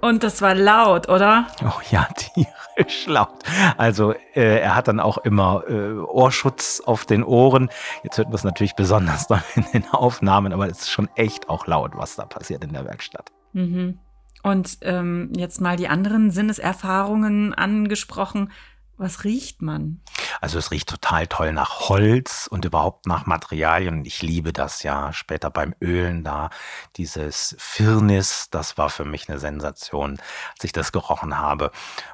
Und 0.04 0.22
das 0.22 0.42
war 0.42 0.54
laut, 0.54 1.08
oder? 1.08 1.46
Oh 1.62 1.80
ja, 1.90 2.06
tierisch 2.14 3.06
laut. 3.06 3.42
Also 3.78 4.12
äh, 4.34 4.60
er 4.60 4.74
hat 4.74 4.86
dann 4.86 5.00
auch 5.00 5.16
immer 5.16 5.64
äh, 5.66 5.92
Ohrschutz 5.94 6.82
auf 6.84 7.06
den 7.06 7.24
Ohren. 7.24 7.70
Jetzt 8.02 8.18
hört 8.18 8.28
man 8.28 8.34
es 8.34 8.44
natürlich 8.44 8.74
besonders 8.74 9.26
dann 9.28 9.42
in 9.54 9.64
den 9.72 9.88
Aufnahmen, 9.88 10.52
aber 10.52 10.68
es 10.68 10.80
ist 10.80 10.90
schon 10.90 11.08
echt 11.14 11.48
auch 11.48 11.66
laut, 11.66 11.92
was 11.94 12.16
da 12.16 12.26
passiert 12.26 12.62
in 12.64 12.74
der 12.74 12.84
Werkstatt. 12.84 13.32
Mhm. 13.54 13.98
Und 14.42 14.76
ähm, 14.82 15.32
jetzt 15.38 15.62
mal 15.62 15.76
die 15.76 15.88
anderen 15.88 16.30
Sinneserfahrungen 16.30 17.54
angesprochen. 17.54 18.52
Was 18.96 19.24
riecht 19.24 19.61
man? 19.61 20.00
Also 20.40 20.59
es 20.59 20.70
riecht 20.70 20.88
total 20.88 21.26
toll 21.26 21.52
nach 21.52 21.88
Holz 21.88 22.46
und 22.50 22.64
überhaupt 22.64 23.07
nach 23.07 23.26
Materialien. 23.26 24.04
Ich 24.04 24.22
liebe 24.22 24.52
das 24.52 24.83
ja. 24.83 25.12
Später 25.12 25.50
beim 25.50 25.74
Ölen 25.80 26.22
da, 26.22 26.50
dieses 26.96 27.57
Firnis, 27.59 28.48
das 28.50 28.78
war 28.78 28.90
für 28.90 29.04
mich 29.04 29.28
eine 29.28 29.38
Sensation, 29.38 30.18
als 30.52 30.64
ich 30.64 30.72
das 30.72 30.92
gerochen 30.92 31.38
habe. 31.38 31.70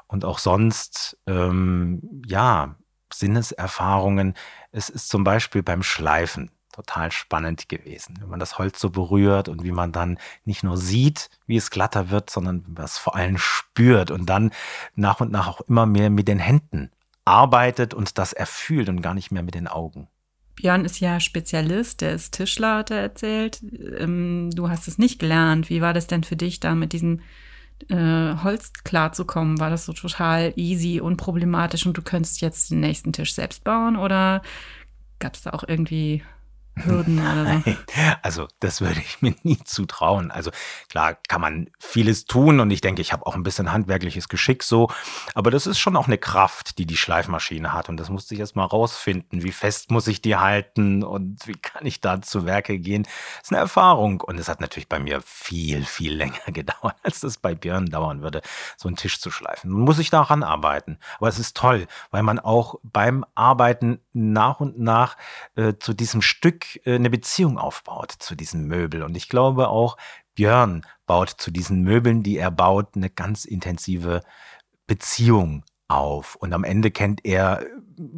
Und 0.07 0.25
auch 0.25 0.39
sonst, 0.39 1.19
ähm, 1.27 2.23
ja, 2.27 2.77
Sinneserfahrungen. 3.13 4.35
Es 4.73 4.89
ist 4.89 5.09
zum 5.09 5.25
Beispiel 5.25 5.63
beim 5.63 5.83
Schleifen 5.83 6.51
total 6.81 7.13
spannend 7.13 7.69
gewesen, 7.69 8.17
wenn 8.21 8.29
man 8.29 8.41
das 8.41 8.59
Holz 8.59 8.81
so 8.81 8.91
berührt 8.91 9.49
und 9.49 9.65
wie 9.65 9.73
man 9.73 9.93
dann 9.93 10.19
nicht 10.45 10.63
nur 10.63 10.77
sieht, 10.77 11.29
wie 11.47 11.57
es 11.57 11.71
glatter 11.71 12.11
wird, 12.11 12.31
sondern 12.31 12.65
was 12.69 12.99
vor 12.99 13.17
allem 13.17 13.39
spürt 13.39 14.11
und 14.11 14.27
dann 14.27 14.51
nach 14.95 15.21
und 15.21 15.31
nach 15.31 15.49
auch 15.49 15.61
immer 15.63 15.87
mehr 15.87 16.11
mit 16.11 16.29
den 16.29 16.39
Händen 16.39 16.91
arbeitet 17.25 17.95
und 17.95 18.19
das 18.19 18.33
erfühlt 18.33 18.89
und 18.89 19.03
gar 19.03 19.15
nicht 19.15 19.31
mehr 19.31 19.43
mit 19.43 19.55
den 19.55 19.69
Augen. 19.69 20.09
Björn 20.57 20.85
ist 20.85 21.01
ja 21.01 21.21
Spezialist, 21.21 22.01
der 22.01 22.13
ist 22.13 22.35
Tischler, 22.35 22.79
hat 22.79 22.91
er 22.91 23.01
erzählt. 23.01 23.63
Ähm, 23.99 24.51
du 24.53 24.69
hast 24.69 24.89
es 24.89 24.99
nicht 24.99 25.19
gelernt. 25.19 25.71
Wie 25.71 25.81
war 25.81 25.95
das 25.95 26.07
denn 26.07 26.25
für 26.25 26.37
dich, 26.37 26.61
da 26.61 26.75
mit 26.75 26.93
diesem 26.93 27.21
äh, 27.89 28.37
Holz 28.43 28.73
klarzukommen? 28.85 29.59
War 29.59 29.71
das 29.71 29.87
so 29.87 29.93
total 29.93 30.53
easy, 30.57 31.01
unproblematisch 31.01 31.87
und 31.87 31.97
du 31.97 32.03
könntest 32.03 32.41
jetzt 32.41 32.71
den 32.71 32.81
nächsten 32.81 33.13
Tisch 33.13 33.35
selbst 33.35 33.65
bauen? 33.65 33.97
Oder 33.97 34.43
gab 35.19 35.35
es 35.35 35.43
da 35.43 35.51
auch 35.51 35.65
irgendwie 35.67 36.23
Hürden 36.77 37.19
oder 37.19 37.63
so? 37.65 37.77
Also 38.23 38.49
das 38.61 38.81
würde 38.81 39.01
ich 39.01 39.21
mir 39.23 39.35
nie 39.43 39.59
zutrauen. 39.65 40.31
Also 40.31 40.51
klar 40.89 41.17
kann 41.29 41.41
man 41.41 41.69
vieles 41.79 42.25
tun 42.25 42.61
und 42.61 42.71
ich 42.71 42.81
denke, 42.81 43.03
ich 43.03 43.13
habe 43.13 43.27
auch 43.27 43.35
ein 43.35 43.43
bisschen 43.43 43.73
handwerkliches 43.73 44.29
Geschick 44.29 44.63
so, 44.63 44.91
aber 45.35 45.51
das 45.51 45.67
ist 45.67 45.79
schon 45.79 45.97
auch 45.97 46.07
eine 46.07 46.19
Kraft, 46.19 46.79
die 46.79 46.87
die 46.87 46.97
Schleifmaschine 46.97 47.73
hat 47.73 47.89
und 47.89 47.99
das 47.99 48.09
musste 48.09 48.35
ich 48.35 48.41
erst 48.41 48.57
mal 48.57 48.65
rausfinden. 48.65 49.43
Wie 49.43 49.53
fest 49.53 49.91
muss 49.91 50.07
ich 50.07 50.23
die 50.23 50.37
halten 50.37 51.03
und 51.03 51.47
wie 51.47 51.55
kann 51.55 51.87
ich 51.87 52.01
da 52.01 52.23
zu 52.23 52.47
Werke 52.47 52.79
gehen? 52.79 53.03
Das 53.03 53.45
ist 53.45 53.53
eine 53.53 53.61
Erfahrung 53.61 54.21
und 54.21 54.39
es 54.39 54.49
hat 54.49 54.61
natürlich 54.61 54.89
bei 54.89 54.99
mir 54.99 55.21
viel, 55.23 55.85
viel 55.85 56.15
länger 56.17 56.39
gedauert, 56.47 56.97
als 57.03 57.21
das 57.21 57.39
bei 57.39 57.55
Björn 57.55 57.87
dauern 57.87 58.23
würde, 58.23 58.43
so 58.77 58.89
einen 58.89 58.97
Tisch 58.97 59.21
zu 59.21 59.31
schleifen. 59.31 59.71
Man 59.71 59.83
muss 59.83 59.97
sich 59.97 60.11
daran 60.11 60.43
arbeiten, 60.43 60.99
aber 61.19 61.29
es 61.29 61.39
ist 61.39 61.57
toll, 61.57 61.87
weil 62.11 62.23
man 62.23 62.39
auch 62.39 62.77
beim 62.83 63.25
Arbeiten 63.35 64.01
nach 64.13 64.61
und 64.61 64.79
nach 64.79 65.17
äh, 65.57 65.75
zu 65.79 65.95
diesem 65.95 66.23
Stück 66.23 66.60
äh, 66.85 66.95
eine 66.95 67.11
Beziehung 67.11 67.59
aufbaut 67.59 68.13
zu 68.19 68.35
diesen 68.35 68.67
Möbeln. 68.67 69.03
Und 69.03 69.17
ich 69.17 69.29
glaube 69.29 69.69
auch, 69.69 69.97
Björn 70.35 70.83
baut 71.07 71.31
zu 71.31 71.51
diesen 71.51 71.83
Möbeln, 71.83 72.23
die 72.23 72.37
er 72.37 72.51
baut, 72.51 72.97
eine 72.97 73.11
ganz 73.11 73.45
intensive 73.45 74.23
Beziehung 74.87 75.65
auf. 75.91 76.37
Und 76.37 76.53
am 76.53 76.65
Ende 76.65 76.91
kennt 76.91 77.25
er 77.25 77.63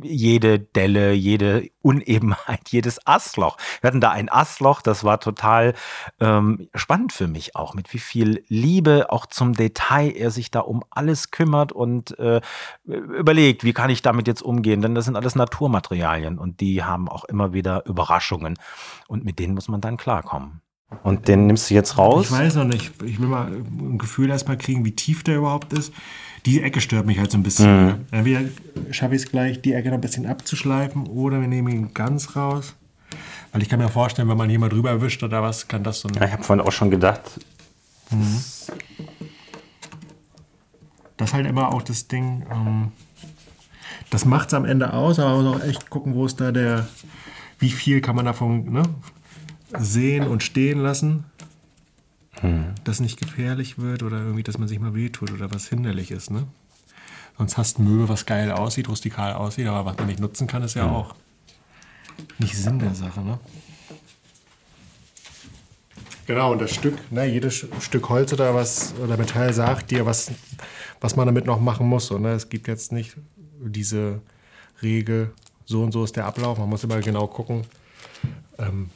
jede 0.02 0.60
Delle, 0.60 1.12
jede 1.12 1.68
Unebenheit, 1.80 2.68
jedes 2.68 3.04
Astloch. 3.06 3.56
Wir 3.80 3.88
hatten 3.88 4.00
da 4.00 4.10
ein 4.10 4.30
Astloch, 4.30 4.82
das 4.82 5.04
war 5.04 5.18
total 5.20 5.74
ähm, 6.20 6.68
spannend 6.74 7.12
für 7.12 7.26
mich 7.26 7.56
auch, 7.56 7.74
mit 7.74 7.92
wie 7.92 7.98
viel 7.98 8.44
Liebe 8.48 9.06
auch 9.10 9.26
zum 9.26 9.54
Detail 9.54 10.10
er 10.10 10.30
sich 10.30 10.50
da 10.50 10.60
um 10.60 10.84
alles 10.90 11.30
kümmert 11.30 11.72
und 11.72 12.18
äh, 12.18 12.40
überlegt, 12.84 13.64
wie 13.64 13.72
kann 13.72 13.90
ich 13.90 14.02
damit 14.02 14.26
jetzt 14.28 14.42
umgehen, 14.42 14.82
denn 14.82 14.94
das 14.94 15.06
sind 15.06 15.16
alles 15.16 15.34
Naturmaterialien 15.34 16.38
und 16.38 16.60
die 16.60 16.84
haben 16.84 17.08
auch 17.08 17.24
immer 17.24 17.52
wieder 17.52 17.84
Überraschungen 17.86 18.58
und 19.08 19.24
mit 19.24 19.38
denen 19.38 19.54
muss 19.54 19.68
man 19.68 19.80
dann 19.80 19.96
klarkommen. 19.96 20.62
Und 21.02 21.28
den 21.28 21.46
nimmst 21.46 21.70
du 21.70 21.74
jetzt 21.74 21.98
raus? 21.98 22.26
Ich 22.26 22.32
weiß 22.32 22.56
noch 22.56 22.64
nicht. 22.64 22.92
Ich 23.04 23.20
will 23.20 23.28
mal 23.28 23.50
ein 23.52 23.98
Gefühl 23.98 24.30
erstmal 24.30 24.56
kriegen, 24.56 24.84
wie 24.84 24.92
tief 24.92 25.22
der 25.22 25.36
überhaupt 25.36 25.72
ist. 25.72 25.92
Die 26.46 26.62
Ecke 26.62 26.80
stört 26.80 27.06
mich 27.06 27.18
halt 27.18 27.30
so 27.30 27.38
ein 27.38 27.42
bisschen. 27.42 27.86
Mhm. 27.86 27.94
Entweder 28.10 28.40
schaffe 28.90 29.14
ich 29.14 29.22
es 29.22 29.30
gleich, 29.30 29.62
die 29.62 29.72
Ecke 29.74 29.88
noch 29.88 29.98
ein 29.98 30.00
bisschen 30.00 30.26
abzuschleifen 30.26 31.06
oder 31.06 31.40
wir 31.40 31.48
nehmen 31.48 31.72
ihn 31.72 31.94
ganz 31.94 32.34
raus. 32.36 32.74
Weil 33.52 33.62
ich 33.62 33.68
kann 33.68 33.78
mir 33.78 33.88
vorstellen, 33.88 34.28
wenn 34.28 34.38
man 34.38 34.48
hier 34.48 34.58
mal 34.58 34.68
drüber 34.68 35.00
wischt 35.00 35.22
oder 35.22 35.42
was, 35.42 35.68
kann 35.68 35.84
das 35.84 36.00
so 36.00 36.08
ein 36.08 36.14
Ja, 36.14 36.24
ich 36.24 36.32
habe 36.32 36.42
vorhin 36.42 36.64
auch 36.64 36.72
schon 36.72 36.90
gedacht, 36.90 37.20
Das 41.16 41.28
ist 41.28 41.34
halt 41.34 41.46
immer 41.46 41.72
auch 41.72 41.82
das 41.82 42.08
Ding. 42.08 42.44
Ähm, 42.50 42.92
das 44.10 44.24
macht 44.24 44.48
es 44.48 44.54
am 44.54 44.64
Ende 44.64 44.92
aus, 44.92 45.18
aber 45.18 45.36
man 45.36 45.44
muss 45.44 45.56
auch 45.56 45.64
echt 45.66 45.90
gucken, 45.90 46.14
wo 46.14 46.26
ist 46.26 46.40
da 46.40 46.52
der, 46.52 46.86
wie 47.58 47.70
viel 47.70 48.00
kann 48.00 48.16
man 48.16 48.24
davon 48.24 48.72
ne, 48.72 48.82
sehen 49.78 50.26
und 50.26 50.42
stehen 50.42 50.80
lassen, 50.80 51.24
dass 52.84 53.00
nicht 53.00 53.20
gefährlich 53.20 53.78
wird 53.78 54.02
oder 54.02 54.18
irgendwie, 54.18 54.42
dass 54.42 54.58
man 54.58 54.68
sich 54.68 54.80
mal 54.80 54.94
wehtut 54.94 55.32
oder 55.32 55.52
was 55.52 55.68
hinderlich 55.68 56.10
ist. 56.10 56.30
Ne? 56.30 56.46
Sonst 57.38 57.56
hast 57.56 57.78
du 57.78 57.82
ein 57.82 57.84
Möbel, 57.88 58.08
was 58.08 58.26
geil 58.26 58.50
aussieht, 58.50 58.88
rustikal 58.88 59.34
aussieht, 59.34 59.66
aber 59.66 59.84
was 59.84 59.96
man 59.98 60.06
nicht 60.06 60.20
nutzen 60.20 60.46
kann, 60.46 60.62
ist 60.62 60.74
ja 60.74 60.90
auch 60.90 61.14
nicht 62.38 62.56
Sinn 62.56 62.78
der 62.78 62.94
Sache. 62.94 63.20
Ne? 63.20 63.38
Genau, 66.26 66.52
und 66.52 66.60
das 66.60 66.74
Stück, 66.74 67.10
ne, 67.10 67.26
jedes 67.26 67.66
Stück 67.80 68.08
Holz 68.08 68.32
oder 68.32 68.54
was 68.54 68.94
oder 69.02 69.16
Metall 69.16 69.52
sagt 69.52 69.90
dir, 69.90 70.06
was, 70.06 70.30
was 71.00 71.16
man 71.16 71.26
damit 71.26 71.46
noch 71.46 71.60
machen 71.60 71.88
muss. 71.88 72.10
Und, 72.10 72.22
ne, 72.22 72.32
es 72.32 72.48
gibt 72.48 72.68
jetzt 72.68 72.92
nicht 72.92 73.16
diese 73.60 74.20
Regel, 74.82 75.32
so 75.64 75.82
und 75.82 75.92
so 75.92 76.04
ist 76.04 76.16
der 76.16 76.26
Ablauf. 76.26 76.58
Man 76.58 76.68
muss 76.68 76.84
immer 76.84 77.00
genau 77.00 77.26
gucken, 77.26 77.64
ähm, 78.58 78.90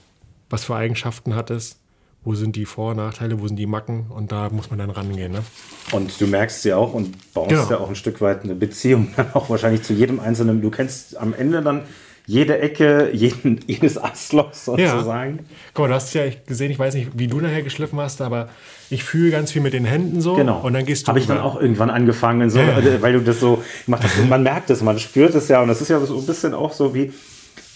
was 0.50 0.64
für 0.64 0.74
Eigenschaften 0.76 1.35
hat 1.35 1.50
es, 1.50 1.78
wo 2.24 2.35
sind 2.35 2.56
die 2.56 2.64
Vor- 2.66 2.90
und 2.90 2.96
Nachteile, 2.96 3.40
wo 3.40 3.46
sind 3.46 3.56
die 3.56 3.66
Macken 3.66 4.06
und 4.11 4.32
da 4.32 4.48
muss 4.50 4.70
man 4.70 4.78
dann 4.78 4.90
rangehen. 4.90 5.32
Ne? 5.32 5.42
Und 5.92 6.20
du 6.20 6.26
merkst 6.26 6.64
ja 6.64 6.76
auch 6.76 6.92
und 6.92 7.32
baust 7.35 7.50
Genau. 7.50 7.70
ja 7.70 7.78
auch 7.78 7.88
ein 7.88 7.94
Stück 7.96 8.20
weit 8.20 8.42
eine 8.44 8.54
Beziehung 8.54 9.09
dann 9.16 9.32
auch 9.35 9.48
wahrscheinlich 9.50 9.82
zu 9.82 9.92
jedem 9.92 10.18
einzelnen. 10.20 10.61
Du 10.61 10.70
kennst 10.70 11.16
am 11.16 11.35
Ende 11.35 11.62
dann 11.62 11.82
jede 12.28 12.59
Ecke, 12.59 13.11
jeden, 13.12 13.61
jedes 13.68 13.96
Astloch 13.96 14.52
sozusagen. 14.54 15.46
Guck 15.74 15.85
mal, 15.85 15.88
du 15.88 15.94
hast 15.94 16.09
es 16.09 16.14
ja 16.14 16.22
gesehen, 16.46 16.72
ich 16.72 16.78
weiß 16.80 16.94
nicht, 16.94 17.11
wie 17.14 17.28
du 17.28 17.40
nachher 17.40 17.62
geschliffen 17.62 18.00
hast, 18.00 18.20
aber 18.20 18.48
ich 18.90 19.04
fühle 19.04 19.30
ganz 19.30 19.52
viel 19.52 19.62
mit 19.62 19.72
den 19.72 19.85
Händen 19.85 20.20
so. 20.20 20.35
Genau. 20.35 20.61
Und 20.62 20.72
dann 20.72 20.85
gehst 20.85 21.04
du 21.06 21.09
Habe 21.11 21.20
ich 21.20 21.28
dann 21.28 21.38
auch 21.38 21.61
irgendwann 21.61 21.90
angefangen, 21.90 22.50
so, 22.50 22.59
Ja. 22.59 22.76
weil 23.00 23.12
du 23.12 23.20
das 23.20 23.38
so. 23.38 23.62
Und 23.87 24.28
man 24.28 24.42
merkt 24.42 24.70
es, 24.70 24.82
man 24.82 24.98
spürt 24.98 25.37
es 25.37 25.46
ja. 25.46 25.62
Und 25.62 25.68
das 25.68 25.80
ist 25.80 25.88
ja 25.88 26.00
so 26.00 26.18
ein 26.18 26.26
bisschen 26.26 26.54
auch 26.54 26.72
so 26.72 26.92
wie, 26.92 27.12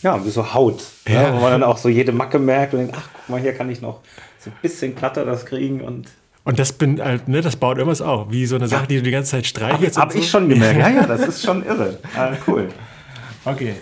ja, 0.03 0.25
wie 0.25 0.31
so 0.31 0.55
Haut. 0.55 0.83
Ja. 1.07 1.31
Ne? 1.31 1.37
Wo 1.37 1.41
man 1.41 1.53
dann 1.53 1.63
auch 1.63 1.77
so 1.77 1.89
jede 1.89 2.13
Macke 2.13 2.39
merkt 2.39 2.75
und 2.75 2.81
denkt, 2.81 2.95
ach, 2.97 3.09
guck 3.13 3.29
mal, 3.29 3.41
hier 3.41 3.53
kann 3.53 3.71
ich 3.71 3.81
noch 3.81 4.01
so 4.39 4.51
ein 4.51 4.57
bisschen 4.63 4.95
glatter 4.95 5.25
das 5.25 5.47
kriegen 5.47 5.81
und. 5.81 6.09
Und 6.43 6.59
das 6.59 6.73
bin 6.73 7.03
halt, 7.03 7.29
ne, 7.29 7.43
das 7.43 7.57
baut 7.57 7.77
irgendwas 7.77 8.01
auf, 8.01 8.31
wie 8.31 8.47
so 8.47 8.57
eine 8.57 8.67
Sache, 8.67 8.87
die 8.87 8.97
du 8.97 9.03
die 9.03 9.11
ganze 9.11 9.33
Zeit 9.33 9.47
streichelst. 9.47 9.99
Habe 9.99 10.07
hab 10.07 10.13
so. 10.13 10.19
ich 10.19 10.31
schon 10.31 10.49
gemerkt. 10.49 10.81
Ja, 10.81 10.89
ja, 10.89 11.03
das 11.07 11.21
ist 11.21 11.45
schon 11.45 11.65
irre. 11.65 11.99
Ah, 12.17 12.33
cool. 12.47 12.69
Okay. 13.45 13.75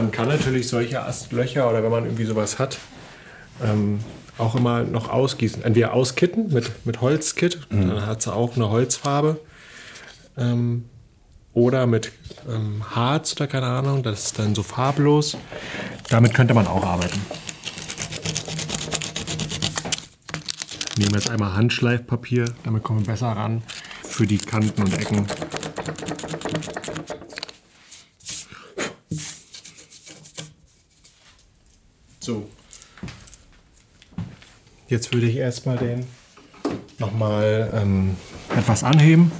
Man 0.00 0.12
kann 0.12 0.28
natürlich 0.28 0.66
solche 0.66 1.02
Astlöcher 1.02 1.68
oder 1.68 1.82
wenn 1.82 1.90
man 1.90 2.04
irgendwie 2.04 2.24
sowas 2.24 2.58
hat, 2.58 2.78
ähm, 3.62 4.00
auch 4.38 4.54
immer 4.54 4.82
noch 4.82 5.10
ausgießen. 5.10 5.62
Entweder 5.62 5.92
auskitten 5.92 6.54
mit, 6.54 6.86
mit 6.86 7.02
Holzkit, 7.02 7.60
mhm. 7.68 7.88
dann 7.88 8.06
hat 8.06 8.22
sie 8.22 8.32
auch 8.32 8.56
eine 8.56 8.70
Holzfarbe. 8.70 9.38
Ähm, 10.38 10.86
oder 11.52 11.86
mit 11.86 12.12
ähm, 12.48 12.82
Harz 12.96 13.34
oder 13.36 13.46
keine 13.46 13.66
Ahnung, 13.66 14.02
das 14.02 14.24
ist 14.24 14.38
dann 14.38 14.54
so 14.54 14.62
farblos. 14.62 15.36
Damit 16.08 16.32
könnte 16.32 16.54
man 16.54 16.66
auch 16.66 16.82
arbeiten. 16.82 17.20
Nehmen 20.96 21.10
wir 21.10 21.18
jetzt 21.18 21.28
einmal 21.28 21.52
Handschleifpapier, 21.52 22.46
damit 22.64 22.84
kommen 22.84 23.00
wir 23.00 23.12
besser 23.12 23.32
ran 23.32 23.62
für 24.02 24.26
die 24.26 24.38
Kanten 24.38 24.82
und 24.82 24.98
Ecken. 24.98 25.26
So. 32.20 32.46
Jetzt 34.88 35.12
würde 35.14 35.26
ich 35.26 35.36
erstmal 35.36 35.78
den 35.78 36.04
nochmal 36.98 37.70
ähm, 37.74 38.16
etwas 38.54 38.84
anheben. 38.84 39.32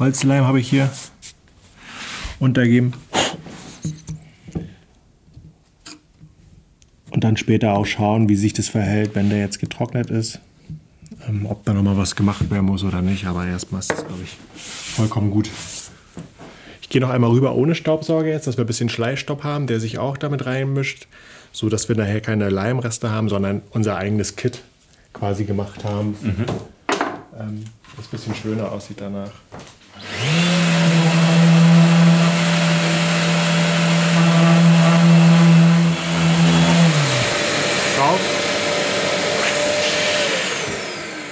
Holzleim 0.00 0.44
habe 0.44 0.58
ich 0.58 0.68
hier 0.68 0.90
untergeben. 2.40 2.94
Und 7.10 7.22
dann 7.22 7.36
später 7.36 7.74
auch 7.74 7.86
schauen, 7.86 8.28
wie 8.28 8.34
sich 8.34 8.52
das 8.52 8.68
verhält, 8.68 9.14
wenn 9.14 9.30
der 9.30 9.38
jetzt 9.38 9.60
getrocknet 9.60 10.10
ist. 10.10 10.40
Ähm, 11.28 11.46
ob 11.46 11.64
da 11.64 11.72
nochmal 11.72 11.96
was 11.96 12.16
gemacht 12.16 12.50
werden 12.50 12.66
muss 12.66 12.82
oder 12.82 13.00
nicht. 13.00 13.26
Aber 13.26 13.46
erstmal 13.46 13.78
ist 13.78 13.92
das, 13.92 14.04
glaube 14.04 14.24
ich, 14.24 14.36
vollkommen 14.56 15.30
gut. 15.30 15.48
Ich 16.82 16.88
gehe 16.88 17.00
noch 17.00 17.10
einmal 17.10 17.30
rüber 17.30 17.54
ohne 17.54 17.76
Staubsauger 17.76 18.26
jetzt, 18.26 18.48
dass 18.48 18.56
wir 18.56 18.64
ein 18.64 18.66
bisschen 18.66 18.88
Schleifstopp 18.88 19.44
haben, 19.44 19.68
der 19.68 19.78
sich 19.78 19.98
auch 19.98 20.16
damit 20.16 20.46
reinmischt 20.46 21.06
so 21.54 21.68
dass 21.68 21.88
wir 21.88 21.96
nachher 21.96 22.20
keine 22.20 22.50
Leimreste 22.50 23.10
haben, 23.10 23.28
sondern 23.28 23.62
unser 23.70 23.96
eigenes 23.96 24.34
Kit 24.34 24.62
quasi 25.12 25.44
gemacht 25.44 25.84
haben. 25.84 26.16
Mhm. 26.20 26.46
Ähm, 27.38 27.64
das 27.96 28.06
ein 28.06 28.10
bisschen 28.10 28.34
schöner 28.34 28.72
aussieht 28.72 29.00
danach. 29.00 29.30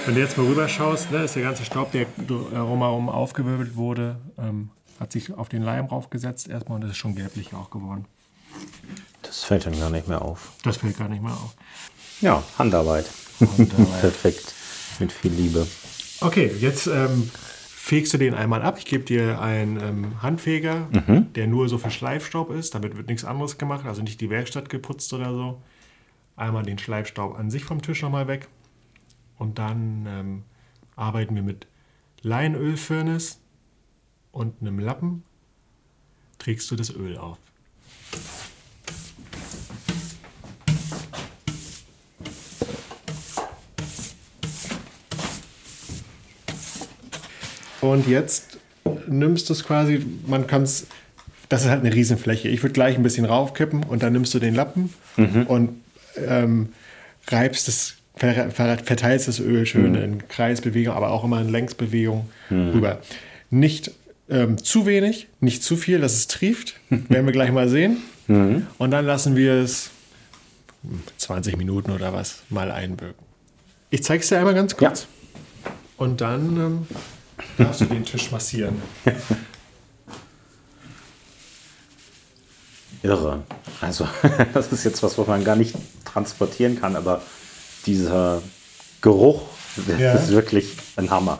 Wenn 0.05 0.15
du 0.15 0.21
jetzt 0.21 0.37
mal 0.37 0.45
rüber 0.45 0.67
schaust, 0.67 1.11
ne, 1.11 1.23
ist 1.23 1.35
der 1.35 1.43
ganze 1.43 1.65
Staub, 1.65 1.91
der 1.91 2.05
drumherum 2.27 3.09
aufgewirbelt 3.09 3.75
wurde, 3.75 4.17
ähm, 4.37 4.69
hat 4.99 5.11
sich 5.11 5.33
auf 5.33 5.49
den 5.49 5.63
Leim 5.63 5.85
raufgesetzt 5.85 6.47
erstmal 6.49 6.75
und 6.75 6.81
das 6.81 6.91
ist 6.91 6.97
schon 6.97 7.15
gelblich 7.15 7.53
auch 7.53 7.69
geworden. 7.69 8.05
Das 9.33 9.45
fällt 9.45 9.65
dann 9.65 9.79
gar 9.79 9.89
nicht 9.89 10.07
mehr 10.07 10.21
auf. 10.21 10.51
Das 10.61 10.77
fällt 10.77 10.95
gar 10.95 11.09
nicht 11.09 11.23
mehr 11.23 11.33
auf. 11.33 11.55
Ja, 12.21 12.43
Handarbeit. 12.59 13.09
Handarbeit. 13.39 13.99
Perfekt. 14.01 14.53
Mit 14.99 15.11
viel 15.11 15.31
Liebe. 15.31 15.65
Okay, 16.21 16.51
jetzt 16.59 16.85
ähm, 16.85 17.31
fegst 17.33 18.13
du 18.13 18.19
den 18.19 18.35
einmal 18.35 18.61
ab. 18.61 18.77
Ich 18.77 18.85
gebe 18.85 19.03
dir 19.03 19.41
einen 19.41 19.81
ähm, 19.81 20.21
Handfeger, 20.21 20.87
mhm. 20.91 21.33
der 21.33 21.47
nur 21.47 21.67
so 21.67 21.79
für 21.79 21.89
Schleifstaub 21.89 22.51
ist. 22.51 22.75
Damit 22.75 22.95
wird 22.95 23.07
nichts 23.07 23.25
anderes 23.25 23.57
gemacht, 23.57 23.87
also 23.87 24.03
nicht 24.03 24.21
die 24.21 24.29
Werkstatt 24.29 24.69
geputzt 24.69 25.11
oder 25.13 25.33
so. 25.33 25.63
Einmal 26.35 26.61
den 26.61 26.77
Schleifstaub 26.77 27.35
an 27.35 27.49
sich 27.49 27.65
vom 27.65 27.81
Tisch 27.81 28.03
nochmal 28.03 28.27
weg. 28.27 28.49
Und 29.39 29.57
dann 29.57 30.05
ähm, 30.07 30.43
arbeiten 30.95 31.33
wir 31.33 31.43
mit 31.43 31.65
Leinölfirnis 32.21 33.41
und 34.31 34.61
einem 34.61 34.77
Lappen. 34.77 35.23
Trägst 36.37 36.69
du 36.69 36.75
das 36.75 36.91
Öl 36.91 37.17
auf. 37.17 37.39
Und 47.83 48.07
jetzt 48.07 48.59
nimmst 49.07 49.49
du 49.49 49.53
es 49.53 49.65
quasi, 49.65 50.05
man 50.25 50.47
kann 50.47 50.63
es, 50.63 50.87
das 51.49 51.63
ist 51.63 51.69
halt 51.69 51.81
eine 51.81 51.93
Riesenfläche. 51.93 52.47
Ich 52.47 52.63
würde 52.63 52.71
gleich 52.71 52.95
ein 52.95 53.03
bisschen 53.03 53.25
raufkippen 53.25 53.83
und 53.83 54.01
dann 54.01 54.13
nimmst 54.13 54.33
du 54.33 54.39
den 54.39 54.55
Lappen 54.55 54.93
mhm. 55.17 55.43
und 55.47 55.81
ähm, 56.15 56.69
reibst 57.27 57.67
es, 57.67 57.95
verteilst 58.15 59.27
das 59.27 59.41
Öl 59.41 59.65
schön 59.65 59.91
mhm. 59.91 59.95
in 60.01 60.27
Kreisbewegung, 60.29 60.95
aber 60.95 61.11
auch 61.11 61.25
immer 61.25 61.41
in 61.41 61.49
Längsbewegung 61.49 62.29
mhm. 62.49 62.69
rüber. 62.69 62.99
Nicht 63.49 63.91
ähm, 64.29 64.57
zu 64.63 64.85
wenig, 64.85 65.27
nicht 65.41 65.61
zu 65.61 65.75
viel, 65.75 65.99
dass 65.99 66.13
es 66.13 66.27
trieft. 66.27 66.75
Werden 66.89 67.25
wir 67.25 67.33
gleich 67.33 67.51
mal 67.51 67.67
sehen. 67.67 67.97
Mhm. 68.27 68.67
Und 68.77 68.91
dann 68.91 69.05
lassen 69.05 69.35
wir 69.35 69.55
es 69.55 69.89
20 71.17 71.57
Minuten 71.57 71.91
oder 71.91 72.13
was 72.13 72.43
mal 72.49 72.71
einwirken. 72.71 73.25
Ich 73.89 74.03
zeige 74.03 74.23
es 74.23 74.29
dir 74.29 74.37
einmal 74.39 74.53
ganz 74.53 74.77
kurz. 74.77 75.01
Ja. 75.65 75.71
Und 75.97 76.21
dann 76.21 76.57
ähm, 76.57 76.87
darfst 77.57 77.81
du 77.81 77.85
den 77.85 78.05
Tisch 78.05 78.31
massieren. 78.31 78.81
Irre. 83.03 83.43
Also, 83.81 84.07
das 84.53 84.71
ist 84.71 84.85
jetzt 84.85 85.03
was, 85.03 85.17
was 85.17 85.27
man 85.27 85.43
gar 85.43 85.55
nicht 85.57 85.75
transportieren 86.05 86.79
kann, 86.79 86.95
aber 86.95 87.21
dieser 87.85 88.41
Geruch, 89.01 89.41
das 89.87 89.99
ja. 89.99 90.13
ist 90.13 90.29
wirklich 90.29 90.77
ein 90.95 91.09
Hammer. 91.09 91.39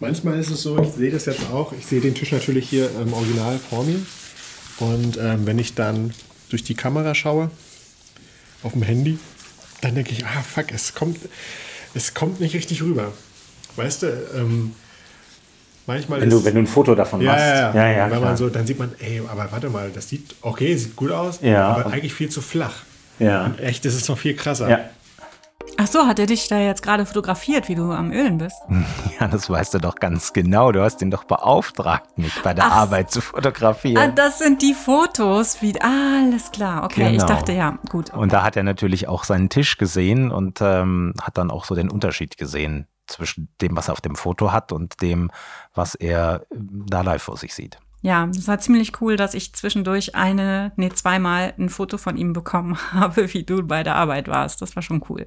Manchmal 0.00 0.38
ist 0.38 0.50
es 0.50 0.62
so, 0.62 0.80
ich 0.80 0.90
sehe 0.90 1.10
das 1.10 1.26
jetzt 1.26 1.50
auch, 1.52 1.72
ich 1.72 1.84
sehe 1.86 2.00
den 2.00 2.14
Tisch 2.14 2.30
natürlich 2.30 2.68
hier 2.68 2.88
im 3.00 3.12
Original 3.12 3.58
vor 3.58 3.84
mir. 3.84 4.00
Und 4.78 5.16
ähm, 5.16 5.44
wenn 5.44 5.58
ich 5.58 5.74
dann 5.74 6.14
durch 6.50 6.62
die 6.62 6.74
Kamera 6.74 7.14
schaue, 7.14 7.50
auf 8.62 8.72
dem 8.72 8.82
Handy, 8.82 9.18
dann 9.80 9.94
denke 9.94 10.12
ich, 10.12 10.24
ah 10.24 10.42
fuck, 10.42 10.66
es 10.72 10.94
kommt, 10.94 11.18
es 11.94 12.14
kommt 12.14 12.40
nicht 12.40 12.54
richtig 12.54 12.82
rüber. 12.82 13.12
Weißt 13.76 14.02
du, 14.02 14.06
ähm, 14.36 14.72
manchmal 15.86 16.20
wenn 16.20 16.30
du, 16.30 16.44
wenn 16.44 16.54
du 16.54 16.60
ein 16.60 16.66
Foto 16.66 16.94
davon 16.94 17.20
ja, 17.20 17.32
machst. 17.32 17.44
Ja, 17.44 17.74
ja, 17.74 17.90
ja 17.90 18.10
wenn 18.10 18.20
man 18.20 18.36
so, 18.36 18.48
dann 18.48 18.66
sieht 18.66 18.78
man, 18.78 18.92
ey, 19.00 19.20
aber 19.28 19.50
warte 19.50 19.68
mal, 19.68 19.90
das 19.92 20.08
sieht, 20.08 20.34
okay, 20.42 20.76
sieht 20.76 20.96
gut 20.96 21.10
aus, 21.10 21.40
ja. 21.42 21.68
aber 21.68 21.92
eigentlich 21.92 22.14
viel 22.14 22.28
zu 22.28 22.40
flach. 22.40 22.82
Ja. 23.18 23.46
Und 23.46 23.60
echt, 23.60 23.84
das 23.84 23.94
ist 23.94 24.08
noch 24.08 24.18
viel 24.18 24.34
krasser. 24.34 24.68
Ja. 24.68 24.90
Ach 25.76 25.86
so, 25.86 26.06
hat 26.06 26.18
er 26.18 26.26
dich 26.26 26.48
da 26.48 26.58
jetzt 26.58 26.82
gerade 26.82 27.06
fotografiert, 27.06 27.68
wie 27.68 27.74
du 27.74 27.92
am 27.92 28.10
Ölen 28.10 28.38
bist? 28.38 28.56
Ja, 29.20 29.26
das 29.26 29.50
weißt 29.50 29.74
du 29.74 29.78
doch 29.78 29.96
ganz 29.96 30.32
genau. 30.32 30.70
Du 30.70 30.80
hast 30.80 31.02
ihn 31.02 31.10
doch 31.10 31.24
beauftragt, 31.24 32.18
mich 32.18 32.40
bei 32.42 32.54
der 32.54 32.66
Ach, 32.66 32.76
Arbeit 32.76 33.10
zu 33.10 33.20
fotografieren. 33.20 33.98
Ah, 34.00 34.12
das 34.14 34.38
sind 34.38 34.62
die 34.62 34.74
Fotos. 34.74 35.60
Wie, 35.60 35.74
ah, 35.80 36.22
alles 36.22 36.52
klar. 36.52 36.84
Okay, 36.84 37.10
genau. 37.10 37.16
ich 37.16 37.22
dachte, 37.24 37.52
ja, 37.52 37.78
gut. 37.90 38.10
Okay. 38.10 38.18
Und 38.18 38.32
da 38.32 38.44
hat 38.44 38.56
er 38.56 38.62
natürlich 38.62 39.08
auch 39.08 39.24
seinen 39.24 39.48
Tisch 39.48 39.76
gesehen 39.76 40.30
und 40.30 40.60
ähm, 40.60 41.14
hat 41.20 41.36
dann 41.36 41.50
auch 41.50 41.64
so 41.64 41.74
den 41.74 41.90
Unterschied 41.90 42.36
gesehen 42.36 42.86
zwischen 43.08 43.48
dem, 43.60 43.76
was 43.76 43.88
er 43.88 43.92
auf 43.92 44.00
dem 44.00 44.14
Foto 44.14 44.52
hat 44.52 44.70
und 44.70 45.02
dem, 45.02 45.32
was 45.74 45.94
er 45.96 46.46
äh, 46.50 46.56
da 46.60 47.00
live 47.00 47.22
vor 47.22 47.36
sich 47.36 47.54
sieht. 47.54 47.78
Ja, 48.00 48.26
das 48.26 48.46
war 48.46 48.58
ziemlich 48.60 49.00
cool, 49.00 49.16
dass 49.16 49.34
ich 49.34 49.52
zwischendurch 49.54 50.14
eine, 50.14 50.72
nee, 50.76 50.90
zweimal 50.90 51.54
ein 51.58 51.68
Foto 51.68 51.98
von 51.98 52.16
ihm 52.16 52.32
bekommen 52.32 52.78
habe, 52.92 53.32
wie 53.34 53.42
du 53.42 53.62
bei 53.64 53.82
der 53.82 53.96
Arbeit 53.96 54.28
warst. 54.28 54.62
Das 54.62 54.76
war 54.76 54.82
schon 54.82 55.02
cool. 55.08 55.26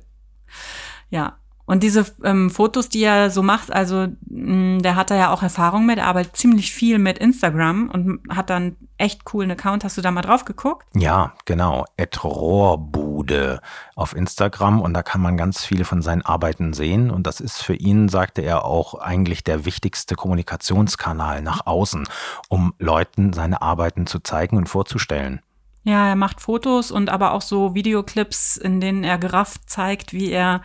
Ja. 1.09 1.37
Und 1.65 1.83
diese 1.83 2.05
ähm, 2.25 2.49
Fotos, 2.49 2.89
die 2.89 3.03
er 3.03 3.29
so 3.29 3.41
macht, 3.41 3.71
also 3.71 4.07
mh, 4.27 4.77
mm, 4.77 4.81
der 4.81 4.95
hat 4.95 5.09
da 5.09 5.15
ja 5.15 5.31
auch 5.31 5.41
Erfahrung 5.41 5.85
mit, 5.85 5.99
arbeitet 5.99 6.35
ziemlich 6.35 6.73
viel 6.73 6.99
mit 6.99 7.17
Instagram 7.17 7.89
und 7.89 8.19
hat 8.29 8.49
dann 8.49 8.75
echt 8.97 9.23
coolen 9.23 9.51
Account. 9.51 9.83
Hast 9.85 9.97
du 9.97 10.01
da 10.01 10.11
mal 10.11 10.21
drauf 10.21 10.43
geguckt? 10.43 10.85
Ja, 10.93 11.33
genau. 11.45 11.85
Rohrbude 12.23 13.61
auf 13.95 14.15
Instagram 14.15 14.81
und 14.81 14.93
da 14.93 15.01
kann 15.01 15.21
man 15.21 15.37
ganz 15.37 15.63
viele 15.63 15.85
von 15.85 16.01
seinen 16.01 16.23
Arbeiten 16.23 16.73
sehen. 16.73 17.09
Und 17.09 17.25
das 17.25 17.39
ist 17.39 17.63
für 17.63 17.75
ihn, 17.75 18.09
sagte 18.09 18.41
er, 18.41 18.65
auch 18.65 18.95
eigentlich 18.95 19.43
der 19.45 19.63
wichtigste 19.63 20.15
Kommunikationskanal 20.15 21.41
nach 21.41 21.65
außen, 21.65 22.05
um 22.49 22.73
Leuten 22.79 23.31
seine 23.33 23.61
Arbeiten 23.61 24.07
zu 24.07 24.19
zeigen 24.19 24.57
und 24.57 24.67
vorzustellen. 24.67 25.41
Ja, 25.83 26.09
er 26.09 26.15
macht 26.15 26.41
Fotos 26.41 26.91
und 26.91 27.09
aber 27.09 27.33
auch 27.33 27.41
so 27.41 27.73
Videoclips, 27.73 28.57
in 28.57 28.79
denen 28.81 29.03
er 29.03 29.17
gerafft 29.17 29.61
zeigt, 29.69 30.13
wie 30.13 30.31
er 30.31 30.61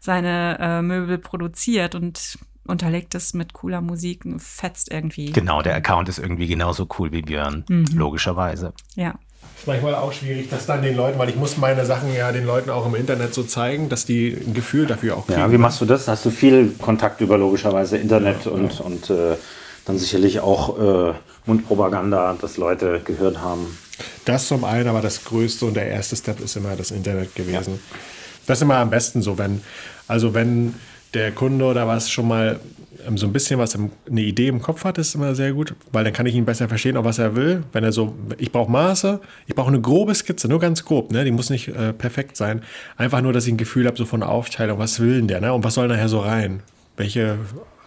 seine 0.00 0.58
äh, 0.60 0.82
Möbel 0.82 1.18
produziert 1.18 1.94
und 1.94 2.38
unterlegt 2.66 3.14
es 3.14 3.34
mit 3.34 3.52
cooler 3.52 3.82
Musik, 3.82 4.24
fetzt 4.38 4.90
irgendwie. 4.90 5.32
Genau, 5.32 5.60
der 5.60 5.74
Account 5.74 6.08
ist 6.08 6.18
irgendwie 6.18 6.46
genauso 6.46 6.88
cool 6.98 7.12
wie 7.12 7.20
Björn, 7.22 7.64
Mhm. 7.68 7.86
logischerweise. 7.94 8.72
Ja. 8.94 9.14
Ist 9.58 9.66
manchmal 9.66 9.94
auch 9.94 10.12
schwierig, 10.12 10.48
das 10.48 10.64
dann 10.64 10.80
den 10.82 10.96
Leuten, 10.96 11.18
weil 11.18 11.28
ich 11.28 11.36
muss 11.36 11.58
meine 11.58 11.84
Sachen 11.84 12.12
ja 12.14 12.32
den 12.32 12.46
Leuten 12.46 12.70
auch 12.70 12.86
im 12.86 12.94
Internet 12.94 13.34
so 13.34 13.42
zeigen, 13.42 13.88
dass 13.90 14.06
die 14.06 14.32
ein 14.46 14.54
Gefühl 14.54 14.86
dafür 14.86 15.16
auch 15.18 15.26
kriegen. 15.26 15.38
Ja, 15.40 15.52
wie 15.52 15.58
machst 15.58 15.80
du 15.82 15.84
das? 15.84 16.08
Hast 16.08 16.24
du 16.24 16.30
viel 16.30 16.70
Kontakt 16.80 17.20
über 17.20 17.36
logischerweise 17.36 17.98
Internet 17.98 18.46
und, 18.46 18.80
und 18.80 19.10
äh, 19.10 19.36
dann 19.84 19.98
sicherlich 19.98 20.40
auch 20.40 20.78
äh, 21.10 21.14
Mundpropaganda, 21.46 22.36
dass 22.40 22.56
Leute 22.56 23.00
gehört 23.04 23.40
haben. 23.42 23.78
Das 24.24 24.48
zum 24.48 24.64
einen, 24.64 24.88
aber 24.88 25.00
das 25.00 25.24
größte 25.24 25.66
und 25.66 25.74
der 25.74 25.86
erste 25.86 26.16
Step 26.16 26.40
ist 26.40 26.56
immer 26.56 26.76
das 26.76 26.90
Internet 26.90 27.34
gewesen. 27.34 27.78
Das 28.46 28.58
ist 28.58 28.62
immer 28.62 28.76
am 28.76 28.90
besten 28.90 29.22
so, 29.22 29.38
wenn, 29.38 29.62
also 30.08 30.34
wenn 30.34 30.74
der 31.14 31.32
Kunde 31.32 31.64
oder 31.64 31.86
was 31.86 32.10
schon 32.10 32.28
mal 32.28 32.60
ähm, 33.06 33.16
so 33.16 33.26
ein 33.26 33.32
bisschen 33.32 33.58
was, 33.58 33.74
im, 33.74 33.90
eine 34.08 34.22
Idee 34.22 34.48
im 34.48 34.60
Kopf 34.60 34.84
hat, 34.84 34.98
ist 34.98 35.14
immer 35.14 35.34
sehr 35.34 35.52
gut, 35.52 35.74
weil 35.92 36.04
dann 36.04 36.12
kann 36.12 36.26
ich 36.26 36.34
ihn 36.34 36.44
besser 36.44 36.68
verstehen, 36.68 36.96
auch 36.96 37.04
was 37.04 37.18
er 37.18 37.36
will. 37.36 37.62
Wenn 37.72 37.84
er 37.84 37.92
so, 37.92 38.14
ich 38.38 38.52
brauche 38.52 38.70
Maße, 38.70 39.20
ich 39.46 39.54
brauche 39.54 39.68
eine 39.68 39.80
grobe 39.80 40.14
Skizze, 40.14 40.48
nur 40.48 40.60
ganz 40.60 40.84
grob, 40.84 41.12
ne? 41.12 41.24
die 41.24 41.30
muss 41.30 41.50
nicht 41.50 41.68
äh, 41.68 41.92
perfekt 41.92 42.36
sein. 42.36 42.62
Einfach 42.96 43.20
nur, 43.20 43.32
dass 43.32 43.46
ich 43.46 43.52
ein 43.52 43.58
Gefühl 43.58 43.86
habe, 43.86 43.96
so 43.96 44.06
von 44.06 44.22
Aufteilung, 44.22 44.78
was 44.78 45.00
will 45.00 45.16
denn 45.16 45.28
der, 45.28 45.40
ne? 45.40 45.52
und 45.52 45.64
was 45.64 45.74
soll 45.74 45.88
nachher 45.88 46.08
so 46.08 46.20
rein? 46.20 46.62
Welche 46.96 47.38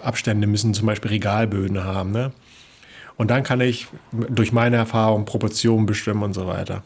Abstände 0.02 0.48
müssen 0.48 0.74
zum 0.74 0.86
Beispiel 0.86 1.12
Regalböden 1.12 1.84
haben, 1.84 2.12
ne? 2.12 2.32
Und 3.18 3.32
dann 3.32 3.44
kann 3.44 3.60
ich 3.62 3.88
durch 4.12 4.52
meine 4.52 4.78
Erfahrung 4.78 5.26
Proportionen 5.26 5.86
bestimmen 5.86 6.24
und 6.24 6.34
so 6.34 6.48
weiter. 6.48 6.84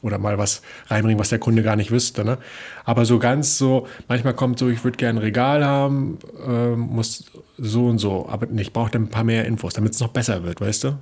Oder 0.00 0.18
mal 0.18 0.38
was 0.38 0.62
reinbringen, 0.86 1.18
was 1.18 1.28
der 1.28 1.38
Kunde 1.38 1.62
gar 1.62 1.76
nicht 1.76 1.90
wüsste. 1.90 2.24
Ne? 2.24 2.38
Aber 2.84 3.04
so 3.04 3.18
ganz 3.18 3.58
so, 3.58 3.86
manchmal 4.06 4.34
kommt 4.34 4.58
so, 4.58 4.68
ich 4.68 4.84
würde 4.84 4.96
gerne 4.96 5.18
ein 5.18 5.22
Regal 5.22 5.64
haben, 5.64 6.18
ähm, 6.46 6.80
muss 6.80 7.30
so 7.58 7.86
und 7.86 7.98
so. 7.98 8.28
Aber 8.28 8.48
ich 8.50 8.72
brauche 8.72 8.90
dann 8.90 9.02
ein 9.04 9.10
paar 9.10 9.24
mehr 9.24 9.44
Infos, 9.44 9.74
damit 9.74 9.94
es 9.94 10.00
noch 10.00 10.08
besser 10.08 10.44
wird, 10.44 10.60
weißt 10.60 10.84
du? 10.84 10.98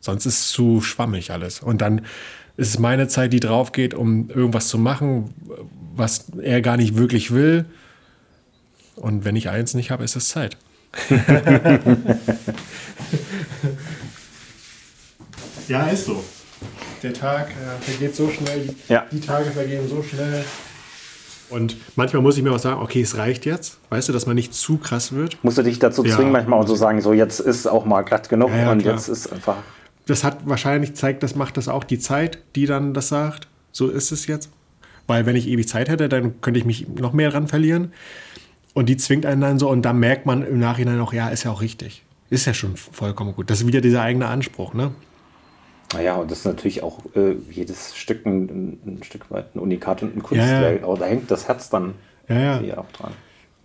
Sonst 0.00 0.26
ist 0.26 0.40
es 0.40 0.48
zu 0.50 0.80
schwammig 0.80 1.30
alles. 1.30 1.60
Und 1.60 1.80
dann 1.80 2.00
ist 2.56 2.68
es 2.68 2.78
meine 2.78 3.08
Zeit, 3.08 3.32
die 3.32 3.40
drauf 3.40 3.72
geht, 3.72 3.94
um 3.94 4.28
irgendwas 4.28 4.68
zu 4.68 4.78
machen, 4.78 5.32
was 5.94 6.26
er 6.42 6.60
gar 6.60 6.76
nicht 6.76 6.96
wirklich 6.96 7.30
will. 7.30 7.64
Und 8.96 9.24
wenn 9.24 9.36
ich 9.36 9.48
eins 9.48 9.74
nicht 9.74 9.90
habe, 9.92 10.04
ist 10.04 10.16
es 10.16 10.28
Zeit. 10.28 10.56
ja, 15.72 15.86
ist 15.88 16.06
so. 16.06 16.22
Der 17.02 17.12
Tag 17.12 17.50
äh, 17.50 17.82
vergeht 17.82 18.14
so 18.14 18.30
schnell, 18.30 18.60
die, 18.60 18.92
Ja. 18.92 19.06
die 19.10 19.20
Tage 19.20 19.50
vergehen 19.50 19.88
so 19.88 20.02
schnell. 20.02 20.44
Und 21.50 21.76
manchmal 21.96 22.22
muss 22.22 22.36
ich 22.38 22.42
mir 22.42 22.52
auch 22.52 22.58
sagen, 22.58 22.80
okay, 22.80 23.02
es 23.02 23.16
reicht 23.18 23.44
jetzt. 23.44 23.78
Weißt 23.90 24.08
du, 24.08 24.12
dass 24.12 24.26
man 24.26 24.36
nicht 24.36 24.54
zu 24.54 24.78
krass 24.78 25.12
wird. 25.12 25.36
Musst 25.42 25.58
du 25.58 25.62
dich 25.62 25.78
dazu 25.78 26.04
Ja. 26.04 26.14
zwingen, 26.16 26.32
manchmal 26.32 26.60
und 26.60 26.66
so 26.66 26.74
sagen, 26.76 27.00
so 27.02 27.12
jetzt 27.12 27.40
ist 27.40 27.66
auch 27.66 27.84
mal 27.84 28.02
glatt 28.02 28.28
genug 28.28 28.50
Ja, 28.50 28.56
ja, 28.58 28.72
und 28.72 28.78
klar. 28.82 28.94
jetzt 28.94 29.08
ist 29.08 29.32
einfach. 29.32 29.56
Das 30.06 30.24
hat 30.24 30.38
wahrscheinlich 30.48 30.94
zeigt, 30.94 31.22
das 31.22 31.34
macht 31.34 31.56
das 31.56 31.68
auch 31.68 31.84
die 31.84 31.98
Zeit, 31.98 32.38
die 32.56 32.66
dann 32.66 32.94
das 32.94 33.08
sagt. 33.08 33.48
So 33.70 33.88
ist 33.88 34.12
es 34.12 34.26
jetzt. 34.26 34.50
Weil 35.06 35.26
wenn 35.26 35.36
ich 35.36 35.46
ewig 35.48 35.68
Zeit 35.68 35.88
hätte, 35.88 36.08
dann 36.08 36.40
könnte 36.40 36.58
ich 36.58 36.64
mich 36.64 36.86
noch 36.88 37.12
mehr 37.12 37.30
dran 37.30 37.48
verlieren. 37.48 37.92
Und 38.72 38.88
die 38.88 38.96
zwingt 38.96 39.26
einen 39.26 39.40
dann 39.42 39.58
so 39.58 39.68
und 39.68 39.82
da 39.82 39.92
merkt 39.92 40.24
man 40.26 40.46
im 40.46 40.58
Nachhinein 40.58 41.00
auch, 41.00 41.12
ja, 41.12 41.28
ist 41.28 41.42
ja 41.42 41.50
auch 41.50 41.60
richtig. 41.60 42.02
Ist 42.30 42.46
ja 42.46 42.54
schon 42.54 42.76
vollkommen 42.76 43.34
gut. 43.34 43.50
Das 43.50 43.60
ist 43.60 43.66
wieder 43.66 43.82
dieser 43.82 44.00
eigene 44.02 44.28
Anspruch, 44.28 44.72
ne? 44.72 44.92
Naja, 45.92 46.16
und 46.16 46.30
das 46.30 46.38
ist 46.40 46.44
natürlich 46.46 46.82
auch 46.82 47.00
äh, 47.14 47.36
jedes 47.50 47.96
Stück 47.96 48.24
ein, 48.26 48.78
ein 48.86 49.02
Stück 49.02 49.30
weit 49.30 49.54
ein 49.54 49.58
Unikat 49.58 50.02
und 50.02 50.16
ein 50.16 50.22
Kunstwerk. 50.22 50.80
Ja, 50.80 50.86
Aber 50.86 50.96
da 50.98 51.06
hängt 51.06 51.30
das 51.30 51.48
Herz 51.48 51.68
dann 51.70 51.94
Ja, 52.28 52.38
ja. 52.40 52.58
hier 52.58 52.78
auch 52.80 52.90
dran. 52.92 53.12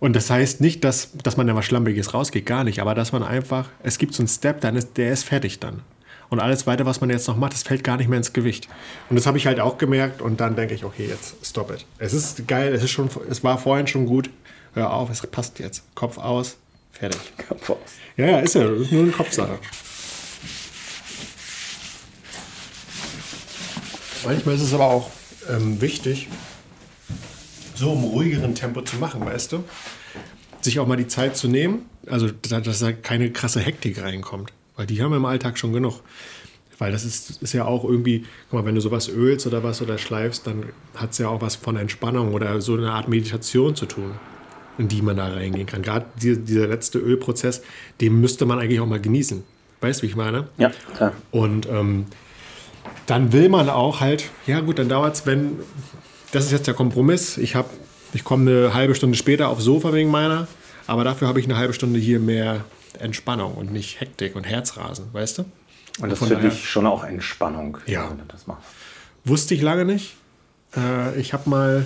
Und 0.00 0.14
das 0.14 0.30
heißt 0.30 0.60
nicht, 0.60 0.84
dass, 0.84 1.10
dass 1.24 1.36
man 1.36 1.46
da 1.46 1.56
was 1.56 1.64
Schlampiges 1.64 2.14
rausgeht, 2.14 2.46
gar 2.46 2.64
nicht. 2.64 2.80
Aber 2.80 2.94
dass 2.94 3.12
man 3.12 3.22
einfach, 3.22 3.68
es 3.82 3.98
gibt 3.98 4.14
so 4.14 4.22
einen 4.22 4.28
Step, 4.28 4.60
dann 4.60 4.76
ist, 4.76 4.96
der 4.96 5.12
ist 5.12 5.24
fertig 5.24 5.58
dann. 5.58 5.82
Und 6.30 6.40
alles 6.40 6.66
weiter, 6.66 6.84
was 6.84 7.00
man 7.00 7.10
jetzt 7.10 7.26
noch 7.26 7.36
macht, 7.36 7.54
das 7.54 7.62
fällt 7.62 7.82
gar 7.82 7.96
nicht 7.96 8.08
mehr 8.08 8.18
ins 8.18 8.32
Gewicht. 8.32 8.68
Und 9.08 9.16
das 9.16 9.26
habe 9.26 9.38
ich 9.38 9.46
halt 9.46 9.60
auch 9.60 9.78
gemerkt. 9.78 10.20
Und 10.20 10.40
dann 10.40 10.56
denke 10.56 10.74
ich, 10.74 10.84
okay, 10.84 11.06
jetzt 11.08 11.34
stop 11.44 11.72
it. 11.72 11.86
Es 11.98 12.12
ist 12.12 12.46
geil, 12.46 12.74
es 12.74 12.82
ist 12.84 12.90
schon, 12.90 13.08
es 13.30 13.42
war 13.42 13.58
vorhin 13.58 13.86
schon 13.86 14.06
gut. 14.06 14.30
Hör 14.74 14.92
auf, 14.92 15.10
es 15.10 15.26
passt 15.26 15.58
jetzt. 15.58 15.82
Kopf 15.94 16.18
aus, 16.18 16.58
fertig. 16.92 17.18
Kopf 17.48 17.70
aus. 17.70 17.78
Ja, 18.16 18.26
ja, 18.26 18.38
ist 18.40 18.54
ja, 18.54 18.70
ist 18.70 18.92
nur 18.92 19.04
eine 19.04 19.12
Kopfsache. 19.12 19.58
Manchmal 24.24 24.54
ist 24.56 24.62
es 24.62 24.74
aber 24.74 24.86
auch 24.86 25.10
ähm, 25.48 25.80
wichtig, 25.80 26.28
so 27.74 27.92
im 27.92 28.00
ruhigeren 28.04 28.54
Tempo 28.54 28.82
zu 28.82 28.96
machen, 28.96 29.24
weißt 29.24 29.52
du? 29.52 29.64
Sich 30.60 30.78
auch 30.80 30.86
mal 30.86 30.96
die 30.96 31.06
Zeit 31.06 31.36
zu 31.36 31.48
nehmen, 31.48 31.86
also 32.06 32.28
da- 32.48 32.60
dass 32.60 32.80
da 32.80 32.92
keine 32.92 33.30
krasse 33.30 33.60
Hektik 33.60 34.02
reinkommt. 34.02 34.52
Weil 34.76 34.86
die 34.86 35.02
haben 35.02 35.10
wir 35.12 35.16
im 35.16 35.24
Alltag 35.24 35.58
schon 35.58 35.72
genug. 35.72 36.00
Weil 36.78 36.92
das 36.92 37.04
ist, 37.04 37.42
ist 37.42 37.52
ja 37.54 37.64
auch 37.64 37.82
irgendwie, 37.84 38.24
guck 38.50 38.60
mal, 38.60 38.66
wenn 38.66 38.74
du 38.76 38.80
sowas 38.80 39.08
ölst 39.08 39.46
oder 39.46 39.62
was 39.64 39.82
oder 39.82 39.98
schleifst, 39.98 40.46
dann 40.46 40.64
hat 40.94 41.10
es 41.12 41.18
ja 41.18 41.28
auch 41.28 41.40
was 41.40 41.56
von 41.56 41.76
Entspannung 41.76 42.32
oder 42.34 42.60
so 42.60 42.74
eine 42.74 42.92
Art 42.92 43.08
Meditation 43.08 43.74
zu 43.74 43.86
tun, 43.86 44.12
in 44.78 44.86
die 44.86 45.02
man 45.02 45.16
da 45.16 45.26
reingehen 45.28 45.66
kann. 45.66 45.82
Gerade 45.82 46.06
die, 46.22 46.36
dieser 46.38 46.68
letzte 46.68 46.98
Ölprozess, 46.98 47.62
den 48.00 48.20
müsste 48.20 48.46
man 48.46 48.60
eigentlich 48.60 48.78
auch 48.80 48.86
mal 48.86 49.00
genießen. 49.00 49.42
Weißt 49.80 50.00
du, 50.00 50.02
wie 50.04 50.06
ich 50.10 50.16
meine? 50.16 50.48
Ja, 50.58 50.70
klar. 50.96 51.12
Und 51.32 51.66
ähm, 51.68 52.06
dann 53.06 53.32
will 53.32 53.48
man 53.48 53.68
auch 53.70 54.00
halt, 54.00 54.24
ja 54.46 54.60
gut, 54.60 54.78
dann 54.78 54.88
dauert 54.88 55.14
es, 55.16 55.26
wenn, 55.26 55.58
das 56.32 56.44
ist 56.46 56.52
jetzt 56.52 56.66
der 56.66 56.74
Kompromiss, 56.74 57.36
ich 57.38 57.54
ich 58.14 58.24
komme 58.24 58.50
eine 58.50 58.74
halbe 58.74 58.94
Stunde 58.94 59.16
später 59.16 59.48
aufs 59.48 59.64
Sofa 59.64 59.92
wegen 59.92 60.10
meiner, 60.10 60.48
aber 60.86 61.04
dafür 61.04 61.28
habe 61.28 61.40
ich 61.40 61.46
eine 61.46 61.56
halbe 61.56 61.74
Stunde 61.74 61.98
hier 62.00 62.20
mehr 62.20 62.64
Entspannung 62.98 63.54
und 63.54 63.72
nicht 63.72 64.00
Hektik 64.00 64.34
und 64.34 64.44
Herzrasen, 64.44 65.06
weißt 65.12 65.38
du? 65.38 65.44
Und 66.00 66.10
das 66.10 66.18
Von 66.18 66.28
ist 66.28 66.34
für 66.34 66.40
daher- 66.40 66.50
dich 66.50 66.68
schon 66.68 66.86
auch 66.86 67.04
Entspannung, 67.04 67.78
Ja. 67.86 68.08
wenn 68.10 68.18
du 68.18 68.24
das 68.28 68.46
machst. 68.46 68.62
Wusste 69.24 69.54
ich 69.54 69.60
lange 69.62 69.84
nicht. 69.84 70.16
Äh, 70.76 71.18
ich 71.20 71.32
habe 71.32 71.50
mal, 71.50 71.84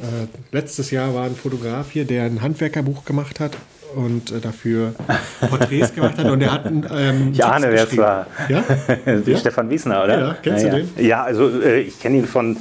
äh, 0.00 0.26
letztes 0.52 0.90
Jahr 0.90 1.14
war 1.14 1.24
ein 1.24 1.34
Fotograf 1.36 1.90
hier, 1.90 2.04
der 2.04 2.24
ein 2.24 2.40
Handwerkerbuch 2.42 3.04
gemacht 3.04 3.40
hat 3.40 3.56
und 3.96 4.30
äh, 4.30 4.40
dafür 4.40 4.94
Porträts 5.40 5.94
gemacht 5.94 6.18
hat 6.18 6.26
und 6.26 6.40
der 6.40 6.52
hat 6.52 6.66
einen 6.66 6.86
ähm, 6.94 7.30
Ich 7.32 7.44
ahne, 7.44 7.68
wer 7.70 7.84
es 7.84 7.96
war. 7.96 8.26
Ja? 8.48 8.62
Ja? 9.26 9.36
Stefan 9.38 9.70
Wiesner, 9.70 10.04
oder? 10.04 10.18
Ja, 10.18 10.36
kennst 10.42 10.64
du 10.64 10.68
ja. 10.68 10.74
den? 10.74 10.88
Ja, 10.98 11.24
also 11.24 11.48
äh, 11.60 11.80
ich 11.80 11.98
kenne 11.98 12.18
ihn 12.18 12.26
von 12.26 12.56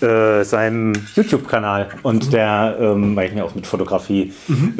äh, 0.00 0.42
seinem 0.42 0.92
YouTube-Kanal 1.14 1.88
und 2.02 2.32
der, 2.32 2.76
ähm, 2.80 3.14
weil 3.14 3.28
ich 3.28 3.34
mich 3.34 3.42
auch 3.42 3.54
mit 3.54 3.66
Fotografie 3.66 4.32
Mhm. 4.48 4.74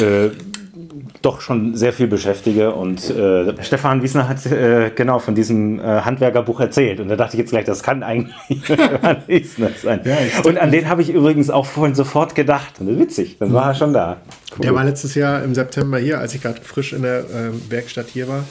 Doch 1.23 1.41
schon 1.41 1.77
sehr 1.77 1.93
viel 1.93 2.07
beschäftige 2.07 2.75
und 2.75 3.11
äh, 3.11 3.55
Stefan 3.63 4.03
Wiesner 4.03 4.29
hat 4.29 4.45
äh, 4.47 4.91
genau 4.95 5.19
von 5.19 5.35
diesem 5.35 5.79
äh, 5.79 5.83
Handwerkerbuch 5.83 6.61
erzählt 6.61 7.01
und 7.01 7.09
da 7.09 7.17
dachte 7.17 7.37
ich 7.37 7.41
jetzt 7.41 7.51
gleich, 7.51 7.65
das 7.65 7.83
kann 7.83 8.03
eigentlich 8.03 8.35
Stefan 8.65 9.23
Wiesner 9.27 9.71
sein. 9.81 10.01
Ja, 10.05 10.17
und 10.45 10.59
an 10.59 10.71
den 10.71 10.89
habe 10.89 11.03
ich 11.03 11.11
übrigens 11.11 11.51
auch 11.51 11.67
vorhin 11.67 11.95
sofort 11.95 12.35
gedacht 12.35 12.75
witzig, 12.81 13.39
dann 13.39 13.53
war 13.53 13.69
er 13.69 13.75
schon 13.75 13.93
da. 13.93 14.19
Cool. 14.53 14.63
Der 14.63 14.75
war 14.75 14.85
letztes 14.85 15.15
Jahr 15.15 15.43
im 15.43 15.55
September 15.55 15.99
hier, 15.99 16.19
als 16.19 16.35
ich 16.35 16.43
gerade 16.43 16.61
frisch 16.61 16.93
in 16.93 17.03
der 17.03 17.25
ähm, 17.35 17.63
Werkstatt 17.71 18.09
hier 18.09 18.29
war 18.29 18.45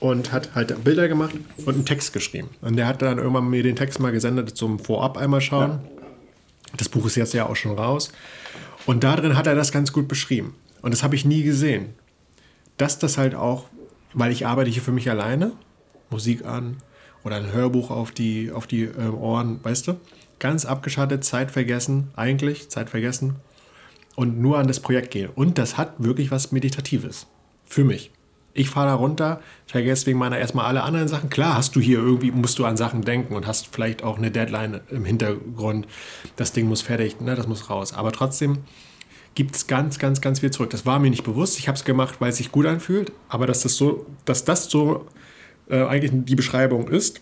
und 0.00 0.32
hat 0.32 0.54
halt 0.54 0.82
Bilder 0.82 1.08
gemacht 1.08 1.34
und 1.64 1.74
einen 1.74 1.84
Text 1.84 2.12
geschrieben. 2.12 2.48
Und 2.62 2.76
der 2.76 2.86
hat 2.86 3.02
dann 3.02 3.18
irgendwann 3.18 3.48
mir 3.48 3.62
den 3.62 3.76
Text 3.76 4.00
mal 4.00 4.10
gesendet 4.10 4.56
zum 4.56 4.78
Vorab 4.78 5.18
einmal 5.18 5.42
schauen. 5.42 5.80
Das 6.76 6.88
Buch 6.88 7.06
ist 7.06 7.16
jetzt 7.16 7.34
ja 7.34 7.46
auch 7.46 7.56
schon 7.56 7.78
raus. 7.78 8.10
Und 8.86 9.04
da 9.04 9.14
drin 9.16 9.36
hat 9.36 9.46
er 9.46 9.54
das 9.54 9.72
ganz 9.72 9.92
gut 9.92 10.08
beschrieben. 10.08 10.54
Und 10.82 10.92
das 10.92 11.02
habe 11.02 11.14
ich 11.14 11.24
nie 11.24 11.42
gesehen. 11.42 11.94
Dass 12.76 12.98
das 12.98 13.18
halt 13.18 13.34
auch, 13.34 13.66
weil 14.14 14.32
ich 14.32 14.46
arbeite 14.46 14.70
hier 14.70 14.82
für 14.82 14.92
mich 14.92 15.10
alleine, 15.10 15.52
Musik 16.10 16.44
an 16.44 16.78
oder 17.24 17.36
ein 17.36 17.52
Hörbuch 17.52 17.90
auf 17.90 18.12
die, 18.12 18.50
auf 18.50 18.66
die 18.66 18.84
ähm, 18.84 19.14
Ohren, 19.14 19.60
weißt 19.62 19.88
du? 19.88 20.00
Ganz 20.38 20.64
abgeschattet, 20.64 21.24
Zeit 21.24 21.50
vergessen, 21.50 22.08
eigentlich, 22.16 22.70
Zeit 22.70 22.88
vergessen 22.90 23.36
und 24.16 24.40
nur 24.40 24.58
an 24.58 24.66
das 24.66 24.80
Projekt 24.80 25.10
gehen. 25.10 25.30
Und 25.34 25.58
das 25.58 25.76
hat 25.76 25.94
wirklich 25.98 26.30
was 26.30 26.52
Meditatives. 26.52 27.26
Für 27.64 27.84
mich. 27.84 28.10
Ich 28.52 28.68
fahre 28.68 28.88
da 28.88 28.94
runter, 28.94 29.40
vergesse 29.66 30.06
wegen 30.06 30.18
meiner 30.18 30.38
erstmal 30.38 30.64
alle 30.64 30.82
anderen 30.82 31.06
Sachen. 31.06 31.30
Klar 31.30 31.54
hast 31.54 31.76
du 31.76 31.80
hier 31.80 31.98
irgendwie, 31.98 32.32
musst 32.32 32.58
du 32.58 32.64
an 32.64 32.76
Sachen 32.76 33.02
denken 33.02 33.34
und 33.36 33.46
hast 33.46 33.68
vielleicht 33.72 34.02
auch 34.02 34.18
eine 34.18 34.32
Deadline 34.32 34.80
im 34.90 35.04
Hintergrund. 35.04 35.86
Das 36.34 36.52
Ding 36.52 36.66
muss 36.66 36.82
fertig, 36.82 37.20
ne, 37.20 37.36
das 37.36 37.46
muss 37.46 37.70
raus. 37.70 37.92
Aber 37.92 38.10
trotzdem 38.10 38.58
gibt 39.34 39.54
es 39.56 39.66
ganz, 39.66 39.98
ganz, 39.98 40.20
ganz 40.20 40.40
viel 40.40 40.50
zurück. 40.50 40.70
Das 40.70 40.86
war 40.86 40.98
mir 40.98 41.10
nicht 41.10 41.24
bewusst. 41.24 41.58
Ich 41.58 41.68
habe 41.68 41.76
es 41.76 41.84
gemacht, 41.84 42.16
weil 42.20 42.30
es 42.30 42.36
sich 42.36 42.50
gut 42.52 42.66
anfühlt. 42.66 43.12
Aber 43.28 43.46
dass 43.46 43.62
das 43.62 43.76
so, 43.76 44.06
dass 44.24 44.44
das 44.44 44.64
so 44.64 45.06
äh, 45.68 45.82
eigentlich 45.84 46.10
die 46.24 46.34
Beschreibung 46.34 46.88
ist, 46.88 47.20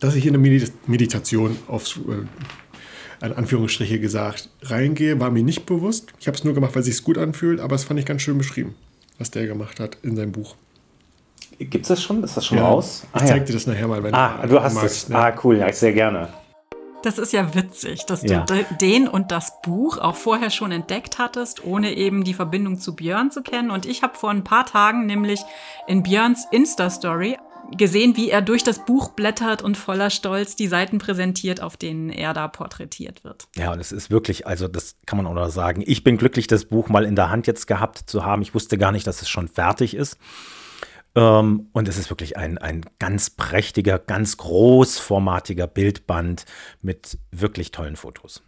dass 0.00 0.14
ich 0.14 0.24
in 0.26 0.30
eine 0.30 0.38
Medit 0.38 0.72
Meditation 0.88 1.56
aufs, 1.66 1.96
äh, 1.96 3.26
in 3.26 3.32
Anführungsstriche 3.32 3.98
gesagt, 3.98 4.48
reingehe, 4.62 5.18
war 5.18 5.30
mir 5.32 5.42
nicht 5.42 5.66
bewusst. 5.66 6.12
Ich 6.20 6.28
habe 6.28 6.36
es 6.36 6.44
nur 6.44 6.54
gemacht, 6.54 6.74
weil 6.76 6.80
es 6.80 6.86
sich 6.86 7.02
gut 7.02 7.18
anfühlt, 7.18 7.58
aber 7.60 7.74
es 7.74 7.82
fand 7.84 7.98
ich 7.98 8.06
ganz 8.06 8.22
schön 8.22 8.38
beschrieben, 8.38 8.76
was 9.18 9.32
der 9.32 9.46
gemacht 9.48 9.80
hat 9.80 9.98
in 10.02 10.14
seinem 10.14 10.30
Buch. 10.30 10.54
Gibt 11.58 11.82
es 11.82 11.88
das 11.88 12.00
schon? 12.00 12.22
Ist 12.22 12.36
das 12.36 12.46
schon 12.46 12.58
Ja, 12.58 12.64
raus? 12.68 13.02
Ich 13.16 13.24
zeig 13.24 13.44
dir 13.46 13.52
das 13.54 13.66
nachher 13.66 13.88
mal, 13.88 14.00
wenn 14.04 14.14
Ah, 14.14 14.46
du 14.46 14.62
hast 14.62 14.74
magst, 14.74 14.96
es. 15.04 15.08
ne? 15.08 15.16
Ah, 15.18 15.34
cool. 15.42 15.56
Ja, 15.58 15.72
sehr 15.72 15.92
gerne. 15.92 16.28
Das 17.02 17.16
ist 17.18 17.32
ja 17.32 17.54
witzig, 17.54 18.06
dass 18.06 18.22
Ja. 18.22 18.40
du 18.40 18.54
de- 18.54 18.64
den 18.80 19.06
und 19.08 19.30
das 19.30 19.60
Buch 19.62 19.98
auch 19.98 20.16
vorher 20.16 20.50
schon 20.50 20.72
entdeckt 20.72 21.18
hattest, 21.18 21.64
ohne 21.64 21.92
eben 21.94 22.24
die 22.24 22.34
Verbindung 22.34 22.78
zu 22.80 22.96
Björn 22.96 23.30
zu 23.30 23.42
kennen. 23.42 23.70
Und 23.70 23.86
ich 23.86 24.02
habe 24.02 24.16
vor 24.18 24.30
ein 24.30 24.42
paar 24.44 24.66
Tagen 24.66 25.06
nämlich 25.06 25.40
in 25.86 26.02
Björns 26.02 26.46
Insta-Story 26.50 27.38
gesehen, 27.76 28.16
wie 28.16 28.30
er 28.30 28.40
durch 28.42 28.64
das 28.64 28.84
Buch 28.84 29.10
blättert 29.10 29.62
und 29.62 29.76
voller 29.76 30.10
Stolz 30.10 30.56
die 30.56 30.66
Seiten 30.68 30.98
präsentiert, 30.98 31.60
auf 31.60 31.76
denen 31.76 32.08
er 32.10 32.32
da 32.34 32.48
porträtiert 32.48 33.22
wird. 33.24 33.46
Ja, 33.56 33.72
und 33.72 33.78
es 33.78 33.92
ist 33.92 34.10
wirklich, 34.10 34.46
also 34.46 34.66
das 34.68 34.96
kann 35.06 35.18
man 35.18 35.26
auch 35.26 35.34
noch 35.34 35.50
sagen. 35.50 35.84
Ich 35.86 36.02
bin 36.02 36.16
glücklich, 36.16 36.46
das 36.46 36.64
Buch 36.64 36.88
mal 36.88 37.04
in 37.04 37.14
der 37.14 37.30
Hand 37.30 37.46
jetzt 37.46 37.66
gehabt 37.66 37.98
zu 38.10 38.24
haben. 38.24 38.42
Ich 38.42 38.54
wusste 38.54 38.76
gar 38.78 38.90
nicht, 38.90 39.06
dass 39.06 39.22
es 39.22 39.28
schon 39.28 39.48
fertig 39.48 39.94
ist. 39.94 40.16
Ähm, 41.18 41.68
und 41.72 41.88
es 41.88 41.98
ist 41.98 42.10
wirklich 42.10 42.36
ein, 42.36 42.58
ein 42.58 42.86
ganz 43.00 43.28
prächtiger, 43.28 43.98
ganz 43.98 44.36
großformatiger 44.36 45.66
Bildband 45.66 46.44
mit 46.80 47.18
wirklich 47.32 47.72
tollen 47.72 47.96
Fotos. 47.96 48.44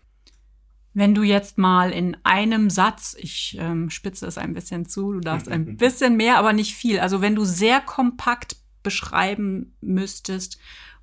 Wenn 0.95 1.15
du 1.15 1.25
jetzt 1.25 1.59
mal 1.59 1.91
in 1.91 2.17
einem 2.23 2.71
Satz, 2.71 3.17
ich 3.19 3.57
ähm, 3.59 3.91
spitze 3.91 4.27
es 4.27 4.39
ein 4.39 4.55
bisschen 4.55 4.87
zu, 4.87 5.13
du 5.13 5.21
darfst 5.21 5.49
ein 5.49 5.77
bisschen 5.79 6.17
mehr, 6.17 6.39
aber 6.39 6.53
nicht 6.53 6.77
viel. 6.77 7.01
Also 7.01 7.21
wenn 7.21 7.35
du 7.35 7.45
sehr 7.45 7.81
kompakt 7.81 8.57
beschreiben 8.85 9.77
müsstest, 9.81 10.59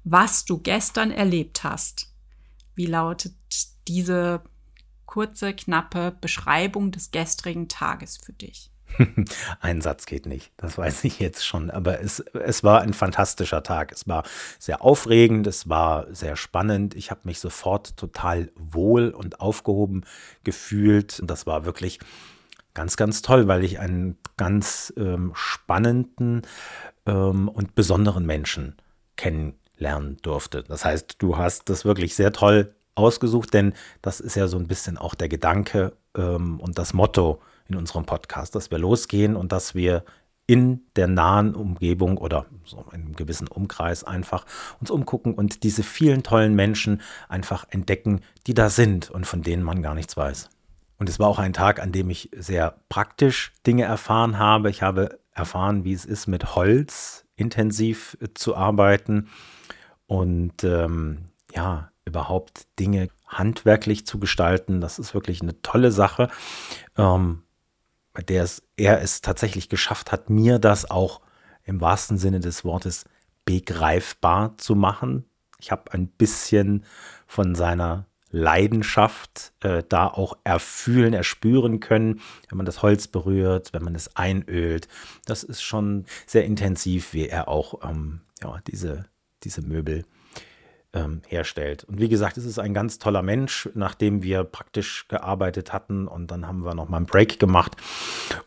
was 0.05 0.45
du 0.45 0.59
gestern 0.59 1.11
erlebt 1.11 1.65
hast, 1.65 2.13
wie 2.75 2.85
lautet 2.85 3.33
diese 3.89 4.41
kurze, 5.05 5.53
knappe 5.53 6.15
Beschreibung 6.21 6.91
des 6.91 7.11
gestrigen 7.11 7.67
Tages 7.67 8.17
für 8.17 8.33
dich? 8.33 8.71
Ein 9.59 9.81
Satz 9.81 10.05
geht 10.05 10.25
nicht, 10.25 10.51
das 10.57 10.77
weiß 10.77 11.03
ich 11.03 11.19
jetzt 11.19 11.45
schon. 11.45 11.69
Aber 11.69 12.01
es, 12.01 12.19
es 12.19 12.63
war 12.63 12.81
ein 12.81 12.93
fantastischer 12.93 13.63
Tag. 13.63 13.91
Es 13.91 14.07
war 14.07 14.23
sehr 14.59 14.81
aufregend, 14.81 15.47
es 15.47 15.69
war 15.69 16.13
sehr 16.13 16.35
spannend. 16.35 16.95
Ich 16.95 17.11
habe 17.11 17.21
mich 17.23 17.39
sofort 17.39 17.97
total 17.97 18.51
wohl 18.55 19.09
und 19.09 19.39
aufgehoben 19.39 20.03
gefühlt. 20.43 21.19
Und 21.19 21.29
das 21.29 21.45
war 21.45 21.65
wirklich 21.65 21.99
ganz, 22.73 22.97
ganz 22.97 23.21
toll, 23.21 23.47
weil 23.47 23.63
ich 23.63 23.79
einen 23.79 24.17
ganz 24.37 24.93
ähm, 24.97 25.31
spannenden 25.35 26.43
ähm, 27.05 27.49
und 27.49 27.75
besonderen 27.75 28.25
Menschen 28.25 28.77
kennenlernen 29.15 30.17
durfte. 30.21 30.63
Das 30.63 30.85
heißt, 30.85 31.15
du 31.19 31.37
hast 31.37 31.69
das 31.69 31.85
wirklich 31.85 32.15
sehr 32.15 32.31
toll 32.31 32.75
ausgesucht, 32.95 33.53
denn 33.53 33.73
das 34.01 34.19
ist 34.19 34.35
ja 34.35 34.47
so 34.47 34.57
ein 34.57 34.67
bisschen 34.67 34.97
auch 34.97 35.15
der 35.15 35.29
Gedanke 35.29 35.93
ähm, 36.15 36.59
und 36.59 36.77
das 36.77 36.93
Motto 36.93 37.41
in 37.69 37.75
unserem 37.75 38.05
Podcast, 38.05 38.55
dass 38.55 38.71
wir 38.71 38.77
losgehen 38.77 39.35
und 39.35 39.51
dass 39.51 39.75
wir 39.75 40.03
in 40.47 40.81
der 40.95 41.07
nahen 41.07 41.53
Umgebung 41.53 42.17
oder 42.17 42.45
so 42.63 42.85
in 42.93 43.01
einem 43.01 43.15
gewissen 43.15 43.47
Umkreis 43.47 44.05
einfach 44.05 44.45
uns 44.79 44.89
umgucken 44.89 45.33
und 45.33 45.63
diese 45.63 45.83
vielen 45.83 46.23
tollen 46.23 46.55
Menschen 46.55 47.01
einfach 47.27 47.65
entdecken, 47.69 48.21
die 48.47 48.53
da 48.53 48.69
sind 48.69 49.11
und 49.11 49.27
von 49.27 49.41
denen 49.41 49.63
man 49.63 49.81
gar 49.81 49.93
nichts 49.93 50.15
weiß. 50.15 50.49
Und 50.99 51.09
es 51.09 51.19
war 51.19 51.27
auch 51.27 51.39
ein 51.39 51.53
Tag, 51.53 51.81
an 51.81 51.91
dem 51.91 52.09
ich 52.09 52.31
sehr 52.35 52.77
praktisch 52.89 53.51
Dinge 53.67 53.83
erfahren 53.83 54.39
habe. 54.39 54.69
Ich 54.69 54.81
habe 54.81 55.19
erfahren, 55.33 55.83
wie 55.83 55.93
es 55.93 56.05
ist, 56.05 56.27
mit 56.27 56.55
Holz 56.55 57.25
intensiv 57.35 58.17
äh, 58.19 58.29
zu 58.33 58.55
arbeiten 58.55 59.29
und 60.07 60.63
ähm, 60.63 61.25
ja, 61.53 61.91
überhaupt 62.05 62.67
Dinge 62.79 63.09
handwerklich 63.27 64.05
zu 64.05 64.19
gestalten. 64.19 64.81
Das 64.81 64.97
ist 64.97 65.13
wirklich 65.13 65.41
eine 65.41 65.61
tolle 65.61 65.91
Sache, 65.91 66.29
ähm, 66.97 67.43
der 68.23 68.43
es, 68.43 68.63
er 68.77 69.01
es 69.01 69.21
tatsächlich 69.21 69.69
geschafft 69.69 70.11
hat, 70.11 70.29
mir 70.29 70.59
das 70.59 70.89
auch 70.89 71.21
im 71.63 71.81
wahrsten 71.81 72.17
Sinne 72.17 72.39
des 72.39 72.63
Wortes 72.63 73.05
begreifbar 73.45 74.57
zu 74.57 74.75
machen. 74.75 75.25
Ich 75.59 75.71
habe 75.71 75.91
ein 75.93 76.07
bisschen 76.07 76.85
von 77.25 77.55
seiner 77.55 78.05
Leidenschaft 78.29 79.53
äh, 79.61 79.83
da 79.87 80.07
auch 80.07 80.37
erfühlen, 80.43 81.13
erspüren 81.13 81.79
können, 81.79 82.21
wenn 82.49 82.57
man 82.57 82.65
das 82.65 82.81
Holz 82.81 83.07
berührt, 83.07 83.73
wenn 83.73 83.83
man 83.83 83.95
es 83.95 84.15
einölt. 84.15 84.87
Das 85.25 85.43
ist 85.43 85.61
schon 85.61 86.05
sehr 86.25 86.45
intensiv, 86.45 87.13
wie 87.13 87.27
er 87.27 87.47
auch 87.47 87.89
ähm, 87.89 88.21
ja, 88.43 88.59
diese, 88.67 89.05
diese 89.43 89.61
Möbel 89.61 90.05
ähm, 90.93 91.21
herstellt. 91.27 91.83
Und 91.83 91.99
wie 91.99 92.09
gesagt, 92.09 92.37
es 92.37 92.45
ist 92.45 92.59
ein 92.59 92.73
ganz 92.73 92.99
toller 92.99 93.21
Mensch, 93.21 93.69
nachdem 93.73 94.23
wir 94.23 94.43
praktisch 94.43 95.07
gearbeitet 95.07 95.73
hatten 95.73 96.07
und 96.07 96.31
dann 96.31 96.47
haben 96.47 96.63
wir 96.63 96.73
nochmal 96.73 96.99
einen 96.99 97.05
Break 97.05 97.39
gemacht 97.39 97.75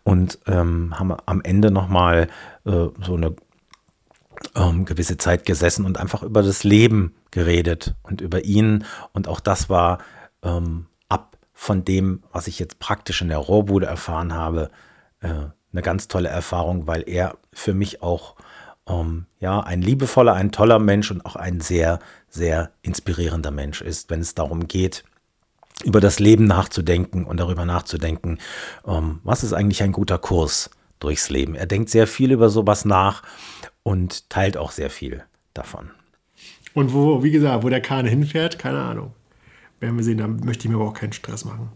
und 0.04 0.38
ähm, 0.46 0.98
haben 0.98 1.14
am 1.26 1.42
Ende 1.42 1.70
nochmal 1.70 2.28
äh, 2.64 2.88
so 3.02 3.14
eine 3.14 3.36
ähm, 4.54 4.84
gewisse 4.84 5.18
Zeit 5.18 5.44
gesessen 5.44 5.84
und 5.84 5.98
einfach 5.98 6.22
über 6.22 6.42
das 6.42 6.64
Leben 6.64 7.14
geredet 7.30 7.94
und 8.02 8.20
über 8.20 8.44
ihn. 8.44 8.84
Und 9.12 9.28
auch 9.28 9.40
das 9.40 9.68
war 9.68 9.98
ähm, 10.42 10.86
ab 11.08 11.36
von 11.52 11.84
dem, 11.84 12.22
was 12.32 12.46
ich 12.46 12.58
jetzt 12.58 12.78
praktisch 12.78 13.20
in 13.22 13.28
der 13.28 13.38
Rohrbude 13.38 13.86
erfahren 13.86 14.34
habe, 14.34 14.70
äh, 15.20 15.28
eine 15.72 15.82
ganz 15.82 16.08
tolle 16.08 16.28
Erfahrung, 16.28 16.86
weil 16.86 17.04
er 17.06 17.36
für 17.52 17.74
mich 17.74 18.02
auch 18.02 18.34
ähm, 18.88 19.26
ja, 19.38 19.60
ein 19.60 19.82
liebevoller, 19.82 20.34
ein 20.34 20.52
toller 20.52 20.78
Mensch 20.78 21.10
und 21.10 21.24
auch 21.24 21.36
ein 21.36 21.60
sehr, 21.60 22.00
sehr 22.30 22.70
inspirierender 22.82 23.50
Mensch 23.50 23.82
ist, 23.82 24.08
wenn 24.08 24.20
es 24.20 24.34
darum 24.34 24.68
geht, 24.68 25.04
über 25.84 26.00
das 26.00 26.18
Leben 26.18 26.44
nachzudenken 26.44 27.24
und 27.24 27.38
darüber 27.38 27.64
nachzudenken, 27.64 28.38
ähm, 28.86 29.20
was 29.24 29.42
ist 29.42 29.52
eigentlich 29.52 29.82
ein 29.82 29.92
guter 29.92 30.18
Kurs 30.18 30.70
durchs 30.98 31.30
Leben. 31.30 31.54
Er 31.54 31.66
denkt 31.66 31.90
sehr 31.90 32.06
viel 32.06 32.32
über 32.32 32.48
sowas 32.48 32.84
nach 32.84 33.22
und 33.82 34.28
teilt 34.30 34.56
auch 34.56 34.70
sehr 34.70 34.90
viel 34.90 35.24
davon. 35.54 35.90
Und 36.74 36.92
wo, 36.92 37.22
wie 37.22 37.30
gesagt, 37.30 37.64
wo 37.64 37.68
der 37.68 37.80
Kahn 37.80 38.06
hinfährt, 38.06 38.58
keine 38.58 38.80
Ahnung. 38.80 39.12
Werden 39.80 39.96
wir 39.96 40.04
sehen, 40.04 40.18
da 40.18 40.28
möchte 40.28 40.64
ich 40.64 40.70
mir 40.70 40.76
aber 40.76 40.88
auch 40.88 40.94
keinen 40.94 41.12
Stress 41.12 41.44
machen. 41.44 41.70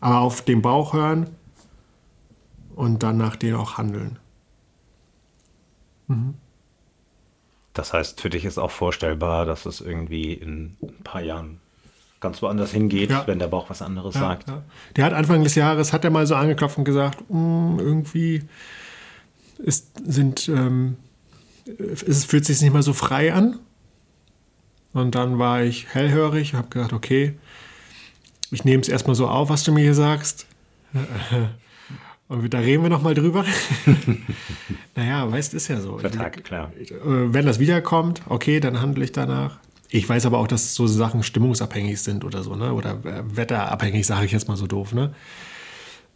Aber 0.00 0.18
auf 0.18 0.42
den 0.42 0.62
Bauch 0.62 0.92
hören 0.92 1.30
und 2.74 3.02
dann 3.02 3.16
nach 3.16 3.36
denen 3.36 3.56
auch 3.56 3.78
handeln. 3.78 4.18
Das 7.74 7.92
heißt, 7.92 8.20
für 8.20 8.30
dich 8.30 8.44
ist 8.44 8.58
auch 8.58 8.70
vorstellbar, 8.72 9.46
dass 9.46 9.66
es 9.66 9.80
irgendwie 9.80 10.32
in 10.32 10.76
ein 10.82 11.02
paar 11.04 11.20
Jahren 11.20 11.60
ganz 12.20 12.42
woanders 12.42 12.72
hingeht, 12.72 13.10
Ja. 13.10 13.26
wenn 13.26 13.38
der 13.38 13.46
Bauch 13.46 13.70
was 13.70 13.80
anderes 13.82 14.14
Ja, 14.16 14.20
sagt. 14.20 14.48
ja. 14.48 14.62
Der 14.96 15.04
hat 15.04 15.12
Anfang 15.12 15.44
des 15.44 15.54
Jahres, 15.54 15.92
hat 15.92 16.04
er 16.04 16.10
mal 16.10 16.26
so 16.26 16.34
angeklopft 16.34 16.76
und 16.78 16.84
gesagt, 16.84 17.20
"Mm, 17.30 17.76
irgendwie 17.78 18.42
ist, 19.58 19.86
sind, 20.04 20.48
ähm, 20.48 20.96
es 22.06 22.24
fühlt 22.24 22.44
sich 22.44 22.60
nicht 22.60 22.72
mehr 22.72 22.82
so 22.82 22.92
frei 22.92 23.32
an. 23.32 23.58
Und 24.92 25.14
dann 25.14 25.38
war 25.38 25.62
ich 25.62 25.94
hellhörig, 25.94 26.54
habe 26.54 26.68
gesagt, 26.70 26.92
okay, 26.92 27.34
ich 28.50 28.64
nehme 28.64 28.80
es 28.80 28.88
erstmal 28.88 29.14
so 29.14 29.28
auf, 29.28 29.48
was 29.50 29.62
du 29.62 29.72
mir 29.72 29.82
hier 29.82 29.94
sagst. 29.94 30.46
Und 32.28 32.52
da 32.52 32.58
reden 32.58 32.82
wir 32.82 32.90
nochmal 32.90 33.14
drüber. 33.14 33.44
naja, 34.94 35.30
weißt, 35.30 35.54
ist 35.54 35.68
ja 35.68 35.80
so. 35.80 35.96
Vertagt, 35.98 36.44
klar. 36.44 36.72
Äh, 36.78 36.90
Wenn 37.00 37.46
das 37.46 37.58
wiederkommt, 37.58 38.22
okay, 38.28 38.60
dann 38.60 38.80
handle 38.82 39.02
ich 39.02 39.12
danach. 39.12 39.58
Ich 39.90 40.06
weiß 40.06 40.26
aber 40.26 40.38
auch, 40.38 40.46
dass 40.46 40.74
so 40.74 40.86
Sachen 40.86 41.22
stimmungsabhängig 41.22 42.02
sind 42.02 42.24
oder 42.24 42.42
so, 42.42 42.54
ne? 42.54 42.74
Oder 42.74 43.00
äh, 43.04 43.22
wetterabhängig, 43.24 44.06
sage 44.06 44.26
ich 44.26 44.32
jetzt 44.32 44.46
mal 44.46 44.58
so 44.58 44.66
doof, 44.66 44.92
ne? 44.92 45.14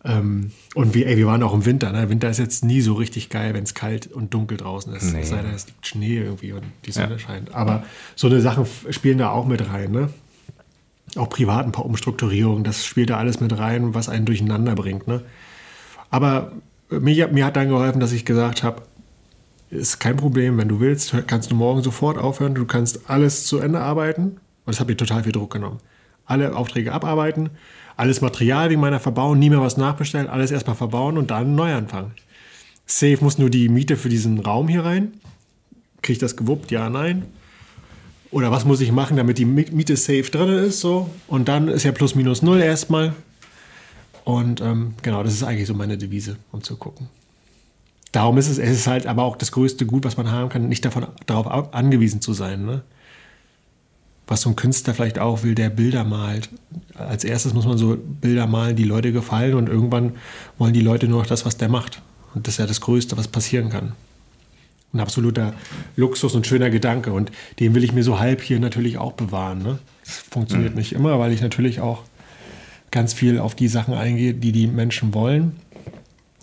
Ähm, 0.04 0.50
und 0.74 0.94
wir, 0.94 1.06
ey, 1.06 1.16
wir 1.16 1.26
waren 1.26 1.42
auch 1.42 1.54
im 1.54 1.64
Winter, 1.64 1.92
ne? 1.92 2.10
Winter 2.10 2.28
ist 2.28 2.38
jetzt 2.38 2.62
nie 2.62 2.82
so 2.82 2.92
richtig 2.92 3.30
geil, 3.30 3.54
wenn 3.54 3.64
es 3.64 3.72
kalt 3.72 4.08
und 4.08 4.34
dunkel 4.34 4.58
draußen 4.58 4.92
ist. 4.94 5.14
Nee. 5.14 5.20
Es 5.20 5.30
sei 5.30 5.40
denn, 5.40 5.54
es 5.54 5.66
liegt 5.66 5.86
Schnee 5.86 6.18
irgendwie 6.18 6.52
und 6.52 6.64
die 6.84 6.92
Sonne 6.92 7.18
scheint. 7.18 7.54
Aber 7.54 7.84
so 8.16 8.26
eine 8.26 8.42
Sachen 8.42 8.66
spielen 8.90 9.16
da 9.16 9.30
auch 9.30 9.46
mit 9.46 9.66
rein, 9.70 9.92
ne? 9.92 10.10
Auch 11.16 11.30
privat 11.30 11.64
ein 11.64 11.72
paar 11.72 11.86
Umstrukturierungen, 11.86 12.64
das 12.64 12.84
spielt 12.84 13.08
da 13.08 13.16
alles 13.16 13.40
mit 13.40 13.56
rein, 13.56 13.94
was 13.94 14.10
einen 14.10 14.26
durcheinander 14.26 14.74
bringt, 14.74 15.08
ne? 15.08 15.22
Aber 16.12 16.52
mir, 16.90 17.26
mir 17.28 17.44
hat 17.46 17.56
dann 17.56 17.68
geholfen, 17.70 17.98
dass 17.98 18.12
ich 18.12 18.24
gesagt 18.24 18.62
habe, 18.62 18.82
ist 19.70 19.98
kein 19.98 20.16
Problem, 20.16 20.58
wenn 20.58 20.68
du 20.68 20.78
willst, 20.78 21.14
kannst 21.26 21.50
du 21.50 21.54
morgen 21.54 21.82
sofort 21.82 22.18
aufhören, 22.18 22.54
du 22.54 22.66
kannst 22.66 23.08
alles 23.10 23.46
zu 23.46 23.58
Ende 23.58 23.80
arbeiten. 23.80 24.24
Und 24.24 24.38
das 24.66 24.78
hat 24.78 24.86
mir 24.86 24.96
total 24.96 25.24
viel 25.24 25.32
Druck 25.32 25.52
genommen. 25.54 25.78
Alle 26.26 26.54
Aufträge 26.54 26.92
abarbeiten, 26.92 27.50
alles 27.96 28.20
Material 28.20 28.70
wie 28.70 28.76
meiner 28.76 29.00
verbauen, 29.00 29.38
nie 29.38 29.50
mehr 29.50 29.62
was 29.62 29.76
nachbestellen, 29.78 30.28
alles 30.28 30.50
erstmal 30.50 30.76
verbauen 30.76 31.16
und 31.18 31.30
dann 31.30 31.54
neu 31.54 31.74
anfangen. 31.74 32.12
Safe 32.86 33.18
muss 33.20 33.38
nur 33.38 33.48
die 33.48 33.68
Miete 33.70 33.96
für 33.96 34.10
diesen 34.10 34.38
Raum 34.38 34.68
hier 34.68 34.84
rein. 34.84 35.14
Kriege 36.02 36.12
ich 36.12 36.18
das 36.18 36.36
gewuppt? 36.36 36.70
Ja, 36.70 36.90
nein. 36.90 37.24
Oder 38.30 38.50
was 38.50 38.64
muss 38.64 38.80
ich 38.80 38.92
machen, 38.92 39.16
damit 39.16 39.38
die 39.38 39.46
Mi- 39.46 39.72
Miete 39.72 39.96
safe 39.96 40.30
drin 40.30 40.50
ist? 40.50 40.80
So. 40.80 41.08
Und 41.28 41.48
dann 41.48 41.68
ist 41.68 41.84
ja 41.84 41.92
plus 41.92 42.14
minus 42.14 42.42
null 42.42 42.60
erstmal. 42.60 43.14
Und 44.24 44.60
ähm, 44.60 44.94
genau, 45.02 45.22
das 45.22 45.32
ist 45.32 45.42
eigentlich 45.42 45.66
so 45.66 45.74
meine 45.74 45.98
Devise, 45.98 46.36
um 46.52 46.62
zu 46.62 46.76
gucken. 46.76 47.08
Darum 48.12 48.36
ist 48.38 48.48
es, 48.48 48.58
es 48.58 48.70
ist 48.70 48.86
halt 48.86 49.06
aber 49.06 49.22
auch 49.24 49.36
das 49.36 49.52
größte 49.52 49.86
Gut, 49.86 50.04
was 50.04 50.16
man 50.16 50.30
haben 50.30 50.48
kann, 50.48 50.68
nicht 50.68 50.84
davon 50.84 51.06
darauf 51.26 51.46
au- 51.46 51.70
angewiesen 51.72 52.20
zu 52.20 52.32
sein. 52.34 52.64
Ne? 52.64 52.82
Was 54.26 54.42
so 54.42 54.50
ein 54.50 54.56
Künstler 54.56 54.94
vielleicht 54.94 55.18
auch 55.18 55.42
will, 55.42 55.54
der 55.54 55.70
Bilder 55.70 56.04
malt. 56.04 56.50
Als 56.94 57.24
erstes 57.24 57.54
muss 57.54 57.66
man 57.66 57.78
so 57.78 57.96
Bilder 57.96 58.46
malen, 58.46 58.76
die 58.76 58.84
Leute 58.84 59.12
gefallen 59.12 59.54
und 59.54 59.68
irgendwann 59.68 60.12
wollen 60.58 60.74
die 60.74 60.82
Leute 60.82 61.08
nur 61.08 61.20
noch 61.20 61.26
das, 61.26 61.44
was 61.46 61.56
der 61.56 61.68
macht. 61.68 62.02
Und 62.34 62.46
das 62.46 62.54
ist 62.54 62.58
ja 62.58 62.66
das 62.66 62.80
Größte, 62.80 63.16
was 63.16 63.28
passieren 63.28 63.70
kann. 63.70 63.92
ein 64.92 65.00
absoluter 65.00 65.54
Luxus 65.96 66.34
und 66.34 66.46
schöner 66.46 66.70
Gedanke. 66.70 67.12
Und 67.12 67.32
den 67.60 67.74
will 67.74 67.84
ich 67.84 67.92
mir 67.92 68.02
so 68.04 68.18
halb 68.18 68.42
hier 68.42 68.60
natürlich 68.60 68.98
auch 68.98 69.12
bewahren. 69.12 69.62
Ne? 69.62 69.78
Das 70.04 70.18
funktioniert 70.18 70.72
mhm. 70.72 70.78
nicht 70.78 70.92
immer, 70.92 71.18
weil 71.18 71.32
ich 71.32 71.40
natürlich 71.40 71.80
auch 71.80 72.02
ganz 72.92 73.12
viel 73.12 73.40
auf 73.40 73.56
die 73.56 73.66
Sachen 73.66 73.94
eingehe, 73.94 74.34
die 74.34 74.52
die 74.52 74.68
Menschen 74.68 75.12
wollen. 75.14 75.56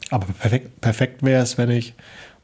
Aber 0.10 0.26
perfekt, 0.26 0.82
perfekt 0.82 1.24
wäre 1.24 1.42
es, 1.42 1.58
wenn 1.58 1.70
ich 1.70 1.94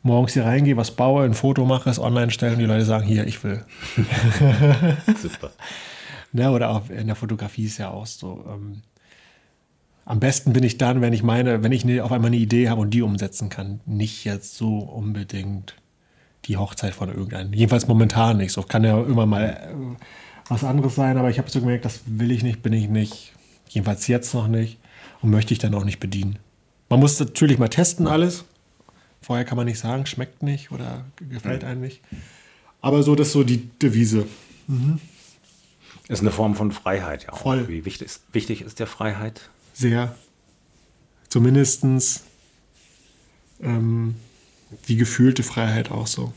morgens 0.04 0.34
hier 0.34 0.46
reingehe, 0.46 0.78
was 0.78 0.92
baue, 0.92 1.26
ein 1.26 1.34
Foto 1.34 1.66
mache, 1.66 1.90
es 1.90 2.00
online 2.00 2.32
stelle 2.32 2.54
und 2.54 2.60
die 2.60 2.66
Leute 2.66 2.86
sagen, 2.86 3.06
hier, 3.06 3.28
ich 3.28 3.44
will. 3.44 3.66
Super. 5.22 5.52
Ne, 6.32 6.52
oder 6.52 6.72
auch 6.72 6.90
in 6.90 7.08
der 7.08 7.16
Fotografie 7.16 7.64
ist 7.64 7.78
ja 7.78 7.92
auch 7.92 8.06
so. 8.06 8.44
Ähm, 8.50 8.82
am 10.04 10.20
besten 10.20 10.52
bin 10.52 10.64
ich 10.64 10.78
dann, 10.78 11.00
wenn 11.00 11.14
ich 11.14 11.24
meine, 11.24 11.64
wenn 11.64 11.72
ich 11.72 11.86
eine, 11.86 12.04
auf 12.04 12.12
einmal 12.12 12.28
eine 12.28 12.36
Idee 12.36 12.68
habe 12.68 12.82
und 12.82 12.90
die 12.90 13.02
umsetzen 13.02 13.48
kann. 13.48 13.80
Nicht 13.86 14.26
jetzt 14.26 14.58
so 14.58 14.80
unbedingt 14.80 15.76
die 16.44 16.58
Hochzeit 16.58 16.94
von 16.94 17.08
irgendeinem. 17.08 17.54
Jedenfalls 17.54 17.88
momentan 17.88 18.36
nicht. 18.36 18.52
So 18.52 18.64
kann 18.64 18.84
ja 18.84 19.00
immer 19.00 19.26
mal 19.26 19.46
äh, 19.46 20.04
was 20.50 20.66
anderes 20.66 20.96
sein, 20.96 21.18
aber 21.18 21.30
ich 21.30 21.38
habe 21.38 21.50
so 21.50 21.62
gemerkt, 21.62 21.86
das 21.86 22.02
will 22.06 22.32
ich 22.32 22.44
nicht, 22.44 22.62
bin 22.62 22.74
ich 22.74 22.90
nicht. 22.90 23.32
Jedenfalls 23.70 24.08
jetzt 24.08 24.34
noch 24.34 24.48
nicht 24.48 24.78
und 25.22 25.30
möchte 25.32 25.54
ich 25.54 25.60
dann 25.60 25.74
auch 25.74 25.84
nicht 25.84 26.00
bedienen. 26.00 26.40
Man 26.90 27.00
muss 27.00 27.20
natürlich 27.20 27.58
mal 27.58 27.68
testen 27.68 28.08
alles. 28.08 28.46
Vorher 29.22 29.44
kann 29.46 29.58
man 29.58 29.66
nicht 29.66 29.80
sagen, 29.80 30.06
schmeckt 30.06 30.44
nicht 30.44 30.72
oder 30.72 31.06
gefällt 31.30 31.64
einem 31.64 31.82
nicht. 31.82 32.02
Aber 32.82 33.02
so, 33.02 33.16
das 33.16 33.28
ist 33.28 33.34
so 33.34 33.44
die 33.44 33.68
Devise. 33.80 34.28
Mhm. 34.68 35.00
Ist 36.08 36.22
eine 36.22 36.32
Form 36.32 36.56
von 36.56 36.72
Freiheit, 36.72 37.24
ja. 37.24 37.34
Auch. 37.34 37.40
Voll. 37.40 37.68
Wie 37.68 37.86
wichtig, 37.86 38.12
wichtig 38.32 38.62
ist 38.62 38.80
der 38.80 38.86
Freiheit? 38.86 39.50
Sehr. 39.74 40.16
Zumindest 41.30 41.84
ähm, 43.62 44.16
die 44.88 44.96
gefühlte 44.96 45.42
Freiheit 45.42 45.90
auch 45.90 46.06
so. 46.06 46.32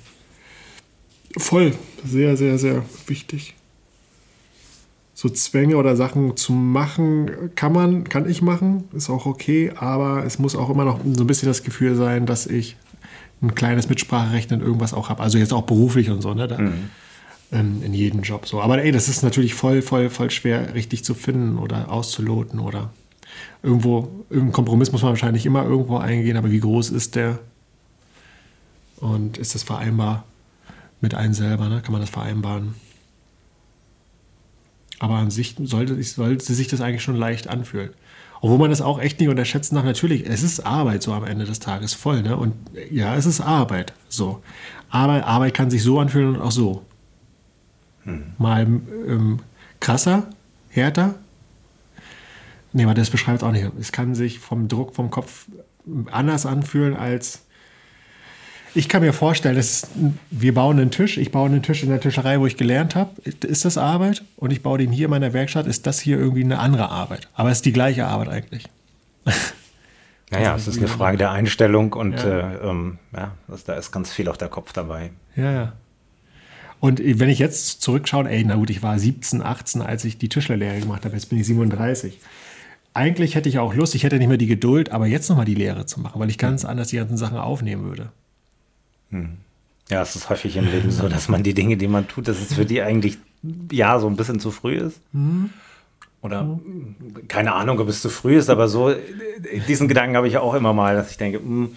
Voll. 1.37 1.75
Sehr, 2.07 2.39
sehr, 2.39 2.59
sehr 2.59 2.85
wichtig 3.07 3.55
so 5.19 5.29
Zwänge 5.29 5.77
oder 5.79 5.97
Sachen 5.97 6.37
zu 6.37 6.53
machen, 6.53 7.51
kann 7.57 7.73
man, 7.73 8.05
kann 8.05 8.31
ich 8.31 8.41
machen, 8.41 8.85
ist 8.93 9.11
auch 9.11 9.27
okay, 9.27 9.73
aber 9.75 10.25
es 10.25 10.39
muss 10.39 10.55
auch 10.55 10.71
immer 10.71 10.85
noch 10.85 11.01
so 11.13 11.25
ein 11.25 11.27
bisschen 11.27 11.49
das 11.49 11.65
Gefühl 11.65 11.97
sein, 11.97 12.25
dass 12.25 12.47
ich 12.47 12.77
ein 13.43 13.57
kleines 13.57 13.89
Mitspracherecht 13.89 14.53
in 14.53 14.61
irgendwas 14.61 14.95
auch 14.95 15.09
habe. 15.09 15.21
Also 15.21 15.39
jetzt 15.39 15.53
auch 15.53 15.63
beruflich 15.63 16.09
und 16.11 16.23
so, 16.23 16.35
ne? 16.35 16.47
Da, 16.47 16.59
mhm. 16.59 16.91
ähm, 17.51 17.83
in 17.83 17.95
jedem 17.95 18.23
Job 18.23 18.47
so. 18.47 18.61
Aber 18.61 18.81
ey, 18.81 18.93
das 18.93 19.09
ist 19.09 19.25
natürlich 19.25 19.55
voll, 19.55 19.83
voll, 19.83 20.09
voll 20.09 20.31
schwer, 20.31 20.73
richtig 20.75 21.03
zu 21.03 21.15
finden 21.15 21.59
oder 21.59 21.91
auszuloten 21.91 22.61
oder 22.61 22.93
irgendwo, 23.65 24.09
irgendeinen 24.31 24.53
Kompromiss 24.53 24.93
muss 24.93 25.03
man 25.03 25.11
wahrscheinlich 25.11 25.47
immer 25.47 25.65
irgendwo 25.65 25.97
eingehen, 25.97 26.37
aber 26.37 26.53
wie 26.53 26.61
groß 26.61 26.91
ist 26.91 27.17
der? 27.17 27.41
Und 28.99 29.37
ist 29.37 29.57
das 29.57 29.65
vereinbar 29.65 30.27
mit 31.01 31.17
einem 31.17 31.35
selber, 31.35 31.69
ne? 31.69 31.83
Kann 31.83 31.91
man 31.91 32.03
das 32.03 32.11
vereinbaren? 32.11 32.77
Aber 35.01 35.15
an 35.15 35.31
sich 35.31 35.57
sollte, 35.63 36.03
sollte 36.03 36.53
sich 36.53 36.69
das 36.69 36.81
eigentlich 36.81 37.03
schon 37.03 37.17
leicht 37.17 37.49
anfühlen. 37.49 37.91
Obwohl 38.41 38.59
man 38.59 38.71
das 38.71 38.81
auch 38.81 39.01
echt 39.01 39.19
nicht 39.21 39.29
unterschätzen 39.29 39.75
darf. 39.75 39.85
Natürlich, 39.85 40.27
es 40.29 40.43
ist 40.43 40.61
Arbeit 40.61 41.03
so 41.03 41.13
am 41.13 41.25
Ende 41.25 41.45
des 41.45 41.59
Tages 41.61 41.95
voll. 41.95 42.23
Ne? 42.23 42.37
Und 42.37 42.55
ja, 42.91 43.17
es 43.17 43.27
ist 43.27 43.41
Arbeit. 43.41 43.93
So. 44.09 44.43
Aber 44.91 45.27
Arbeit 45.27 45.55
kann 45.55 45.71
sich 45.71 45.83
so 45.83 45.99
anfühlen 45.99 46.37
und 46.37 46.41
auch 46.41 46.53
so. 46.53 46.85
Hm. 48.05 48.23
Mal 48.39 48.63
ähm, 48.63 49.41
krasser, 49.81 50.31
härter. 50.71 51.15
Nee, 52.73 52.85
aber 52.85 52.95
das 52.95 53.11
beschreibt 53.11 53.39
es 53.39 53.43
auch 53.43 53.53
nicht. 53.53 53.67
Es 53.81 53.93
kann 53.93 54.15
sich 54.15 54.39
vom 54.39 54.69
Druck 54.69 54.95
vom 54.95 55.11
Kopf 55.11 55.47
anders 56.11 56.47
anfühlen 56.47 56.97
als 56.97 57.43
ich 58.75 58.89
kann 58.89 59.03
mir 59.03 59.13
vorstellen, 59.13 59.57
dass 59.57 59.89
wir 60.31 60.55
bauen 60.55 60.79
einen 60.79 60.91
Tisch. 60.91 61.19
Ich 61.19 61.33
baue 61.33 61.47
einen 61.47 61.63
Tisch 61.63 61.83
in 61.83 61.89
der 61.89 62.01
Tischerei, 62.01 62.41
wo 62.41 62.47
ich 62.47 62.57
gelernt 62.57 62.95
habe. 62.95 63.21
Ist 63.23 63.65
das 63.65 63.79
Arbeit? 63.79 64.23
Und 64.37 64.53
ich 64.53 64.63
baue 64.63 64.79
den 64.79 64.93
hier 64.93 65.07
in 65.07 65.11
meiner 65.11 65.33
Werkstatt. 65.33 65.67
Ist 65.67 65.87
das 65.87 66.01
hier 66.01 66.19
irgendwie 66.19 66.45
eine 66.45 66.59
andere 66.59 66.91
Arbeit? 66.91 67.29
Aber 67.35 67.51
es 67.51 67.59
ist 67.59 67.67
die 67.67 67.73
gleiche 67.73 68.07
Arbeit 68.07 68.29
eigentlich. 68.29 68.65
Naja, 70.31 70.53
also 70.53 70.71
es 70.71 70.77
ist 70.77 70.83
eine 70.83 70.89
Frage 70.89 71.17
der 71.17 71.31
Einstellung 71.31 71.95
und 71.95 72.13
ja. 72.13 72.53
Äh, 72.53 72.69
ähm, 72.69 72.99
ja, 73.17 73.33
das, 73.49 73.65
da 73.65 73.75
ist 73.75 73.91
ganz 73.93 74.13
viel 74.13 74.29
auf 74.29 74.37
der 74.37 74.49
Kopf 74.49 74.75
dabei. 74.75 75.11
Ja, 75.37 75.53
ja. 75.53 75.73
Und 76.81 77.01
wenn 77.03 77.29
ich 77.29 77.39
jetzt 77.39 77.83
zurückschaue, 77.83 78.29
ey, 78.29 78.45
na 78.45 78.57
gut, 78.57 78.71
ich 78.71 78.83
war 78.83 78.99
17, 78.99 79.43
18, 79.43 79.83
als 79.83 80.05
ich 80.05 80.19
die 80.19 80.29
Tischlerlehre 80.29 80.79
gemacht 80.79 81.05
habe, 81.05 81.15
jetzt 81.15 81.31
bin 81.31 81.41
ich 81.41 81.47
37. 81.47 82.21
Eigentlich 82.95 83.35
hätte 83.35 83.49
ich 83.49 83.59
auch 83.59 83.75
Lust, 83.75 83.95
ich 83.95 84.05
hätte 84.05 84.19
nicht 84.19 84.29
mehr 84.29 84.37
die 84.37 84.47
Geduld, 84.47 84.93
aber 84.93 85.07
jetzt 85.07 85.29
nochmal 85.29 85.45
die 85.45 85.55
Lehre 85.55 85.87
zu 85.87 86.01
machen, 86.01 86.21
weil 86.21 86.31
ich 86.31 86.39
ganz 86.39 86.65
anders 86.65 86.89
die 86.89 86.97
ganzen 86.97 87.17
Sachen 87.17 87.39
aufnehmen 87.39 87.85
würde. 87.85 88.13
Hm. 89.11 89.39
Ja, 89.91 90.03
es 90.03 90.17
ist 90.17 90.29
häufig 90.29 90.57
im 90.57 90.67
Leben 90.67 90.91
so, 90.91 91.09
dass 91.09 91.29
man 91.29 91.43
die 91.43 91.55
Dinge, 91.55 91.77
die 91.77 91.89
man 91.89 92.07
tut, 92.09 92.29
dass 92.29 92.39
es 92.41 92.55
für 92.55 92.67
die 92.67 92.83
eigentlich 92.83 93.19
ja 93.73 93.99
so 93.99 94.07
ein 94.07 94.17
bisschen 94.17 94.39
zu 94.39 94.51
früh 94.51 94.75
ist. 94.75 95.01
Mhm. 95.13 95.51
Oder 96.21 96.59
keine 97.29 97.55
Ahnung, 97.55 97.79
ob 97.79 97.89
es 97.89 98.03
zu 98.03 98.11
früh 98.11 98.37
ist, 98.37 98.51
aber 98.51 98.69
so 98.69 98.93
diesen 99.69 99.89
Gedanken 99.89 100.17
habe 100.17 100.29
ich 100.29 100.37
auch 100.37 100.55
immer 100.55 100.73
mal, 100.73 100.97
dass 100.97 101.13
ich 101.13 101.17
denke, 101.17 101.39
mh, 101.39 101.69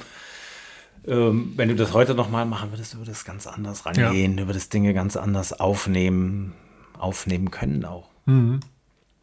ähm, 1.08 1.54
wenn 1.56 1.70
du 1.70 1.76
das 1.76 1.94
heute 1.94 2.16
noch 2.16 2.30
mal 2.30 2.46
machen 2.46 2.72
würdest, 2.72 2.98
würde 2.98 3.12
es 3.12 3.24
ganz 3.24 3.48
anders 3.48 3.86
rangehen, 3.86 4.38
ja. 4.38 4.44
über 4.44 4.54
das 4.54 4.70
Dinge 4.70 4.94
ganz 4.94 5.16
anders 5.16 5.54
aufnehmen, 5.54 6.54
aufnehmen 6.98 7.52
können 7.52 7.86
auch. 7.86 8.10
Mhm. 8.26 8.60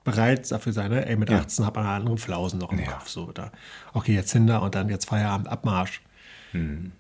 Bereit 0.04 0.50
dafür 0.50 0.72
sein, 0.72 0.90
ne? 0.90 1.06
Ey, 1.06 1.16
mit 1.16 1.28
ja. 1.30 1.40
18 1.40 1.66
hat 1.66 1.74
man 1.76 1.84
andere 1.84 2.16
Flausen 2.16 2.58
noch 2.58 2.72
im 2.72 2.78
ja. 2.78 2.86
Kopf. 2.86 3.08
So, 3.08 3.30
da. 3.32 3.52
Okay, 3.92 4.14
jetzt 4.14 4.32
hinter 4.32 4.62
und 4.62 4.74
dann 4.74 4.88
jetzt 4.88 5.06
Feierabend, 5.06 5.48
Abmarsch. 5.48 6.00
Mhm 6.52 6.92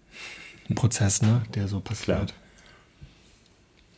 ein 0.68 0.74
Prozess, 0.74 1.22
ne, 1.22 1.42
der 1.54 1.68
so 1.68 1.80
passiert. 1.80 2.34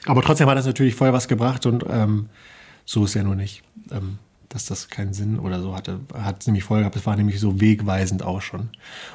Aber 0.06 0.22
trotzdem 0.22 0.48
hat 0.48 0.56
das 0.56 0.66
natürlich 0.66 0.94
voll 0.94 1.12
was 1.12 1.28
gebracht 1.28 1.66
und 1.66 1.84
ähm, 1.88 2.28
so 2.84 3.04
ist 3.04 3.14
ja 3.14 3.22
nur 3.22 3.34
nicht, 3.34 3.62
ähm, 3.90 4.18
dass 4.48 4.64
das 4.64 4.88
keinen 4.88 5.12
Sinn 5.12 5.38
oder 5.38 5.60
so 5.60 5.74
hatte. 5.76 6.00
Hat 6.14 6.40
es 6.40 6.46
nämlich 6.46 6.64
voll 6.64 6.80
gehabt, 6.80 6.96
es 6.96 7.06
war 7.06 7.16
nämlich 7.16 7.38
so 7.38 7.60
wegweisend 7.60 8.22
auch 8.22 8.40
schon. 8.40 8.70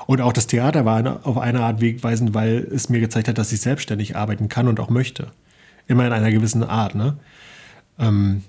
Und 0.05 0.21
auch 0.21 0.33
das 0.33 0.47
Theater 0.47 0.85
war 0.85 1.25
auf 1.25 1.37
eine 1.37 1.61
Art 1.61 1.81
wegweisend, 1.81 2.33
weil 2.33 2.67
es 2.71 2.89
mir 2.89 2.99
gezeigt 2.99 3.27
hat, 3.27 3.37
dass 3.37 3.51
ich 3.51 3.61
selbstständig 3.61 4.15
arbeiten 4.15 4.47
kann 4.47 4.67
und 4.67 4.79
auch 4.79 4.89
möchte. 4.89 5.31
Immer 5.87 6.05
in 6.07 6.13
einer 6.13 6.31
gewissen 6.31 6.63
Art, 6.63 6.95
ne? 6.95 7.17
Ähm, 7.99 8.43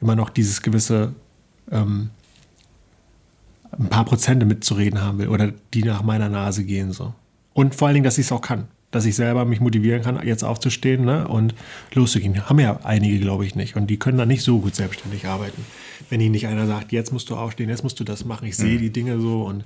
immer 0.00 0.16
noch 0.16 0.30
dieses 0.30 0.62
gewisse 0.62 1.14
ähm, 1.70 2.10
ein 3.72 3.88
paar 3.88 4.04
Prozente 4.04 4.46
mitzureden 4.46 5.00
haben 5.00 5.18
will 5.18 5.28
oder 5.28 5.52
die 5.74 5.82
nach 5.82 6.02
meiner 6.02 6.28
Nase 6.28 6.64
gehen 6.64 6.92
so. 6.92 7.14
Und 7.52 7.74
vor 7.74 7.88
allen 7.88 7.94
Dingen, 7.94 8.04
dass 8.04 8.18
ich 8.18 8.26
es 8.26 8.32
auch 8.32 8.40
kann. 8.40 8.68
Dass 8.90 9.04
ich 9.04 9.16
selber 9.16 9.44
mich 9.44 9.60
motivieren 9.60 10.02
kann, 10.02 10.24
jetzt 10.26 10.44
aufzustehen 10.44 11.04
ne, 11.04 11.28
und 11.28 11.54
loszugehen. 11.92 12.48
Haben 12.48 12.58
ja 12.58 12.80
einige, 12.84 13.18
glaube 13.18 13.44
ich, 13.44 13.54
nicht. 13.54 13.76
Und 13.76 13.88
die 13.88 13.98
können 13.98 14.16
dann 14.16 14.28
nicht 14.28 14.42
so 14.42 14.60
gut 14.60 14.74
selbstständig 14.74 15.26
arbeiten. 15.26 15.64
Wenn 16.08 16.20
ihnen 16.20 16.32
nicht 16.32 16.46
einer 16.46 16.66
sagt, 16.66 16.92
jetzt 16.92 17.12
musst 17.12 17.28
du 17.28 17.36
aufstehen, 17.36 17.68
jetzt 17.68 17.82
musst 17.82 18.00
du 18.00 18.04
das 18.04 18.24
machen. 18.24 18.46
Ich 18.46 18.56
sehe 18.56 18.76
mhm. 18.76 18.82
die 18.82 18.90
Dinge 18.90 19.20
so 19.20 19.42
und 19.42 19.64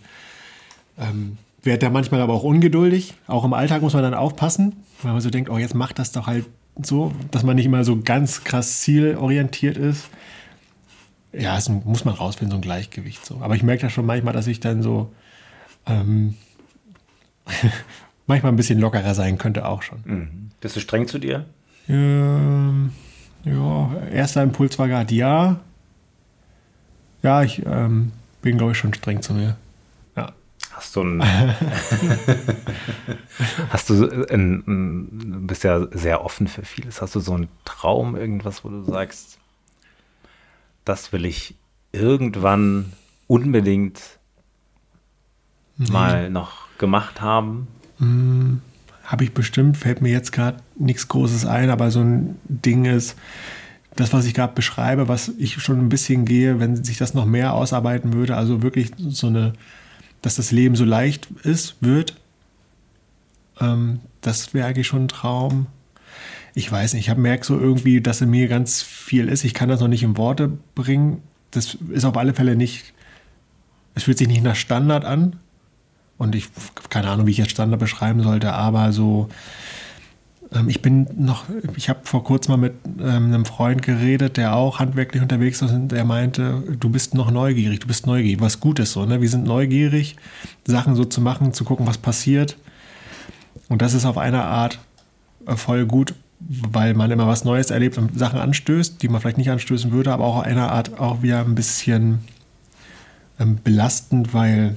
ähm, 0.98 1.38
werde 1.62 1.86
da 1.86 1.90
manchmal 1.90 2.20
aber 2.20 2.34
auch 2.34 2.42
ungeduldig. 2.42 3.14
Auch 3.26 3.44
im 3.44 3.52
Alltag 3.52 3.82
muss 3.82 3.94
man 3.94 4.02
dann 4.02 4.14
aufpassen, 4.14 4.74
weil 5.02 5.12
man 5.12 5.20
so 5.20 5.30
denkt, 5.30 5.50
oh, 5.50 5.58
jetzt 5.58 5.74
macht 5.74 5.98
das 5.98 6.12
doch 6.12 6.26
halt 6.26 6.46
so, 6.82 7.12
dass 7.30 7.42
man 7.42 7.56
nicht 7.56 7.66
immer 7.66 7.84
so 7.84 8.00
ganz 8.00 8.44
krass 8.44 8.80
zielorientiert 8.80 9.76
ist. 9.76 10.08
Ja, 11.32 11.56
es 11.56 11.68
muss 11.68 12.04
man 12.04 12.14
rausfinden, 12.14 12.50
so 12.50 12.56
ein 12.58 12.62
Gleichgewicht 12.62 13.24
so. 13.24 13.38
Aber 13.40 13.54
ich 13.54 13.62
merke 13.62 13.84
ja 13.84 13.90
schon 13.90 14.04
manchmal, 14.04 14.34
dass 14.34 14.46
ich 14.46 14.60
dann 14.60 14.82
so 14.82 15.12
ähm, 15.86 16.34
manchmal 18.26 18.52
ein 18.52 18.56
bisschen 18.56 18.78
lockerer 18.78 19.14
sein 19.14 19.38
könnte 19.38 19.66
auch 19.66 19.82
schon. 19.82 20.00
Mhm. 20.04 20.50
Bist 20.60 20.76
du 20.76 20.80
streng 20.80 21.06
zu 21.08 21.18
dir? 21.18 21.46
Ähm, 21.88 22.92
ja, 23.44 23.90
erster 24.10 24.42
Impuls 24.42 24.78
war 24.78 24.88
gerade 24.88 25.14
ja. 25.14 25.60
Ja, 27.22 27.42
ich 27.42 27.64
ähm, 27.66 28.12
bin, 28.40 28.58
glaube 28.58 28.72
ich, 28.72 28.78
schon 28.78 28.94
streng 28.94 29.22
zu 29.22 29.34
mir. 29.34 29.56
Ja. 30.16 30.32
Hast 30.72 30.96
du 30.96 31.02
ein. 31.02 31.22
hast 33.70 33.90
du 33.90 34.26
ein, 34.28 34.64
ein, 34.66 35.46
bist 35.46 35.64
ja 35.64 35.86
sehr 35.92 36.24
offen 36.24 36.46
für 36.46 36.64
vieles. 36.64 37.02
Hast 37.02 37.14
du 37.14 37.20
so 37.20 37.34
einen 37.34 37.48
Traum, 37.64 38.16
irgendwas, 38.16 38.64
wo 38.64 38.68
du 38.68 38.82
sagst, 38.82 39.38
das 40.84 41.12
will 41.12 41.24
ich 41.24 41.54
irgendwann 41.92 42.92
unbedingt 43.26 44.00
mal 45.76 46.30
noch 46.30 46.66
gemacht 46.82 47.22
haben? 47.22 47.68
Hm, 47.98 48.60
Habe 49.04 49.24
ich 49.24 49.32
bestimmt, 49.32 49.78
fällt 49.78 50.02
mir 50.02 50.10
jetzt 50.10 50.32
gerade 50.32 50.58
nichts 50.76 51.08
Großes 51.08 51.46
ein, 51.46 51.70
aber 51.70 51.90
so 51.90 52.00
ein 52.00 52.36
Ding 52.44 52.84
ist, 52.84 53.16
das, 53.94 54.12
was 54.12 54.24
ich 54.26 54.34
gerade 54.34 54.54
beschreibe, 54.54 55.06
was 55.06 55.28
ich 55.38 55.62
schon 55.62 55.78
ein 55.78 55.88
bisschen 55.88 56.24
gehe, 56.24 56.58
wenn 56.60 56.82
sich 56.82 56.98
das 56.98 57.14
noch 57.14 57.24
mehr 57.24 57.54
ausarbeiten 57.54 58.12
würde, 58.12 58.36
also 58.36 58.62
wirklich 58.62 58.90
so 58.98 59.28
eine, 59.28 59.52
dass 60.22 60.36
das 60.36 60.50
Leben 60.50 60.76
so 60.76 60.84
leicht 60.84 61.28
ist, 61.44 61.76
wird, 61.80 62.16
ähm, 63.60 64.00
das 64.20 64.52
wäre 64.52 64.66
eigentlich 64.66 64.88
schon 64.88 65.04
ein 65.04 65.08
Traum. 65.08 65.66
Ich 66.54 66.70
weiß 66.70 66.94
nicht, 66.94 67.08
ich 67.08 67.16
merke 67.16 67.46
so 67.46 67.58
irgendwie, 67.58 68.00
dass 68.00 68.20
in 68.20 68.30
mir 68.30 68.48
ganz 68.48 68.82
viel 68.82 69.28
ist. 69.28 69.44
Ich 69.44 69.54
kann 69.54 69.68
das 69.68 69.80
noch 69.80 69.88
nicht 69.88 70.02
in 70.02 70.16
Worte 70.16 70.50
bringen. 70.74 71.22
Das 71.50 71.74
ist 71.90 72.04
auf 72.04 72.16
alle 72.16 72.34
Fälle 72.34 72.56
nicht, 72.56 72.92
es 73.94 74.04
fühlt 74.04 74.18
sich 74.18 74.28
nicht 74.28 74.42
nach 74.42 74.56
Standard 74.56 75.04
an, 75.04 75.36
und 76.22 76.34
ich, 76.34 76.48
keine 76.88 77.08
Ahnung, 77.10 77.26
wie 77.26 77.32
ich 77.32 77.38
jetzt 77.38 77.50
Standard 77.50 77.80
beschreiben 77.80 78.22
sollte, 78.22 78.52
aber 78.52 78.92
so 78.92 79.28
Ähm, 80.54 80.68
ich 80.68 80.82
bin 80.82 81.06
noch, 81.16 81.44
ich 81.76 81.88
habe 81.88 82.00
vor 82.04 82.24
kurzem 82.24 82.52
mal 82.52 82.56
mit 82.58 82.74
ähm, 83.00 83.26
einem 83.26 83.44
Freund 83.44 83.82
geredet, 83.82 84.36
der 84.36 84.54
auch 84.54 84.78
handwerklich 84.78 85.22
unterwegs 85.22 85.62
ist 85.62 85.72
und 85.72 85.88
der 85.88 86.04
meinte, 86.04 86.62
du 86.78 86.88
bist 86.90 87.14
noch 87.14 87.30
neugierig, 87.30 87.80
du 87.80 87.86
bist 87.86 88.06
neugierig, 88.06 88.40
was 88.40 88.60
gut 88.60 88.78
ist 88.78 88.92
so. 88.92 89.04
Ne? 89.06 89.20
Wir 89.20 89.28
sind 89.28 89.44
neugierig, 89.44 90.16
Sachen 90.66 90.94
so 90.94 91.04
zu 91.04 91.20
machen, 91.20 91.52
zu 91.52 91.64
gucken, 91.64 91.86
was 91.86 91.98
passiert. 91.98 92.56
Und 93.68 93.82
das 93.82 93.94
ist 93.94 94.04
auf 94.04 94.18
eine 94.18 94.42
Art 94.44 94.78
äh, 95.46 95.56
voll 95.56 95.86
gut, 95.86 96.14
weil 96.40 96.94
man 96.94 97.10
immer 97.10 97.26
was 97.26 97.44
Neues 97.44 97.70
erlebt 97.70 97.96
und 97.98 98.18
Sachen 98.18 98.40
anstößt, 98.40 99.00
die 99.00 99.08
man 99.08 99.20
vielleicht 99.20 99.38
nicht 99.38 99.50
anstößen 99.50 99.92
würde, 99.92 100.12
aber 100.12 100.24
auch 100.24 100.36
auf 100.38 100.44
eine 100.44 100.70
Art 100.70 100.98
auch 100.98 101.22
wieder 101.22 101.40
ein 101.40 101.54
bisschen 101.54 102.18
ähm, 103.38 103.58
belastend, 103.62 104.34
weil 104.34 104.76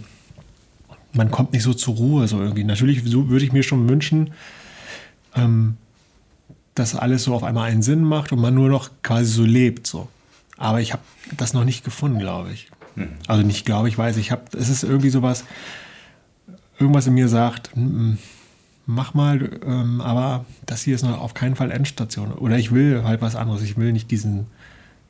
man 1.16 1.32
kommt 1.32 1.54
nicht 1.54 1.64
so 1.64 1.74
zur 1.74 1.96
Ruhe 1.96 2.28
so 2.28 2.40
irgendwie. 2.40 2.64
Natürlich 2.64 3.12
würde 3.12 3.46
ich 3.46 3.52
mir 3.52 3.64
schon 3.64 3.90
wünschen, 3.90 4.32
ähm, 5.36 5.78
dass 6.76 6.96
alles 6.96 7.24
so 7.24 7.34
auf 7.34 7.44
einmal 7.44 7.70
einen 7.70 7.82
Sinn 7.82 8.04
macht 8.04 8.32
und 8.32 8.40
man 8.40 8.54
nur 8.54 8.70
noch 8.70 8.90
quasi 9.02 9.32
so 9.32 9.44
lebt. 9.44 9.88
So. 9.88 10.08
Aber 10.58 10.82
ich 10.82 10.92
habe 10.92 11.04
das 11.38 11.54
noch 11.54 11.64
nicht 11.64 11.84
gefunden, 11.84 12.20
glaube 12.20 12.52
ich. 12.52 12.70
Mhm. 12.96 13.10
Also 13.28 13.44
nicht 13.44 13.66
glaube 13.66 13.88
ich, 13.88 13.98
weiß 13.98 14.18
ich. 14.18 14.32
Hab, 14.32 14.54
es 14.54 14.70
ist 14.70 14.84
irgendwie 14.84 15.10
sowas, 15.10 15.46
irgendwas 16.80 17.08
in 17.08 17.14
mir 17.14 17.30
sagt, 17.30 17.72
mach 18.86 19.14
mal, 19.14 19.60
ähm, 19.66 20.02
aber 20.02 20.46
das 20.66 20.84
hier 20.84 20.96
ist 20.96 21.04
noch 21.04 21.20
auf 21.20 21.34
keinen 21.34 21.56
Fall 21.56 21.72
Endstation. 21.72 22.34
Oder 22.34 22.58
ich 22.58 22.74
will 22.74 23.04
halt 23.04 23.22
was 23.22 23.36
anderes. 23.36 23.62
Ich 23.64 23.78
will 23.78 23.94
nicht 23.94 24.12
diesen 24.12 24.48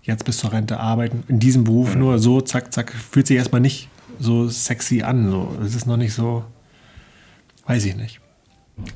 jetzt 0.04 0.24
bis 0.26 0.38
zur 0.38 0.52
Rente 0.52 0.80
arbeiten, 0.80 1.24
in 1.28 1.40
diesem 1.40 1.64
Beruf 1.64 1.96
mhm. 1.96 2.02
nur 2.02 2.20
so, 2.20 2.40
zack, 2.42 2.72
zack, 2.72 2.92
fühlt 2.92 3.26
sich 3.26 3.38
erstmal 3.38 3.62
nicht 3.62 3.90
so 4.20 4.48
sexy 4.48 5.02
an. 5.02 5.30
So. 5.30 5.58
Es 5.64 5.76
ist 5.76 5.86
noch 5.86 5.98
nicht 5.98 6.14
so, 6.14 6.44
weiß 7.68 7.86
ich 7.86 7.96
nicht. 7.96 8.22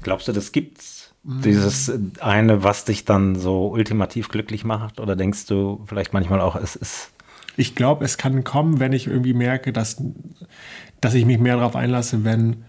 Glaubst 0.03 0.27
du, 0.27 0.31
das 0.31 0.51
gibt's? 0.51 1.13
Dieses 1.23 1.91
eine, 2.21 2.63
was 2.63 2.85
dich 2.85 3.03
dann 3.03 3.35
so 3.35 3.67
ultimativ 3.67 4.29
glücklich 4.29 4.63
macht? 4.63 4.99
Oder 4.99 5.15
denkst 5.15 5.45
du 5.47 5.83
vielleicht 5.85 6.13
manchmal 6.13 6.39
auch, 6.39 6.55
es 6.55 6.75
ist. 6.75 7.11
Ich 7.57 7.75
glaube, 7.75 8.05
es 8.05 8.17
kann 8.17 8.45
kommen, 8.45 8.79
wenn 8.79 8.93
ich 8.93 9.07
irgendwie 9.07 9.33
merke, 9.33 9.73
dass, 9.73 10.01
dass 11.01 11.13
ich 11.13 11.25
mich 11.25 11.37
mehr 11.37 11.57
darauf 11.57 11.75
einlasse, 11.75 12.23
wenn, 12.23 12.63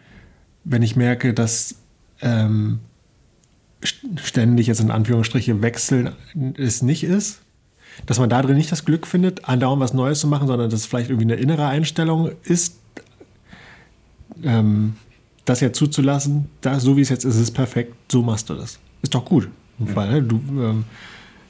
wenn 0.65 0.83
ich 0.83 0.97
merke, 0.97 1.33
dass 1.33 1.77
ähm, 2.21 2.81
ständig 4.17 4.67
jetzt 4.67 4.81
in 4.81 4.91
Anführungsstriche 4.91 5.63
wechseln 5.63 6.13
es 6.57 6.83
nicht 6.83 7.05
ist. 7.05 7.43
Dass 8.07 8.19
man 8.19 8.29
da 8.31 8.43
drin 8.43 8.57
nicht 8.57 8.73
das 8.73 8.85
Glück 8.85 9.07
findet, 9.07 9.49
andauernd 9.49 9.81
was 9.81 9.95
Neues 9.95 10.21
zu 10.21 10.27
machen, 10.27 10.47
sondern 10.47 10.71
dass 10.71 10.81
es 10.81 10.87
vielleicht 10.87 11.11
irgendwie 11.11 11.33
eine 11.33 11.41
innere 11.41 11.67
Einstellung 11.67 12.31
ist, 12.43 12.77
ähm, 14.43 14.95
das 15.45 15.61
ja 15.61 15.73
zuzulassen, 15.73 16.49
da, 16.61 16.81
so 16.81 16.97
wie 16.97 17.01
es 17.01 17.09
jetzt 17.09 17.25
ist, 17.25 17.37
ist 17.37 17.53
perfekt, 17.53 17.95
so 18.11 18.23
machst 18.23 18.49
du 18.51 18.55
das. 18.55 18.79
Ist 19.03 19.15
doch 19.15 19.25
gut. 19.25 19.49
Ja. 19.79 19.97
Weil, 19.97 20.11
ne, 20.11 20.23
du, 20.23 20.41
ähm, 20.61 20.85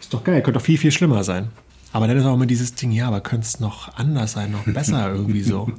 ist 0.01 0.13
doch 0.13 0.25
geil, 0.25 0.43
könnte 0.43 0.59
doch 0.59 0.65
viel, 0.65 0.79
viel 0.79 0.93
schlimmer 0.93 1.25
sein. 1.25 1.49
Aber 1.93 2.07
dann 2.07 2.17
ist 2.17 2.25
auch 2.25 2.35
immer 2.35 2.47
dieses 2.47 2.75
Ding, 2.75 2.93
ja, 2.93 3.09
aber 3.09 3.21
könnte 3.21 3.47
es 3.47 3.61
noch 3.61 3.95
anders 3.97 4.33
sein, 4.33 4.53
noch 4.53 4.65
besser 4.65 5.11
irgendwie 5.15 5.43
so. 5.43 5.71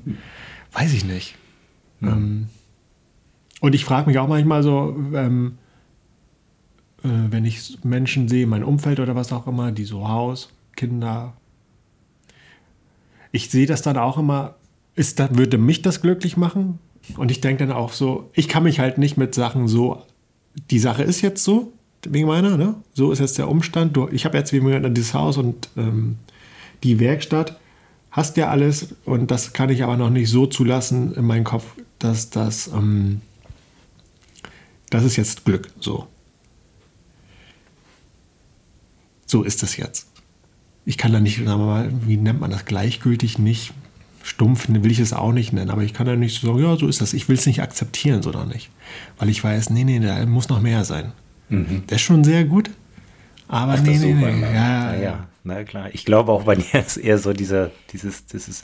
Weiß 0.74 0.94
ich 0.94 1.06
nicht. 1.06 1.36
Ja. 2.02 2.10
Ähm, 2.10 2.50
und 3.62 3.76
ich 3.76 3.86
frage 3.86 4.08
mich 4.08 4.20
auch 4.20 4.28
manchmal 4.28 4.64
so, 4.64 4.96
ähm, 5.14 5.58
äh, 7.04 7.10
wenn 7.30 7.46
ich 7.46 7.78
Menschen 7.84 8.28
sehe, 8.28 8.48
mein 8.48 8.64
Umfeld 8.64 9.00
oder 9.00 9.16
was 9.16 9.32
auch 9.32 9.48
immer, 9.48 9.72
die 9.72 9.86
so 9.86 10.08
Haus, 10.08 10.50
Kinder, 10.76 11.34
ich 13.32 13.50
sehe 13.50 13.66
das 13.66 13.82
dann 13.82 13.98
auch 13.98 14.18
immer, 14.18 14.56
ist 14.96 15.20
das, 15.20 15.38
würde 15.38 15.58
mich 15.58 15.82
das 15.82 16.02
glücklich 16.02 16.38
machen? 16.38 16.80
Und 17.18 17.32
ich 17.32 17.42
denke 17.42 17.66
dann 17.66 17.76
auch 17.76 17.94
so, 17.94 18.30
ich 18.34 18.48
kann 18.48 18.64
mich 18.64 18.80
halt 18.80 18.98
nicht 18.98 19.18
mit 19.18 19.34
Sachen 19.34 19.68
so, 19.68 20.04
die 20.70 20.80
Sache 20.80 21.04
ist 21.04 21.22
jetzt 21.22 21.44
so, 21.44 21.72
wegen 22.08 22.28
meiner, 22.28 22.58
ne? 22.58 22.76
So 22.94 23.12
ist 23.12 23.20
jetzt 23.20 23.38
der 23.38 23.50
Umstand. 23.50 23.96
Du, 23.96 24.10
ich 24.10 24.26
habe 24.26 24.38
jetzt 24.38 24.54
wie 24.54 24.60
gesagt 24.60 24.98
dieses 24.98 25.14
Haus 25.14 25.38
und 25.38 25.70
ähm, 25.78 26.18
die 26.84 27.00
Werkstatt, 27.00 27.60
hast 28.10 28.38
ja 28.38 28.50
alles 28.50 28.96
und 29.06 29.32
das 29.32 29.54
kann 29.54 29.70
ich 29.70 29.84
aber 29.84 29.98
noch 29.98 30.10
nicht 30.10 30.30
so 30.30 30.46
zulassen 30.46 31.14
in 31.16 31.26
meinem 31.26 31.44
Kopf, 31.44 31.66
dass 32.00 32.30
das, 32.30 32.68
ähm, 32.68 33.22
das 34.90 35.04
ist 35.04 35.16
jetzt 35.16 35.46
Glück, 35.46 35.70
so. 35.80 36.08
So 39.26 39.44
ist 39.44 39.64
das 39.64 39.78
jetzt. 39.78 40.11
Ich 40.92 40.98
kann 40.98 41.14
da 41.14 41.22
nicht, 41.22 41.38
sagen 41.38 41.62
wir 41.62 41.66
mal, 41.66 41.90
wie 42.06 42.18
nennt 42.18 42.42
man 42.42 42.52
das, 42.52 42.66
gleichgültig 42.66 43.40
nicht 43.40 43.74
stumpf 44.24 44.68
will 44.68 44.92
ich 44.92 45.00
es 45.00 45.14
auch 45.14 45.32
nicht 45.32 45.54
nennen, 45.54 45.70
aber 45.70 45.84
ich 45.84 45.94
kann 45.94 46.06
ja 46.06 46.18
nicht 46.18 46.42
so 46.42 46.48
sagen, 46.48 46.60
ja, 46.60 46.76
so 46.76 46.86
ist 46.86 47.00
das. 47.00 47.14
Ich 47.14 47.30
will 47.30 47.38
es 47.38 47.46
nicht 47.46 47.62
akzeptieren, 47.62 48.22
sondern 48.22 48.50
nicht. 48.50 48.70
Weil 49.18 49.30
ich 49.30 49.42
weiß, 49.42 49.70
nee, 49.70 49.86
nee, 49.86 50.02
da 50.02 50.26
muss 50.26 50.50
noch 50.50 50.60
mehr 50.60 50.84
sein. 50.84 51.14
Mhm. 51.48 51.88
Der 51.88 51.96
ist 51.96 52.02
schon 52.02 52.26
sehr 52.26 52.44
gut, 52.44 52.70
aber 53.48 53.76
Ach, 53.76 53.82
nee, 53.82 53.98
nee, 53.98 54.14
nee. 54.14 54.32
Ne? 54.34 54.54
Ja, 54.54 54.94
ja, 54.94 55.02
ja, 55.02 55.28
na 55.46 55.64
klar. 55.64 55.88
Ich 55.94 56.04
glaube 56.04 56.34
auch 56.34 56.44
bei 56.44 56.56
dir 56.58 56.82
ist 56.82 56.98
eher 56.98 57.20
so 57.20 57.32
dieser, 57.32 57.72
dieses, 57.94 58.26
dieses, 58.26 58.64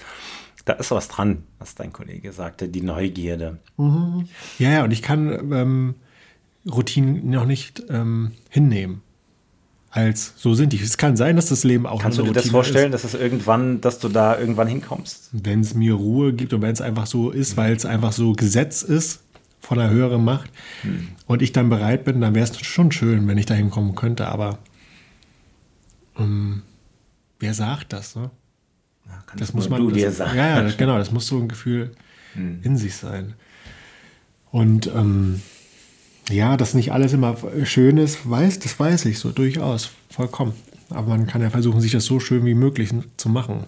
da 0.66 0.74
ist 0.74 0.92
was 0.92 1.08
dran, 1.08 1.44
was 1.60 1.76
dein 1.76 1.94
Kollege 1.94 2.34
sagte, 2.34 2.68
die 2.68 2.82
Neugierde. 2.82 3.58
Mhm. 3.78 4.28
Ja, 4.60 4.72
ja, 4.72 4.84
und 4.84 4.92
ich 4.92 5.02
kann 5.02 5.30
ähm, 5.54 5.96
Routinen 6.70 7.30
noch 7.30 7.46
nicht 7.46 7.84
ähm, 7.90 8.34
hinnehmen 8.50 9.02
als 9.98 10.34
so 10.38 10.54
sind 10.54 10.74
die. 10.74 10.80
Es 10.80 10.98
kann 10.98 11.18
sein, 11.18 11.36
dass 11.36 11.48
das 11.48 11.64
Leben 11.64 11.88
auch 11.88 12.00
Kannst 12.00 12.20
du 12.20 12.24
dir 12.24 12.32
das 12.32 12.50
vorstellen, 12.50 12.94
ist. 12.94 13.04
dass 13.04 13.14
es 13.16 13.20
irgendwann, 13.20 13.82
dass 13.82 13.98
du 13.98 14.10
da 14.10 14.38
irgendwann 14.38 14.68
hinkommst? 14.68 15.30
Wenn 15.32 15.62
es 15.62 15.74
mir 15.74 15.96
Ruhe 15.96 16.34
gibt 16.34 16.54
und 16.54 16.62
wenn 16.62 16.72
es 16.72 16.82
einfach 16.82 17.08
so 17.08 17.32
ist, 17.32 17.58
weil 17.58 17.76
es 17.76 17.84
einfach 17.84 18.12
so 18.12 18.34
Gesetz 18.34 18.84
ist 18.84 19.22
von 19.60 19.80
einer 19.80 19.90
höheren 19.90 20.24
Macht 20.24 20.52
mhm. 20.84 21.10
und 21.26 21.42
ich 21.42 21.52
dann 21.52 21.70
bereit 21.70 22.06
bin, 22.06 22.22
dann 22.22 22.36
wäre 22.36 22.48
es 22.48 22.60
schon 22.62 22.92
schön, 22.92 23.28
wenn 23.28 23.40
ich 23.40 23.48
da 23.48 23.56
hinkommen 23.56 23.96
könnte. 23.96 24.28
Aber 24.28 24.60
ähm, 26.20 26.62
wer 27.40 27.56
sagt 27.56 27.92
das? 27.92 28.16
Ne? 28.16 28.30
Ja, 29.08 29.24
das 29.36 29.56
muss 29.56 29.68
man 29.68 29.82
du 29.82 29.90
das, 29.90 29.98
dir 29.98 30.12
sagen. 30.12 30.38
Ja, 30.38 30.62
ja, 30.62 30.72
genau. 30.78 31.00
Das 31.00 31.12
muss 31.12 31.26
so 31.26 31.40
ein 31.40 31.48
Gefühl 31.48 31.92
mhm. 32.36 32.60
in 32.62 32.78
sich 32.78 32.96
sein. 32.96 33.34
Und 34.52 34.86
ähm, 34.88 35.42
ja, 36.30 36.58
dass 36.58 36.74
nicht 36.74 36.92
alles 36.92 37.14
immer 37.14 37.38
schön 37.64 37.98
ist, 37.98 38.30
weiß, 38.30 38.60
das 38.60 38.80
weiß 38.80 39.06
ich 39.06 39.20
so 39.20 39.32
durchaus, 39.32 39.92
vollkommen. 40.10 40.54
Aber 40.90 41.10
man 41.10 41.28
kann 41.28 41.42
ja 41.42 41.50
versuchen, 41.50 41.82
sich 41.82 41.92
das 41.92 42.06
so 42.06 42.20
schön 42.20 42.46
wie 42.46 42.54
möglich 42.54 42.90
zu 43.18 43.30
machen. 43.30 43.66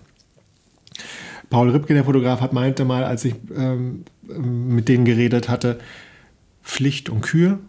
Paul 1.50 1.70
Ripke, 1.70 1.94
der 1.94 2.06
Fotograf, 2.06 2.42
hat 2.42 2.54
meinte 2.54 2.86
mal, 2.86 3.04
als 3.04 3.26
ich 3.26 3.36
ähm, 3.56 4.06
mit 4.28 4.88
denen 4.88 5.06
geredet 5.06 5.50
hatte, 5.50 5.80
Pflicht 6.64 7.10
und 7.10 7.22
Kür. 7.22 7.60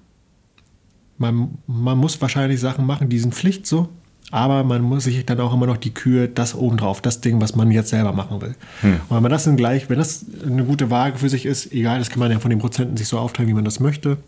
Man, 1.18 1.58
man 1.66 1.98
muss 1.98 2.20
wahrscheinlich 2.20 2.60
Sachen 2.60 2.86
machen, 2.86 3.08
die 3.08 3.18
sind 3.18 3.34
Pflicht 3.34 3.66
so, 3.66 3.88
aber 4.30 4.64
man 4.64 4.82
muss 4.82 5.04
sich 5.04 5.24
dann 5.26 5.40
auch 5.40 5.52
immer 5.52 5.66
noch 5.66 5.76
die 5.76 5.92
Kühe, 5.92 6.28
das 6.28 6.54
obendrauf, 6.54 7.00
das 7.00 7.20
Ding, 7.20 7.40
was 7.40 7.56
man 7.56 7.70
jetzt 7.70 7.90
selber 7.90 8.12
machen 8.12 8.40
will. 8.40 8.54
Hm. 8.80 9.00
Und 9.08 9.16
wenn 9.16 9.22
man 9.22 9.30
das 9.30 9.44
dann 9.44 9.56
gleich, 9.56 9.88
wenn 9.90 9.98
das 9.98 10.24
eine 10.46 10.64
gute 10.64 10.90
Waage 10.90 11.18
für 11.18 11.28
sich 11.28 11.46
ist, 11.46 11.72
egal, 11.72 11.98
das 11.98 12.10
kann 12.10 12.20
man 12.20 12.30
ja 12.30 12.38
von 12.38 12.50
den 12.50 12.58
Prozenten 12.58 12.96
sich 12.96 13.08
so 13.08 13.18
aufteilen, 13.18 13.48
wie 13.48 13.54
man 13.54 13.64
das 13.64 13.80
möchte, 13.80 14.18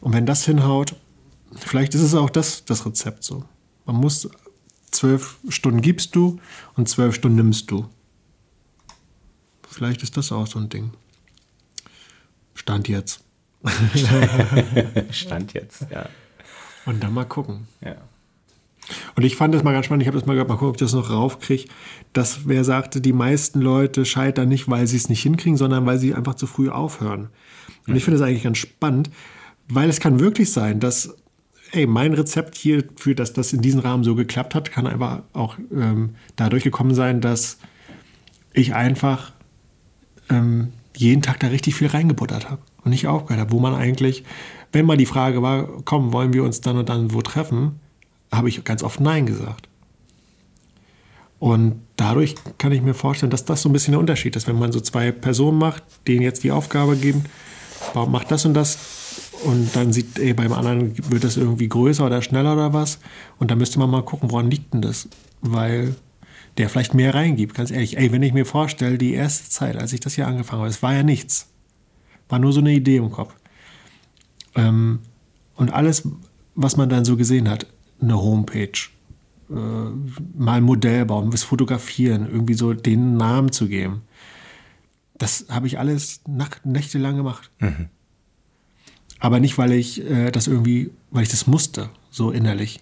und 0.00 0.12
wenn 0.12 0.26
das 0.26 0.44
hinhaut, 0.44 0.94
vielleicht 1.58 1.94
ist 1.94 2.02
es 2.02 2.14
auch 2.14 2.30
das, 2.30 2.64
das 2.64 2.86
Rezept 2.86 3.24
so. 3.24 3.44
Man 3.84 3.96
muss 3.96 4.28
zwölf 4.90 5.38
Stunden 5.48 5.80
gibst 5.80 6.14
du 6.16 6.40
und 6.74 6.88
zwölf 6.88 7.14
Stunden 7.14 7.36
nimmst 7.36 7.70
du. 7.70 7.88
Vielleicht 9.68 10.02
ist 10.02 10.16
das 10.16 10.32
auch 10.32 10.46
so 10.46 10.58
ein 10.58 10.68
Ding. 10.68 10.90
Stand 12.54 12.88
jetzt. 12.88 13.22
Stand 15.10 15.52
jetzt, 15.52 15.86
ja. 15.90 16.08
Und 16.86 17.02
dann 17.02 17.12
mal 17.12 17.24
gucken. 17.24 17.66
Ja. 17.84 17.96
Und 19.16 19.24
ich 19.24 19.36
fand 19.36 19.54
das 19.54 19.64
mal 19.64 19.72
ganz 19.72 19.86
spannend, 19.86 20.02
ich 20.02 20.08
habe 20.08 20.18
das 20.18 20.26
mal 20.26 20.34
gehört, 20.34 20.48
mal 20.48 20.54
gucken, 20.54 20.68
ob 20.68 20.76
ich 20.76 20.80
das 20.80 20.92
noch 20.92 21.10
raufkriege, 21.10 21.64
dass 22.12 22.46
wer 22.46 22.64
sagte, 22.64 23.00
die 23.00 23.12
meisten 23.12 23.60
Leute 23.60 24.04
scheitern 24.04 24.48
nicht, 24.48 24.70
weil 24.70 24.86
sie 24.86 24.96
es 24.96 25.08
nicht 25.08 25.22
hinkriegen, 25.22 25.56
sondern 25.56 25.84
weil 25.86 25.98
sie 25.98 26.14
einfach 26.14 26.34
zu 26.34 26.46
früh 26.46 26.70
aufhören. 26.70 27.28
Und 27.86 27.92
mhm. 27.92 27.96
ich 27.96 28.04
finde 28.04 28.20
das 28.20 28.26
eigentlich 28.26 28.44
ganz 28.44 28.58
spannend, 28.58 29.10
weil 29.68 29.88
es 29.88 30.00
kann 30.00 30.20
wirklich 30.20 30.52
sein, 30.52 30.80
dass 30.80 31.14
ey, 31.72 31.86
mein 31.86 32.12
Rezept 32.14 32.56
hier 32.56 32.84
für 32.96 33.14
dass 33.14 33.32
das 33.32 33.52
in 33.52 33.60
diesem 33.60 33.80
Rahmen 33.80 34.04
so 34.04 34.14
geklappt 34.14 34.54
hat, 34.54 34.70
kann 34.70 34.86
einfach 34.86 35.22
auch 35.32 35.56
ähm, 35.72 36.14
dadurch 36.36 36.64
gekommen 36.64 36.94
sein, 36.94 37.20
dass 37.20 37.58
ich 38.52 38.74
einfach 38.74 39.32
ähm, 40.30 40.72
jeden 40.96 41.22
Tag 41.22 41.40
da 41.40 41.48
richtig 41.48 41.74
viel 41.74 41.88
reingebuttert 41.88 42.50
habe. 42.50 42.62
Und 42.82 42.90
nicht 42.90 43.08
aufgehört 43.08 43.40
habe, 43.40 43.52
wo 43.52 43.58
man 43.58 43.74
eigentlich, 43.74 44.22
wenn 44.72 44.86
mal 44.86 44.96
die 44.96 45.06
Frage 45.06 45.42
war, 45.42 45.68
komm, 45.84 46.12
wollen 46.12 46.32
wir 46.32 46.44
uns 46.44 46.60
dann 46.60 46.76
und 46.78 46.88
dann 46.88 47.12
wo 47.12 47.20
treffen, 47.20 47.80
habe 48.32 48.48
ich 48.48 48.62
ganz 48.62 48.84
oft 48.84 49.00
Nein 49.00 49.26
gesagt. 49.26 49.68
Und 51.38 51.80
dadurch 51.96 52.36
kann 52.58 52.72
ich 52.72 52.80
mir 52.80 52.94
vorstellen, 52.94 53.30
dass 53.30 53.44
das 53.44 53.62
so 53.62 53.68
ein 53.68 53.72
bisschen 53.72 53.92
der 53.92 54.00
Unterschied 54.00 54.36
ist, 54.36 54.46
wenn 54.46 54.58
man 54.58 54.72
so 54.72 54.80
zwei 54.80 55.12
Personen 55.12 55.58
macht, 55.58 55.82
denen 56.06 56.22
jetzt 56.22 56.44
die 56.44 56.52
Aufgabe 56.52 56.96
geben, 56.96 57.24
macht 57.94 58.30
das 58.30 58.46
und 58.46 58.54
das, 58.54 58.78
und 59.46 59.76
dann 59.76 59.92
sieht, 59.92 60.18
ey, 60.18 60.34
beim 60.34 60.52
anderen 60.52 60.94
wird 61.10 61.22
das 61.22 61.36
irgendwie 61.36 61.68
größer 61.68 62.04
oder 62.04 62.20
schneller 62.20 62.54
oder 62.54 62.72
was. 62.72 62.98
Und 63.38 63.50
da 63.50 63.54
müsste 63.54 63.78
man 63.78 63.88
mal 63.88 64.02
gucken, 64.02 64.30
woran 64.30 64.50
liegt 64.50 64.74
denn 64.74 64.82
das? 64.82 65.08
Weil 65.40 65.94
der 66.56 66.68
vielleicht 66.68 66.94
mehr 66.94 67.14
reingibt, 67.14 67.54
ganz 67.54 67.70
ehrlich. 67.70 67.96
Ey, 67.96 68.10
wenn 68.12 68.22
ich 68.22 68.32
mir 68.32 68.44
vorstelle, 68.44 68.98
die 68.98 69.14
erste 69.14 69.48
Zeit, 69.48 69.76
als 69.76 69.92
ich 69.92 70.00
das 70.00 70.14
hier 70.14 70.26
angefangen 70.26 70.62
habe, 70.62 70.70
es 70.70 70.82
war 70.82 70.94
ja 70.94 71.02
nichts. 71.02 71.48
War 72.28 72.38
nur 72.38 72.52
so 72.52 72.60
eine 72.60 72.72
Idee 72.72 72.96
im 72.96 73.12
Kopf. 73.12 73.34
Ähm, 74.56 75.00
und 75.54 75.72
alles, 75.72 76.08
was 76.54 76.76
man 76.76 76.88
dann 76.88 77.04
so 77.04 77.16
gesehen 77.16 77.48
hat, 77.48 77.66
eine 78.00 78.20
Homepage, 78.20 78.72
äh, 79.48 79.54
mal 80.36 80.54
ein 80.54 80.64
Modell 80.64 81.04
bauen, 81.04 81.32
was 81.32 81.44
fotografieren, 81.44 82.26
irgendwie 82.28 82.54
so 82.54 82.72
den 82.72 83.16
Namen 83.16 83.52
zu 83.52 83.68
geben. 83.68 84.02
Das 85.18 85.46
habe 85.48 85.66
ich 85.66 85.78
alles 85.78 86.20
nach, 86.26 86.64
nächtelang 86.64 87.16
gemacht. 87.16 87.50
Mhm. 87.60 87.90
Aber 89.18 89.40
nicht, 89.40 89.56
weil 89.58 89.72
ich 89.72 90.04
äh, 90.08 90.30
das 90.30 90.46
irgendwie, 90.46 90.90
weil 91.10 91.22
ich 91.22 91.28
das 91.28 91.46
musste, 91.46 91.90
so 92.10 92.30
innerlich. 92.30 92.80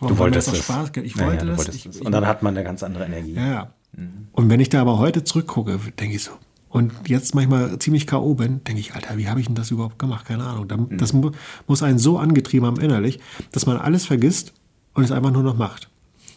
du 0.00 0.16
wolltest 0.18 0.52
es. 0.52 0.58
Spaß, 0.58 0.92
ich 1.02 1.18
wollte 1.18 1.46
das. 1.46 1.68
Ich, 1.68 2.00
und 2.00 2.12
dann 2.12 2.26
hat 2.26 2.42
man 2.42 2.56
eine 2.56 2.64
ganz 2.64 2.82
andere 2.82 3.04
Energie. 3.04 3.34
Ja. 3.34 3.72
Mhm. 3.92 4.28
Und 4.32 4.48
wenn 4.48 4.60
ich 4.60 4.70
da 4.70 4.80
aber 4.80 4.98
heute 4.98 5.24
zurückgucke, 5.24 5.78
denke 5.98 6.16
ich 6.16 6.24
so, 6.24 6.32
und 6.72 6.90
jetzt 7.06 7.34
manchmal 7.34 7.78
ziemlich 7.78 8.06
K.O. 8.06 8.34
bin, 8.34 8.64
denke 8.64 8.80
ich, 8.80 8.94
Alter, 8.94 9.18
wie 9.18 9.28
habe 9.28 9.40
ich 9.40 9.46
denn 9.46 9.54
das 9.54 9.70
überhaupt 9.70 9.98
gemacht? 9.98 10.24
Keine 10.24 10.44
Ahnung. 10.44 10.66
Mhm. 10.66 10.96
Das 10.96 11.12
muss 11.12 11.82
einen 11.82 11.98
so 11.98 12.18
angetrieben 12.18 12.66
haben 12.66 12.80
innerlich, 12.80 13.20
dass 13.52 13.66
man 13.66 13.76
alles 13.76 14.06
vergisst 14.06 14.54
und 14.94 15.04
es 15.04 15.12
einfach 15.12 15.32
nur 15.32 15.42
noch 15.42 15.56
macht. 15.56 15.90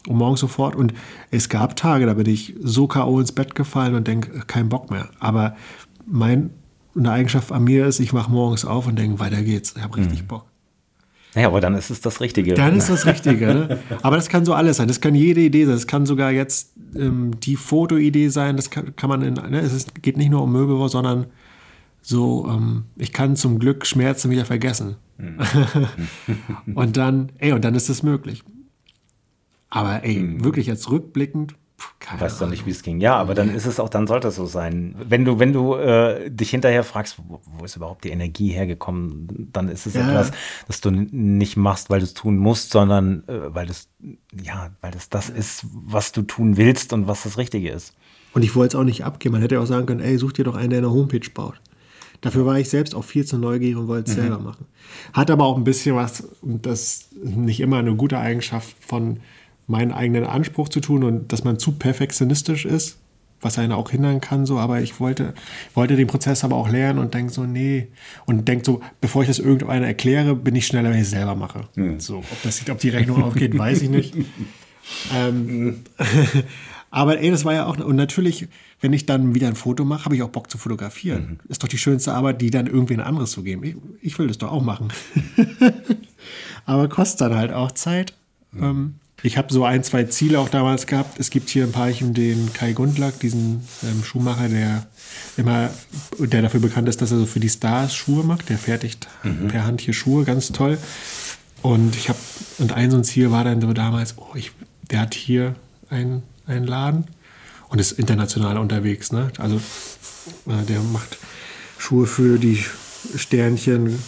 Und 0.10 0.18
morgens 0.18 0.42
sofort. 0.42 0.76
Und 0.76 0.94
es 1.32 1.48
gab 1.48 1.78
Tage, 1.78 2.06
da 2.06 2.16
bin 2.16 2.28
ich 2.28 2.54
so 2.62 2.86
K.O. 2.86 3.22
ins 3.22 3.32
Bett 3.32 3.56
gefallen 3.56 3.96
und 3.96 4.08
denke, 4.08 4.42
kein 4.46 4.68
Bock 4.68 4.92
mehr. 4.92 5.10
Aber 5.20 5.56
mein, 6.06 6.50
eine 6.96 7.12
Eigenschaft 7.12 7.52
an 7.52 7.64
mir 7.64 7.86
ist, 7.86 8.00
ich 8.00 8.14
wache 8.14 8.32
morgens 8.32 8.66
auf 8.66 8.88
und 8.88 8.98
denke, 8.98 9.20
weiter 9.20 9.42
geht's. 9.42 9.74
Ich 9.76 9.84
habe 9.84 9.98
richtig 9.98 10.24
mhm. 10.24 10.28
Bock. 10.28 10.46
Naja, 11.36 11.48
aber 11.48 11.60
dann 11.60 11.76
ist 11.76 11.90
es 11.90 12.00
das 12.00 12.22
Richtige. 12.22 12.54
Dann 12.54 12.78
ist 12.78 12.90
das 12.90 13.06
Richtige. 13.06 13.48
Ne? 13.48 13.80
Aber 14.02 14.16
das 14.16 14.30
kann 14.30 14.46
so 14.46 14.54
alles 14.54 14.78
sein. 14.78 14.88
Das 14.88 15.02
kann 15.02 15.16
jede 15.16 15.42
Idee 15.42 15.66
sein. 15.66 15.74
Das 15.74 15.86
kann 15.86 16.06
sogar 16.06 16.32
jetzt 16.32 16.72
ähm, 16.96 17.38
die 17.42 17.58
Fotoidee 17.58 18.30
sein. 18.30 18.56
Das 18.56 18.70
kann, 18.70 18.96
kann 18.96 19.10
man 19.10 19.22
in, 19.22 19.34
ne? 19.34 19.60
es 19.60 19.74
ist, 19.74 20.02
geht 20.02 20.16
nicht 20.16 20.30
nur 20.30 20.44
um 20.44 20.54
Möbelbau, 20.54 20.88
sondern 20.88 21.26
so, 22.02 22.48
ähm, 22.50 22.86
ich 22.96 23.12
kann 23.12 23.36
zum 23.36 23.60
Glück 23.60 23.86
Schmerzen 23.86 24.32
wieder 24.32 24.46
vergessen. 24.46 24.96
Mhm. 25.18 25.40
und 26.76 26.96
dann, 26.96 27.34
ey, 27.40 27.52
und 27.52 27.66
dann 27.66 27.76
ist 27.76 27.90
es 27.90 28.02
möglich. 28.02 28.42
Aber 29.70 30.06
ey, 30.06 30.20
mhm. 30.20 30.46
wirklich 30.46 30.68
jetzt 30.68 30.90
rückblickend, 30.90 31.56
keine 32.00 32.22
weißt 32.22 32.42
doch 32.42 32.50
nicht, 32.50 32.66
wie 32.66 32.72
es 32.72 32.84
ging. 32.84 33.02
Ja, 33.02 33.16
aber 33.16 33.34
dann 33.34 33.54
ist 33.54 33.66
es 33.66 33.80
auch, 33.80 33.90
dann 33.90 34.08
sollte 34.08 34.30
es 34.30 34.36
so 34.36 34.46
sein. 34.46 34.96
Wenn 34.98 35.26
du, 35.26 35.40
wenn 35.40 35.54
du 35.54 35.76
äh, 35.76 36.30
dich 36.30 36.50
hinterher 36.50 36.84
fragst, 36.84 37.18
wo, 37.28 37.42
wo, 37.46 37.66
ist 37.66 37.76
überhaupt 37.76 38.04
die 38.04 38.10
Energie 38.10 38.50
hergekommen, 38.50 39.50
dann 39.52 39.70
ist 39.70 39.86
es 39.86 39.96
ja. 39.96 40.08
etwas, 40.08 40.32
das 40.68 40.82
du 40.82 40.92
nicht 40.92 41.58
machst, 41.58 41.90
weil 41.90 42.00
du 42.00 42.06
es 42.06 42.14
tun 42.14 42.38
musst, 42.38 42.72
sondern 42.72 43.24
äh, 43.28 43.54
weil 43.54 43.66
das, 43.66 43.90
ja, 44.42 44.72
weil 44.82 44.92
das 44.92 45.10
das 45.10 45.30
ist, 45.30 45.66
was 45.72 46.12
du 46.12 46.22
tun 46.22 46.58
willst 46.58 46.94
und 46.94 47.08
was 47.08 47.24
das 47.24 47.38
Richtige 47.38 47.70
ist. 47.70 47.94
Und 48.34 48.44
ich 48.44 48.56
wollte 48.56 48.76
es 48.76 48.82
auch 48.82 48.86
nicht 48.86 49.04
abgeben. 49.04 49.34
Man 49.34 49.42
hätte 49.42 49.60
auch 49.60 49.66
sagen 49.66 49.86
können, 49.86 50.02
ey, 50.02 50.18
such 50.18 50.34
dir 50.34 50.44
doch 50.44 50.56
einen, 50.56 50.70
der 50.70 50.80
eine 50.80 50.92
Homepage 50.92 51.30
baut. 51.34 51.60
Dafür 52.22 52.46
war 52.46 52.58
ich 52.58 52.70
selbst 52.70 52.96
auch 52.96 53.04
viel 53.04 53.26
zu 53.26 53.38
neugierig 53.38 53.78
und 53.78 53.88
wollte 53.88 54.12
es 54.12 54.18
mhm. 54.18 54.22
selber 54.22 54.40
machen. 54.40 54.66
Hat 55.14 55.30
aber 55.32 55.46
auch 55.46 55.58
ein 55.58 55.64
bisschen 55.64 55.96
was, 55.96 56.28
das 56.42 57.10
nicht 57.14 57.60
immer 57.60 57.78
eine 57.78 57.96
gute 57.96 58.18
Eigenschaft 58.18 58.76
von 58.80 59.20
meinen 59.68 59.92
eigenen 59.92 60.26
Anspruch 60.26 60.70
zu 60.70 60.80
tun 60.80 61.04
und 61.04 61.32
dass 61.32 61.44
man 61.44 61.60
zu 61.60 61.74
perfektionistisch 61.74 62.66
ist, 62.66 62.98
was 63.42 63.60
einen 63.60 63.72
auch 63.72 63.92
hindern 63.92 64.22
kann, 64.22 64.46
so, 64.46 64.58
aber 64.58 64.82
ich 64.82 65.00
wollte, 65.00 65.34
wollte 65.74 65.96
den 65.96 66.08
Prozess 66.08 66.44
aber 66.44 66.56
auch 66.56 66.70
lernen 66.70 67.00
und 67.00 67.14
denke 67.14 67.32
so, 67.32 67.46
nee. 67.46 67.88
Und 68.26 68.48
denke 68.48 68.66
so, 68.66 68.82
bevor 69.02 69.22
ich 69.22 69.28
das 69.28 69.40
irgendeiner 69.40 69.86
erkläre, 69.86 70.36
bin 70.36 70.56
ich 70.56 70.66
schneller, 70.66 70.90
wenn 70.90 70.98
ich 70.98 71.04
es 71.04 71.12
selber 71.12 71.36
mache. 71.36 71.68
Mhm. 71.76 72.00
So, 72.00 72.18
ob, 72.18 72.44
das, 72.44 72.68
ob 72.70 72.80
die 72.80 72.90
Rechnung 72.90 73.24
aufgeht, 73.24 73.58
weiß 73.58 73.84
ich 73.84 73.90
nicht. 73.90 74.16
ähm, 75.14 75.84
aber 76.90 77.20
ey, 77.20 77.30
das 77.30 77.46
war 77.46 77.54
ja 77.54 77.66
auch, 77.66 77.78
und 77.78 77.96
natürlich, 77.96 78.48
wenn 78.82 78.94
ich 78.94 79.06
dann 79.06 79.36
wieder 79.36 79.48
ein 79.48 79.56
Foto 79.56 79.86
mache, 79.86 80.06
habe 80.06 80.16
ich 80.16 80.24
auch 80.24 80.30
Bock 80.30 80.50
zu 80.50 80.58
fotografieren. 80.58 81.40
Mhm. 81.44 81.52
Ist 81.52 81.62
doch 81.62 81.68
die 81.68 81.78
schönste 81.78 82.14
Arbeit, 82.14 82.42
die 82.42 82.50
dann 82.50 82.68
irgendwen 82.68 83.00
anderes 83.00 83.32
zu 83.32 83.44
geben. 83.44 83.64
Ich, 83.64 83.76
ich 84.02 84.20
will 84.20 84.28
das 84.28 84.38
doch 84.38 84.52
auch 84.52 84.64
machen. 84.64 84.88
aber 86.66 86.90
kostet 86.90 87.22
dann 87.22 87.36
halt 87.36 87.54
auch 87.54 87.72
Zeit. 87.74 88.14
Mhm. 88.52 88.64
Ähm, 88.64 88.96
ich 89.24 89.38
habe 89.38 89.52
so 89.52 89.64
ein, 89.66 89.84
zwei 89.84 90.04
Ziele 90.04 90.40
auch 90.40 90.50
damals 90.50 90.88
gehabt. 90.88 91.20
Es 91.20 91.30
gibt 91.30 91.50
hier 91.50 91.64
in 91.64 91.72
Parchim 91.72 92.14
den 92.14 92.54
Kai 92.54 92.74
Gundlach, 92.74 93.14
diesen 93.14 93.68
ähm, 93.84 94.04
Schuhmacher, 94.04 94.50
der 94.50 94.86
immer, 95.38 95.70
der 96.20 96.42
dafür 96.42 96.60
bekannt 96.60 96.88
ist, 96.90 97.02
dass 97.02 97.12
er 97.12 97.20
so 97.20 97.26
für 97.26 97.40
die 97.40 97.50
Stars 97.50 97.96
Schuhe 97.96 98.24
macht. 98.24 98.50
Der 98.50 98.58
fertigt 98.58 99.08
mhm. 99.24 99.48
per 99.48 99.66
Hand 99.66 99.82
hier 99.82 99.94
Schuhe, 99.94 100.26
ganz 100.26 100.52
toll. 100.52 100.78
Und 101.62 101.96
ich 101.96 102.10
habe, 102.10 102.20
und 102.60 102.74
ein 102.74 102.92
so 102.92 102.98
ein 102.98 103.04
Ziel 103.04 103.32
war 103.32 103.44
dann 103.44 103.62
so 103.62 103.74
damals, 103.74 104.16
oh, 104.18 104.36
ich, 104.36 104.52
der 104.92 105.02
hat 105.02 105.16
hier 105.16 105.56
einen, 105.90 106.22
einen 106.46 106.68
Laden 106.68 107.06
und 107.70 107.80
ist 107.80 107.94
international 107.94 108.58
unterwegs. 108.58 109.12
Ne? 109.12 109.32
Also 109.40 109.56
äh, 110.48 110.64
der 110.68 110.82
macht 110.82 111.18
Schuhe 111.78 112.06
für 112.06 112.38
die 112.38 112.64
Sternchen, 113.16 114.00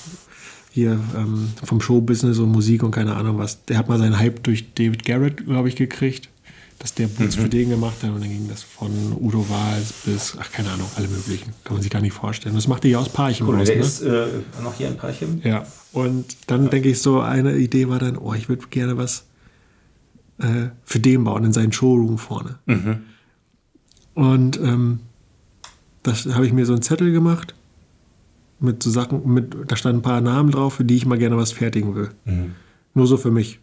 hier 0.77 0.99
ähm, 1.15 1.49
vom 1.63 1.81
Showbusiness 1.81 2.37
und 2.37 2.51
Musik 2.51 2.83
und 2.83 2.91
keine 2.91 3.15
Ahnung 3.15 3.39
was. 3.39 3.65
Der 3.65 3.79
hat 3.79 3.89
mal 3.89 3.97
seinen 3.97 4.19
Hype 4.19 4.43
durch 4.43 4.75
David 4.75 5.05
Garrett, 5.05 5.43
glaube 5.45 5.69
ich, 5.69 5.75
gekriegt, 5.75 6.29
dass 6.77 6.93
der 6.93 7.07
Boots 7.07 7.35
mhm. 7.35 7.41
für 7.41 7.49
den 7.49 7.69
gemacht 7.71 7.95
hat 8.03 8.11
und 8.11 8.21
dann 8.21 8.29
ging 8.29 8.47
das 8.47 8.61
von 8.61 8.91
Udo 9.19 9.43
Wals 9.49 9.91
bis, 10.05 10.37
ach 10.39 10.51
keine 10.51 10.69
Ahnung, 10.69 10.87
alle 10.95 11.07
möglichen. 11.07 11.51
Kann 11.63 11.73
man 11.73 11.81
sich 11.81 11.89
gar 11.89 12.01
nicht 12.01 12.13
vorstellen. 12.13 12.53
Das 12.53 12.67
macht 12.67 12.85
er 12.85 12.91
ja 12.91 12.99
aus 12.99 13.09
Parchim 13.09 13.47
cool, 13.47 13.55
raus, 13.55 13.65
der 13.65 13.77
ne? 13.77 13.81
ist 13.81 14.01
äh, 14.01 14.27
noch 14.61 14.75
hier 14.75 14.89
in 14.89 14.97
Parchim? 14.97 15.41
Ja, 15.43 15.65
und 15.93 16.37
dann 16.45 16.65
ja. 16.65 16.69
denke 16.69 16.89
ich 16.89 17.01
so, 17.01 17.21
eine 17.21 17.57
Idee 17.57 17.89
war 17.89 17.97
dann, 17.97 18.15
oh, 18.15 18.35
ich 18.35 18.47
würde 18.47 18.67
gerne 18.69 18.97
was 18.97 19.25
äh, 20.37 20.67
für 20.85 20.99
den 20.99 21.23
bauen, 21.23 21.43
in 21.43 21.53
seinen 21.53 21.71
Showroom 21.71 22.19
vorne. 22.19 22.59
Mhm. 22.67 22.97
Und 24.13 24.57
ähm, 24.57 24.99
das 26.03 26.27
habe 26.27 26.45
ich 26.45 26.53
mir 26.53 26.67
so 26.67 26.73
einen 26.73 26.83
Zettel 26.83 27.11
gemacht 27.11 27.55
mit 28.59 28.81
so 28.81 28.89
Sachen, 28.89 29.31
mit, 29.33 29.55
da 29.67 29.75
standen 29.75 29.99
ein 29.99 30.03
paar 30.03 30.21
Namen 30.21 30.51
drauf, 30.51 30.75
für 30.75 30.85
die 30.85 30.95
ich 30.95 31.05
mal 31.05 31.17
gerne 31.17 31.37
was 31.37 31.51
fertigen 31.51 31.95
will. 31.95 32.09
Mhm. 32.25 32.55
Nur 32.93 33.07
so 33.07 33.17
für 33.17 33.31
mich. 33.31 33.59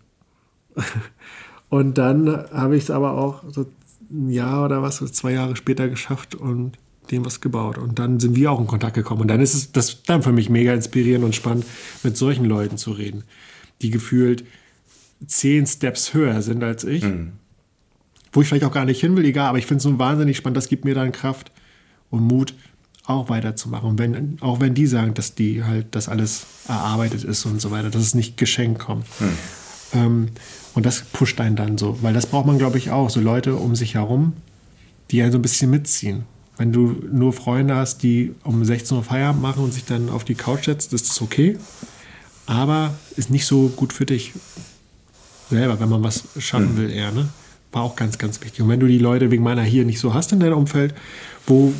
Und 1.68 1.99
dann 1.99 2.28
habe 2.53 2.76
ich 2.76 2.84
es 2.84 2.90
aber 2.90 3.12
auch 3.12 3.42
so 3.51 3.66
ein 4.11 4.30
Jahr 4.30 4.64
oder 4.64 4.82
was, 4.82 4.99
zwei 5.12 5.32
Jahre 5.32 5.57
später 5.57 5.88
geschafft 5.88 6.34
und 6.34 6.78
dem 7.11 7.24
was 7.24 7.40
gebaut. 7.40 7.78
Und 7.78 7.99
dann 7.99 8.20
sind 8.20 8.36
wir 8.36 8.53
auch 8.53 8.61
in 8.61 8.66
Kontakt 8.66 8.95
gekommen. 8.95 9.22
Und 9.22 9.28
dann 9.28 9.40
ist 9.40 9.55
es 9.55 9.72
das 9.72 10.03
dann 10.03 10.22
für 10.22 10.32
mich 10.32 10.49
mega 10.49 10.72
inspirierend 10.72 11.24
und 11.24 11.34
spannend, 11.34 11.64
mit 12.03 12.16
solchen 12.16 12.45
Leuten 12.45 12.76
zu 12.76 12.92
reden, 12.92 13.24
die 13.82 13.90
gefühlt 13.90 14.45
zehn 15.26 15.66
Steps 15.66 16.14
höher 16.14 16.42
sind 16.42 16.62
als 16.62 16.84
ich. 16.84 17.03
Mhm. 17.03 17.32
Wo 18.32 18.42
ich 18.42 18.49
vielleicht 18.49 18.64
auch 18.64 18.72
gar 18.72 18.84
nicht 18.84 19.01
hin 19.01 19.16
will, 19.16 19.24
egal, 19.24 19.49
aber 19.49 19.59
ich 19.59 19.66
finde 19.66 19.78
es 19.78 19.84
so 19.84 19.99
wahnsinnig 19.99 20.36
spannend. 20.36 20.57
Das 20.57 20.68
gibt 20.68 20.84
mir 20.84 20.95
dann 20.95 21.12
Kraft 21.12 21.51
und 22.11 22.22
Mut, 22.22 22.55
auch 23.07 23.28
weiterzumachen. 23.28 23.90
Und 23.90 23.98
wenn, 23.98 24.38
auch 24.40 24.61
wenn 24.61 24.74
die 24.74 24.86
sagen, 24.86 25.14
dass 25.14 25.34
die 25.34 25.62
halt, 25.62 25.94
das 25.94 26.09
alles 26.09 26.46
erarbeitet 26.68 27.24
ist 27.24 27.44
und 27.44 27.61
so 27.61 27.70
weiter, 27.70 27.90
dass 27.90 28.02
es 28.02 28.14
nicht 28.14 28.36
geschenkt 28.36 28.80
kommt. 28.80 29.07
Hm. 29.18 29.28
Ähm, 29.92 30.28
und 30.74 30.86
das 30.86 31.02
pusht 31.02 31.40
einen 31.40 31.57
dann 31.57 31.78
so, 31.78 31.98
weil 32.02 32.14
das 32.14 32.26
braucht 32.26 32.46
man, 32.46 32.59
glaube 32.59 32.78
ich, 32.78 32.90
auch. 32.90 33.11
So 33.11 33.20
Leute 33.20 33.57
um 33.57 33.76
sich 33.76 33.94
herum, 33.94 34.32
die 35.11 35.22
einen 35.22 35.32
so 35.32 35.38
ein 35.38 35.42
bisschen 35.42 35.70
mitziehen. 35.70 36.24
Wenn 36.57 36.72
du 36.72 36.96
nur 37.12 37.32
Freunde 37.32 37.76
hast, 37.76 38.02
die 38.02 38.34
um 38.44 38.64
16 38.64 38.96
Uhr 38.96 39.05
Feierabend 39.05 39.42
machen 39.42 39.64
und 39.64 39.74
sich 39.74 39.84
dann 39.84 40.09
auf 40.09 40.24
die 40.24 40.34
Couch 40.34 40.64
setzen, 40.64 40.94
ist 40.94 41.09
das 41.09 41.20
okay. 41.20 41.59
Aber 42.46 42.94
ist 43.16 43.30
nicht 43.30 43.46
so 43.46 43.68
gut 43.68 43.92
für 43.92 44.07
dich 44.07 44.32
selber, 45.50 45.78
wenn 45.80 45.88
man 45.88 46.02
was 46.02 46.24
schaffen 46.38 46.70
hm. 46.70 46.76
will, 46.78 46.90
eher. 46.90 47.12
Ne? 47.12 47.28
War 47.72 47.82
auch 47.82 47.96
ganz, 47.96 48.18
ganz 48.18 48.40
wichtig. 48.40 48.62
Und 48.62 48.68
wenn 48.68 48.80
du 48.80 48.86
die 48.86 48.98
Leute 48.98 49.30
wegen 49.30 49.42
meiner 49.42 49.62
hier 49.62 49.84
nicht 49.84 49.98
so 49.98 50.14
hast 50.14 50.32
in 50.32 50.40
deinem 50.40 50.57
Umfeld, 50.57 50.94
wo 51.46 51.72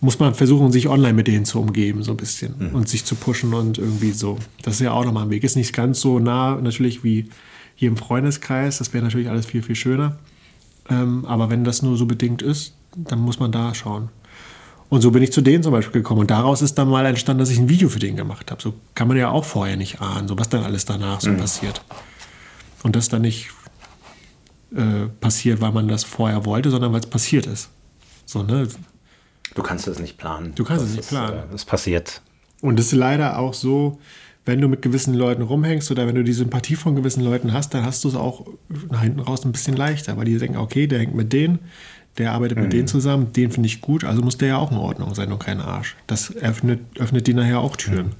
muss 0.00 0.18
man 0.18 0.34
versuchen, 0.34 0.70
sich 0.70 0.88
online 0.88 1.14
mit 1.14 1.26
denen 1.26 1.44
zu 1.44 1.60
umgeben, 1.60 2.02
so 2.02 2.12
ein 2.12 2.16
bisschen 2.16 2.54
mhm. 2.58 2.74
und 2.74 2.88
sich 2.88 3.04
zu 3.04 3.16
pushen 3.16 3.52
und 3.54 3.78
irgendwie 3.78 4.12
so. 4.12 4.38
Das 4.62 4.74
ist 4.74 4.80
ja 4.80 4.92
auch 4.92 5.04
nochmal 5.04 5.24
ein 5.24 5.30
Weg. 5.30 5.42
Ist 5.42 5.56
nicht 5.56 5.72
ganz 5.72 6.00
so 6.00 6.18
nah 6.18 6.56
natürlich 6.56 7.02
wie 7.02 7.28
hier 7.74 7.88
im 7.88 7.96
Freundeskreis. 7.96 8.78
Das 8.78 8.92
wäre 8.92 9.04
natürlich 9.04 9.28
alles 9.28 9.46
viel, 9.46 9.62
viel 9.62 9.74
schöner. 9.74 10.18
Ähm, 10.88 11.24
aber 11.26 11.50
wenn 11.50 11.64
das 11.64 11.82
nur 11.82 11.96
so 11.96 12.06
bedingt 12.06 12.42
ist, 12.42 12.74
dann 12.96 13.18
muss 13.18 13.40
man 13.40 13.52
da 13.52 13.74
schauen. 13.74 14.08
Und 14.88 15.02
so 15.02 15.10
bin 15.10 15.22
ich 15.22 15.32
zu 15.32 15.42
denen 15.42 15.62
zum 15.62 15.72
Beispiel 15.72 16.00
gekommen. 16.00 16.22
Und 16.22 16.30
daraus 16.30 16.62
ist 16.62 16.76
dann 16.76 16.88
mal 16.88 17.04
entstanden, 17.04 17.40
dass 17.40 17.50
ich 17.50 17.58
ein 17.58 17.68
Video 17.68 17.88
für 17.88 17.98
den 17.98 18.16
gemacht 18.16 18.50
habe. 18.50 18.62
So 18.62 18.74
kann 18.94 19.08
man 19.08 19.16
ja 19.16 19.30
auch 19.30 19.44
vorher 19.44 19.76
nicht 19.76 20.00
ahnen, 20.00 20.28
so 20.28 20.38
was 20.38 20.48
dann 20.48 20.62
alles 20.62 20.84
danach 20.84 21.20
so 21.20 21.30
mhm. 21.30 21.38
passiert. 21.38 21.82
Und 22.82 22.96
das 22.96 23.08
dann 23.08 23.22
nicht 23.22 23.48
äh, 24.74 25.06
passiert, 25.20 25.60
weil 25.60 25.72
man 25.72 25.88
das 25.88 26.04
vorher 26.04 26.46
wollte, 26.46 26.70
sondern 26.70 26.92
weil 26.92 27.00
es 27.00 27.06
passiert 27.06 27.46
ist. 27.46 27.68
So, 28.24 28.42
ne? 28.42 28.68
Du 29.54 29.62
kannst 29.62 29.88
es 29.88 29.98
nicht 29.98 30.18
planen. 30.18 30.54
Du 30.54 30.64
kannst 30.64 30.84
das 30.84 30.90
es 30.90 30.96
nicht 30.96 31.08
planen. 31.08 31.42
Es 31.54 31.64
äh, 31.64 31.66
passiert. 31.66 32.22
Und 32.60 32.78
es 32.78 32.86
ist 32.86 32.92
leider 32.92 33.38
auch 33.38 33.54
so, 33.54 33.98
wenn 34.44 34.60
du 34.60 34.68
mit 34.68 34.82
gewissen 34.82 35.14
Leuten 35.14 35.42
rumhängst 35.42 35.90
oder 35.90 36.06
wenn 36.06 36.14
du 36.14 36.24
die 36.24 36.32
Sympathie 36.32 36.74
von 36.74 36.96
gewissen 36.96 37.22
Leuten 37.22 37.52
hast, 37.52 37.74
dann 37.74 37.84
hast 37.84 38.02
du 38.04 38.08
es 38.08 38.14
auch 38.14 38.46
nach 38.90 39.02
hinten 39.02 39.20
raus 39.20 39.44
ein 39.44 39.52
bisschen 39.52 39.76
leichter, 39.76 40.16
weil 40.16 40.24
die 40.24 40.38
denken, 40.38 40.56
okay, 40.56 40.86
der 40.86 41.00
hängt 41.00 41.14
mit 41.14 41.32
denen, 41.32 41.58
der 42.16 42.32
arbeitet 42.32 42.56
mhm. 42.56 42.64
mit 42.64 42.72
denen 42.72 42.88
zusammen, 42.88 43.32
den 43.32 43.50
finde 43.50 43.66
ich 43.66 43.80
gut, 43.80 44.04
also 44.04 44.22
muss 44.22 44.38
der 44.38 44.48
ja 44.48 44.56
auch 44.58 44.70
in 44.70 44.78
Ordnung 44.78 45.14
sein 45.14 45.30
und 45.32 45.38
kein 45.38 45.60
Arsch. 45.60 45.96
Das 46.06 46.34
öffnet, 46.34 46.80
öffnet 46.98 47.26
die 47.26 47.34
nachher 47.34 47.60
auch 47.60 47.76
Türen. 47.76 48.06
Mhm. 48.06 48.12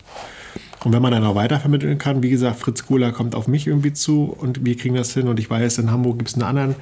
Und 0.84 0.92
wenn 0.92 1.02
man 1.02 1.10
dann 1.10 1.24
auch 1.24 1.34
weitervermitteln 1.34 1.98
kann, 1.98 2.22
wie 2.22 2.30
gesagt, 2.30 2.60
Fritz 2.60 2.86
Kohler 2.86 3.12
kommt 3.12 3.34
auf 3.34 3.48
mich 3.48 3.66
irgendwie 3.66 3.92
zu 3.92 4.24
und 4.24 4.64
wir 4.64 4.76
kriegen 4.76 4.94
das 4.94 5.12
hin. 5.12 5.26
Und 5.28 5.40
ich 5.40 5.50
weiß, 5.50 5.78
in 5.78 5.90
Hamburg 5.90 6.18
gibt 6.18 6.30
es 6.30 6.34
einen 6.34 6.44
anderen 6.44 6.76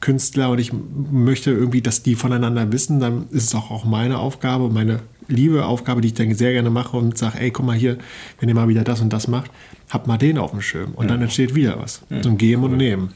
Künstler 0.00 0.50
und 0.50 0.58
ich 0.58 0.72
möchte 0.72 1.50
irgendwie, 1.50 1.82
dass 1.82 2.02
die 2.02 2.14
voneinander 2.14 2.72
wissen, 2.72 3.00
dann 3.00 3.28
ist 3.30 3.44
es 3.44 3.54
auch, 3.54 3.70
auch 3.70 3.84
meine 3.84 4.18
Aufgabe, 4.18 4.68
meine 4.68 5.00
liebe 5.28 5.64
Aufgabe, 5.64 6.00
die 6.00 6.08
ich 6.08 6.14
dann 6.14 6.34
sehr 6.34 6.52
gerne 6.52 6.70
mache 6.70 6.96
und 6.96 7.16
sage, 7.16 7.38
ey, 7.40 7.50
guck 7.50 7.64
mal 7.64 7.76
hier, 7.76 7.98
wenn 8.38 8.48
ihr 8.48 8.54
mal 8.54 8.68
wieder 8.68 8.84
das 8.84 9.00
und 9.00 9.12
das 9.12 9.28
macht, 9.28 9.50
habt 9.88 10.06
mal 10.06 10.18
den 10.18 10.38
auf 10.38 10.50
dem 10.50 10.60
Schirm. 10.60 10.92
Und 10.94 11.08
dann 11.08 11.22
entsteht 11.22 11.54
wieder 11.54 11.78
was. 11.78 12.02
So 12.22 12.30
ein 12.30 12.38
Geben 12.38 12.64
und 12.64 12.76
Nehmen. 12.76 13.12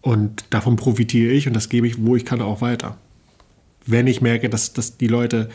Und 0.00 0.44
davon 0.50 0.76
profitiere 0.76 1.32
ich 1.32 1.46
und 1.46 1.54
das 1.54 1.68
gebe 1.68 1.86
ich, 1.86 2.04
wo 2.04 2.16
ich 2.16 2.24
kann, 2.24 2.40
auch 2.40 2.60
weiter. 2.60 2.96
Wenn 3.86 4.06
ich 4.06 4.20
merke, 4.20 4.48
dass, 4.48 4.72
dass 4.72 4.96
die 4.96 5.06
Leute, 5.06 5.48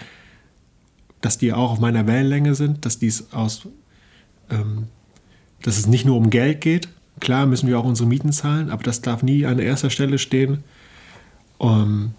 dass 1.23 1.37
die 1.37 1.53
auch 1.53 1.71
auf 1.71 1.79
meiner 1.79 2.05
Wellenlänge 2.05 2.53
sind, 2.53 2.85
dass 2.85 2.99
dies 2.99 3.31
aus, 3.31 3.65
ähm, 4.49 4.87
dass 5.61 5.77
es 5.77 5.87
nicht 5.87 6.05
nur 6.05 6.17
um 6.17 6.29
Geld 6.29 6.59
geht. 6.59 6.89
Klar 7.21 7.45
müssen 7.45 7.69
wir 7.69 7.79
auch 7.79 7.85
unsere 7.85 8.09
Mieten 8.09 8.33
zahlen, 8.33 8.69
aber 8.69 8.83
das 8.83 9.01
darf 9.01 9.23
nie 9.23 9.45
an 9.45 9.57
erster 9.57 9.89
Stelle 9.89 10.17
stehen. 10.17 10.65
Um, 11.59 12.13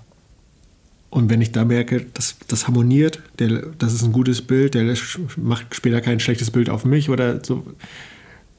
und 1.10 1.28
wenn 1.28 1.42
ich 1.42 1.52
da 1.52 1.66
merke, 1.66 2.06
dass 2.14 2.36
das 2.48 2.66
harmoniert, 2.66 3.20
der, 3.38 3.66
das 3.78 3.92
ist 3.92 4.04
ein 4.04 4.12
gutes 4.12 4.40
Bild, 4.40 4.72
der 4.72 4.96
macht 5.36 5.74
später 5.74 6.00
kein 6.00 6.18
schlechtes 6.18 6.50
Bild 6.50 6.70
auf 6.70 6.86
mich 6.86 7.10
oder 7.10 7.44
so, 7.44 7.62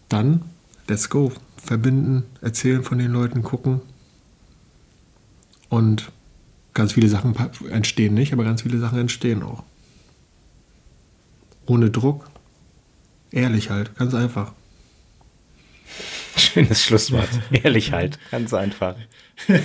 dann 0.09 0.43
let's 0.87 1.09
go 1.09 1.31
verbinden, 1.57 2.21
erzählen 2.41 2.83
von 2.83 2.99
den 2.99 3.11
Leuten, 3.11 3.41
gucken. 3.41 3.81
Und 5.69 6.11
ganz 6.75 6.93
viele 6.93 7.09
Sachen 7.09 7.33
entstehen 7.71 8.13
nicht, 8.13 8.31
aber 8.31 8.43
ganz 8.43 8.61
viele 8.61 8.77
Sachen 8.77 8.99
entstehen 8.99 9.41
auch. 9.41 9.63
Ohne 11.65 11.89
Druck. 11.89 12.29
Ehrlich 13.31 13.69
halt, 13.69 13.95
ganz 13.95 14.13
einfach. 14.13 14.53
Schönes 16.37 16.83
Schlusswort. 16.83 17.29
Ehrlich 17.51 17.91
halt, 17.91 18.19
ganz 18.31 18.53
einfach. 18.53 18.95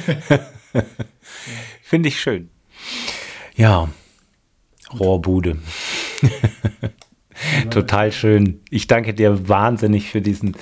Finde 1.82 2.08
ich 2.08 2.20
schön. 2.20 2.50
Ja, 3.54 3.88
Rohrbude. 4.98 5.58
Total 7.70 8.12
schön. 8.12 8.60
Ich 8.70 8.86
danke 8.86 9.14
dir 9.14 9.48
wahnsinnig 9.48 10.10
für 10.10 10.20
diesen 10.20 10.56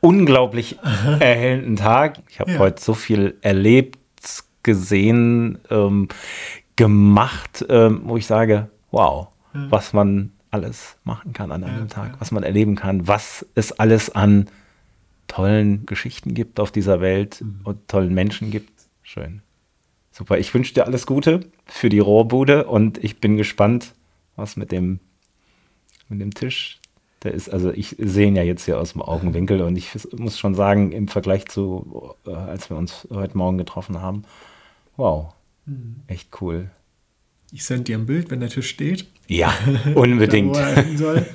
unglaublich 0.00 0.78
erhellenden 0.82 1.76
Tag. 1.76 2.18
Ich 2.28 2.40
habe 2.40 2.52
ja. 2.52 2.58
heute 2.58 2.82
so 2.82 2.94
viel 2.94 3.36
erlebt, 3.42 3.98
gesehen, 4.62 5.58
ähm, 5.70 6.08
gemacht, 6.76 7.64
ähm, 7.68 8.02
wo 8.04 8.16
ich 8.16 8.26
sage, 8.26 8.68
wow, 8.90 9.28
ja. 9.54 9.70
was 9.70 9.92
man 9.92 10.32
alles 10.50 10.96
machen 11.04 11.32
kann 11.32 11.50
an 11.50 11.64
einem 11.64 11.80
ja, 11.80 11.86
Tag, 11.86 12.20
was 12.20 12.30
man 12.30 12.42
erleben 12.42 12.76
kann, 12.76 13.08
was 13.08 13.46
es 13.54 13.72
alles 13.72 14.14
an 14.14 14.48
tollen 15.28 15.86
Geschichten 15.86 16.34
gibt 16.34 16.60
auf 16.60 16.70
dieser 16.70 17.00
Welt 17.00 17.40
mhm. 17.40 17.60
und 17.64 17.88
tollen 17.88 18.12
Menschen 18.12 18.50
gibt. 18.50 18.70
Schön. 19.02 19.42
Super. 20.10 20.38
Ich 20.38 20.52
wünsche 20.52 20.74
dir 20.74 20.84
alles 20.84 21.06
Gute 21.06 21.46
für 21.64 21.88
die 21.88 22.00
Rohrbude 22.00 22.66
und 22.66 23.02
ich 23.02 23.18
bin 23.18 23.38
gespannt, 23.38 23.94
was 24.36 24.56
mit 24.56 24.70
dem, 24.72 25.00
mit 26.08 26.20
dem 26.20 26.34
Tisch 26.34 26.78
der 27.24 27.32
ist, 27.32 27.48
also 27.48 27.70
ich 27.70 27.96
sehe 27.98 28.28
ihn 28.28 28.36
ja 28.36 28.42
jetzt 28.42 28.64
hier 28.64 28.80
aus 28.80 28.92
dem 28.92 29.02
Augenwinkel 29.02 29.62
und 29.62 29.76
ich 29.76 29.90
muss 30.16 30.38
schon 30.38 30.54
sagen, 30.54 30.92
im 30.92 31.08
Vergleich 31.08 31.46
zu, 31.46 32.14
äh, 32.26 32.32
als 32.32 32.68
wir 32.68 32.76
uns 32.76 33.06
heute 33.10 33.38
Morgen 33.38 33.58
getroffen 33.58 34.00
haben, 34.00 34.24
wow, 34.96 35.32
mhm. 35.66 36.02
echt 36.06 36.40
cool. 36.40 36.70
Ich 37.54 37.64
sende 37.64 37.84
dir 37.84 37.98
ein 37.98 38.06
Bild, 38.06 38.30
wenn 38.30 38.40
der 38.40 38.48
Tisch 38.48 38.70
steht. 38.70 39.04
Ja, 39.28 39.52
unbedingt. 39.94 40.56
wo 40.56 40.58
er 40.58 40.82
hin 40.82 40.96
soll. 40.96 41.26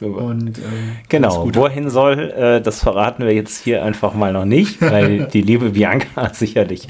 Und, 0.00 0.58
ähm, 0.58 0.96
genau, 1.08 1.48
wohin 1.54 1.88
soll, 1.88 2.18
äh, 2.18 2.60
das 2.60 2.80
verraten 2.80 3.24
wir 3.24 3.32
jetzt 3.32 3.62
hier 3.62 3.84
einfach 3.84 4.12
mal 4.14 4.32
noch 4.32 4.44
nicht, 4.44 4.82
weil 4.82 5.28
die 5.32 5.40
liebe 5.40 5.70
Bianca 5.70 6.34
sicherlich 6.34 6.88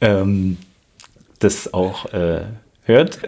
ähm, 0.00 0.58
das 1.38 1.72
auch 1.72 2.12
äh, 2.12 2.40
hört. 2.82 3.20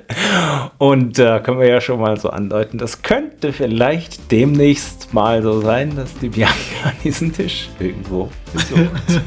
Und 0.78 1.20
da 1.20 1.37
äh, 1.37 1.41
können 1.41 1.61
wir 1.61 1.68
ja 1.68 1.80
schon 1.80 2.01
mal 2.01 2.18
so 2.18 2.30
andeuten, 2.30 2.76
das 2.76 3.03
könnte 3.03 3.53
vielleicht 3.53 4.32
demnächst 4.32 5.14
mal 5.14 5.41
so 5.45 5.61
sein, 5.61 5.95
dass 5.95 6.18
die 6.18 6.30
Bianca 6.30 6.93
diesen 7.05 7.32
Tisch 7.32 7.68
irgendwo 7.78 8.28
besucht. 8.53 9.22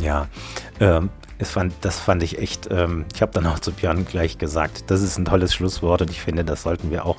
ja, 0.00 0.28
ähm, 0.78 1.10
das 1.42 1.50
fand, 1.50 1.74
das 1.80 1.98
fand 1.98 2.22
ich 2.22 2.38
echt, 2.38 2.68
ähm, 2.70 3.04
ich 3.12 3.20
habe 3.20 3.32
dann 3.32 3.46
auch 3.46 3.58
zu 3.58 3.72
Björn 3.72 4.06
gleich 4.06 4.38
gesagt, 4.38 4.84
das 4.92 5.02
ist 5.02 5.18
ein 5.18 5.24
tolles 5.24 5.52
Schlusswort 5.52 6.00
und 6.00 6.08
ich 6.08 6.20
finde, 6.20 6.44
das 6.44 6.62
sollten 6.62 6.92
wir 6.92 7.04
auch 7.04 7.16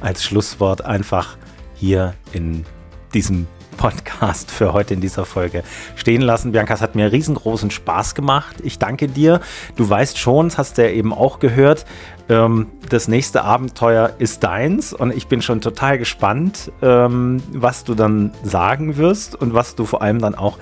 als 0.00 0.24
Schlusswort 0.24 0.86
einfach 0.86 1.36
hier 1.74 2.14
in 2.32 2.64
diesem 3.12 3.46
Podcast 3.76 4.50
für 4.50 4.72
heute 4.72 4.94
in 4.94 5.02
dieser 5.02 5.26
Folge 5.26 5.64
stehen 5.96 6.22
lassen. 6.22 6.52
Bianca, 6.52 6.72
es 6.72 6.80
hat 6.80 6.94
mir 6.94 7.12
riesengroßen 7.12 7.70
Spaß 7.70 8.14
gemacht. 8.14 8.56
Ich 8.62 8.78
danke 8.78 9.06
dir. 9.06 9.42
Du 9.76 9.88
weißt 9.88 10.16
schon, 10.16 10.48
das 10.48 10.56
hast 10.56 10.78
du 10.78 10.84
ja 10.84 10.88
eben 10.88 11.12
auch 11.12 11.38
gehört, 11.38 11.84
ähm, 12.30 12.68
das 12.88 13.06
nächste 13.06 13.44
Abenteuer 13.44 14.14
ist 14.18 14.44
deins 14.44 14.94
und 14.94 15.14
ich 15.14 15.26
bin 15.26 15.42
schon 15.42 15.60
total 15.60 15.98
gespannt, 15.98 16.72
ähm, 16.80 17.42
was 17.52 17.84
du 17.84 17.94
dann 17.94 18.32
sagen 18.42 18.96
wirst 18.96 19.34
und 19.34 19.52
was 19.52 19.74
du 19.74 19.84
vor 19.84 20.00
allem 20.00 20.20
dann 20.20 20.34
auch 20.34 20.56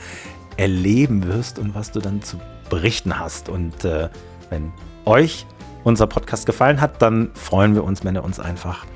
erleben 0.57 1.29
wirst 1.29 1.61
und 1.61 1.77
was 1.77 1.93
du 1.93 2.01
dann 2.01 2.21
zu 2.21 2.41
berichten 2.69 3.19
hast. 3.19 3.49
Und 3.49 3.85
äh, 3.85 4.09
wenn 4.51 4.73
euch 5.05 5.47
unser 5.85 6.07
Podcast 6.07 6.47
gefallen 6.47 6.81
hat, 6.81 7.01
dann 7.01 7.31
freuen 7.35 7.75
wir 7.75 7.85
uns, 7.85 8.05
wenn 8.05 8.17
ihr 8.17 8.25
uns 8.25 8.41
einfach 8.41 8.87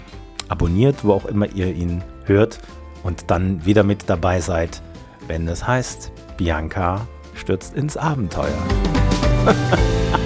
abonniert, 0.48 1.04
wo 1.04 1.12
auch 1.12 1.24
immer 1.24 1.46
ihr 1.52 1.72
ihn 1.72 2.02
hört 2.24 2.58
und 3.02 3.30
dann 3.30 3.64
wieder 3.64 3.84
mit 3.84 4.10
dabei 4.10 4.40
seid, 4.40 4.82
wenn 5.28 5.46
es 5.46 5.66
heißt, 5.66 6.12
Bianca 6.36 7.06
stürzt 7.34 7.74
ins 7.74 7.96
Abenteuer. 7.96 8.58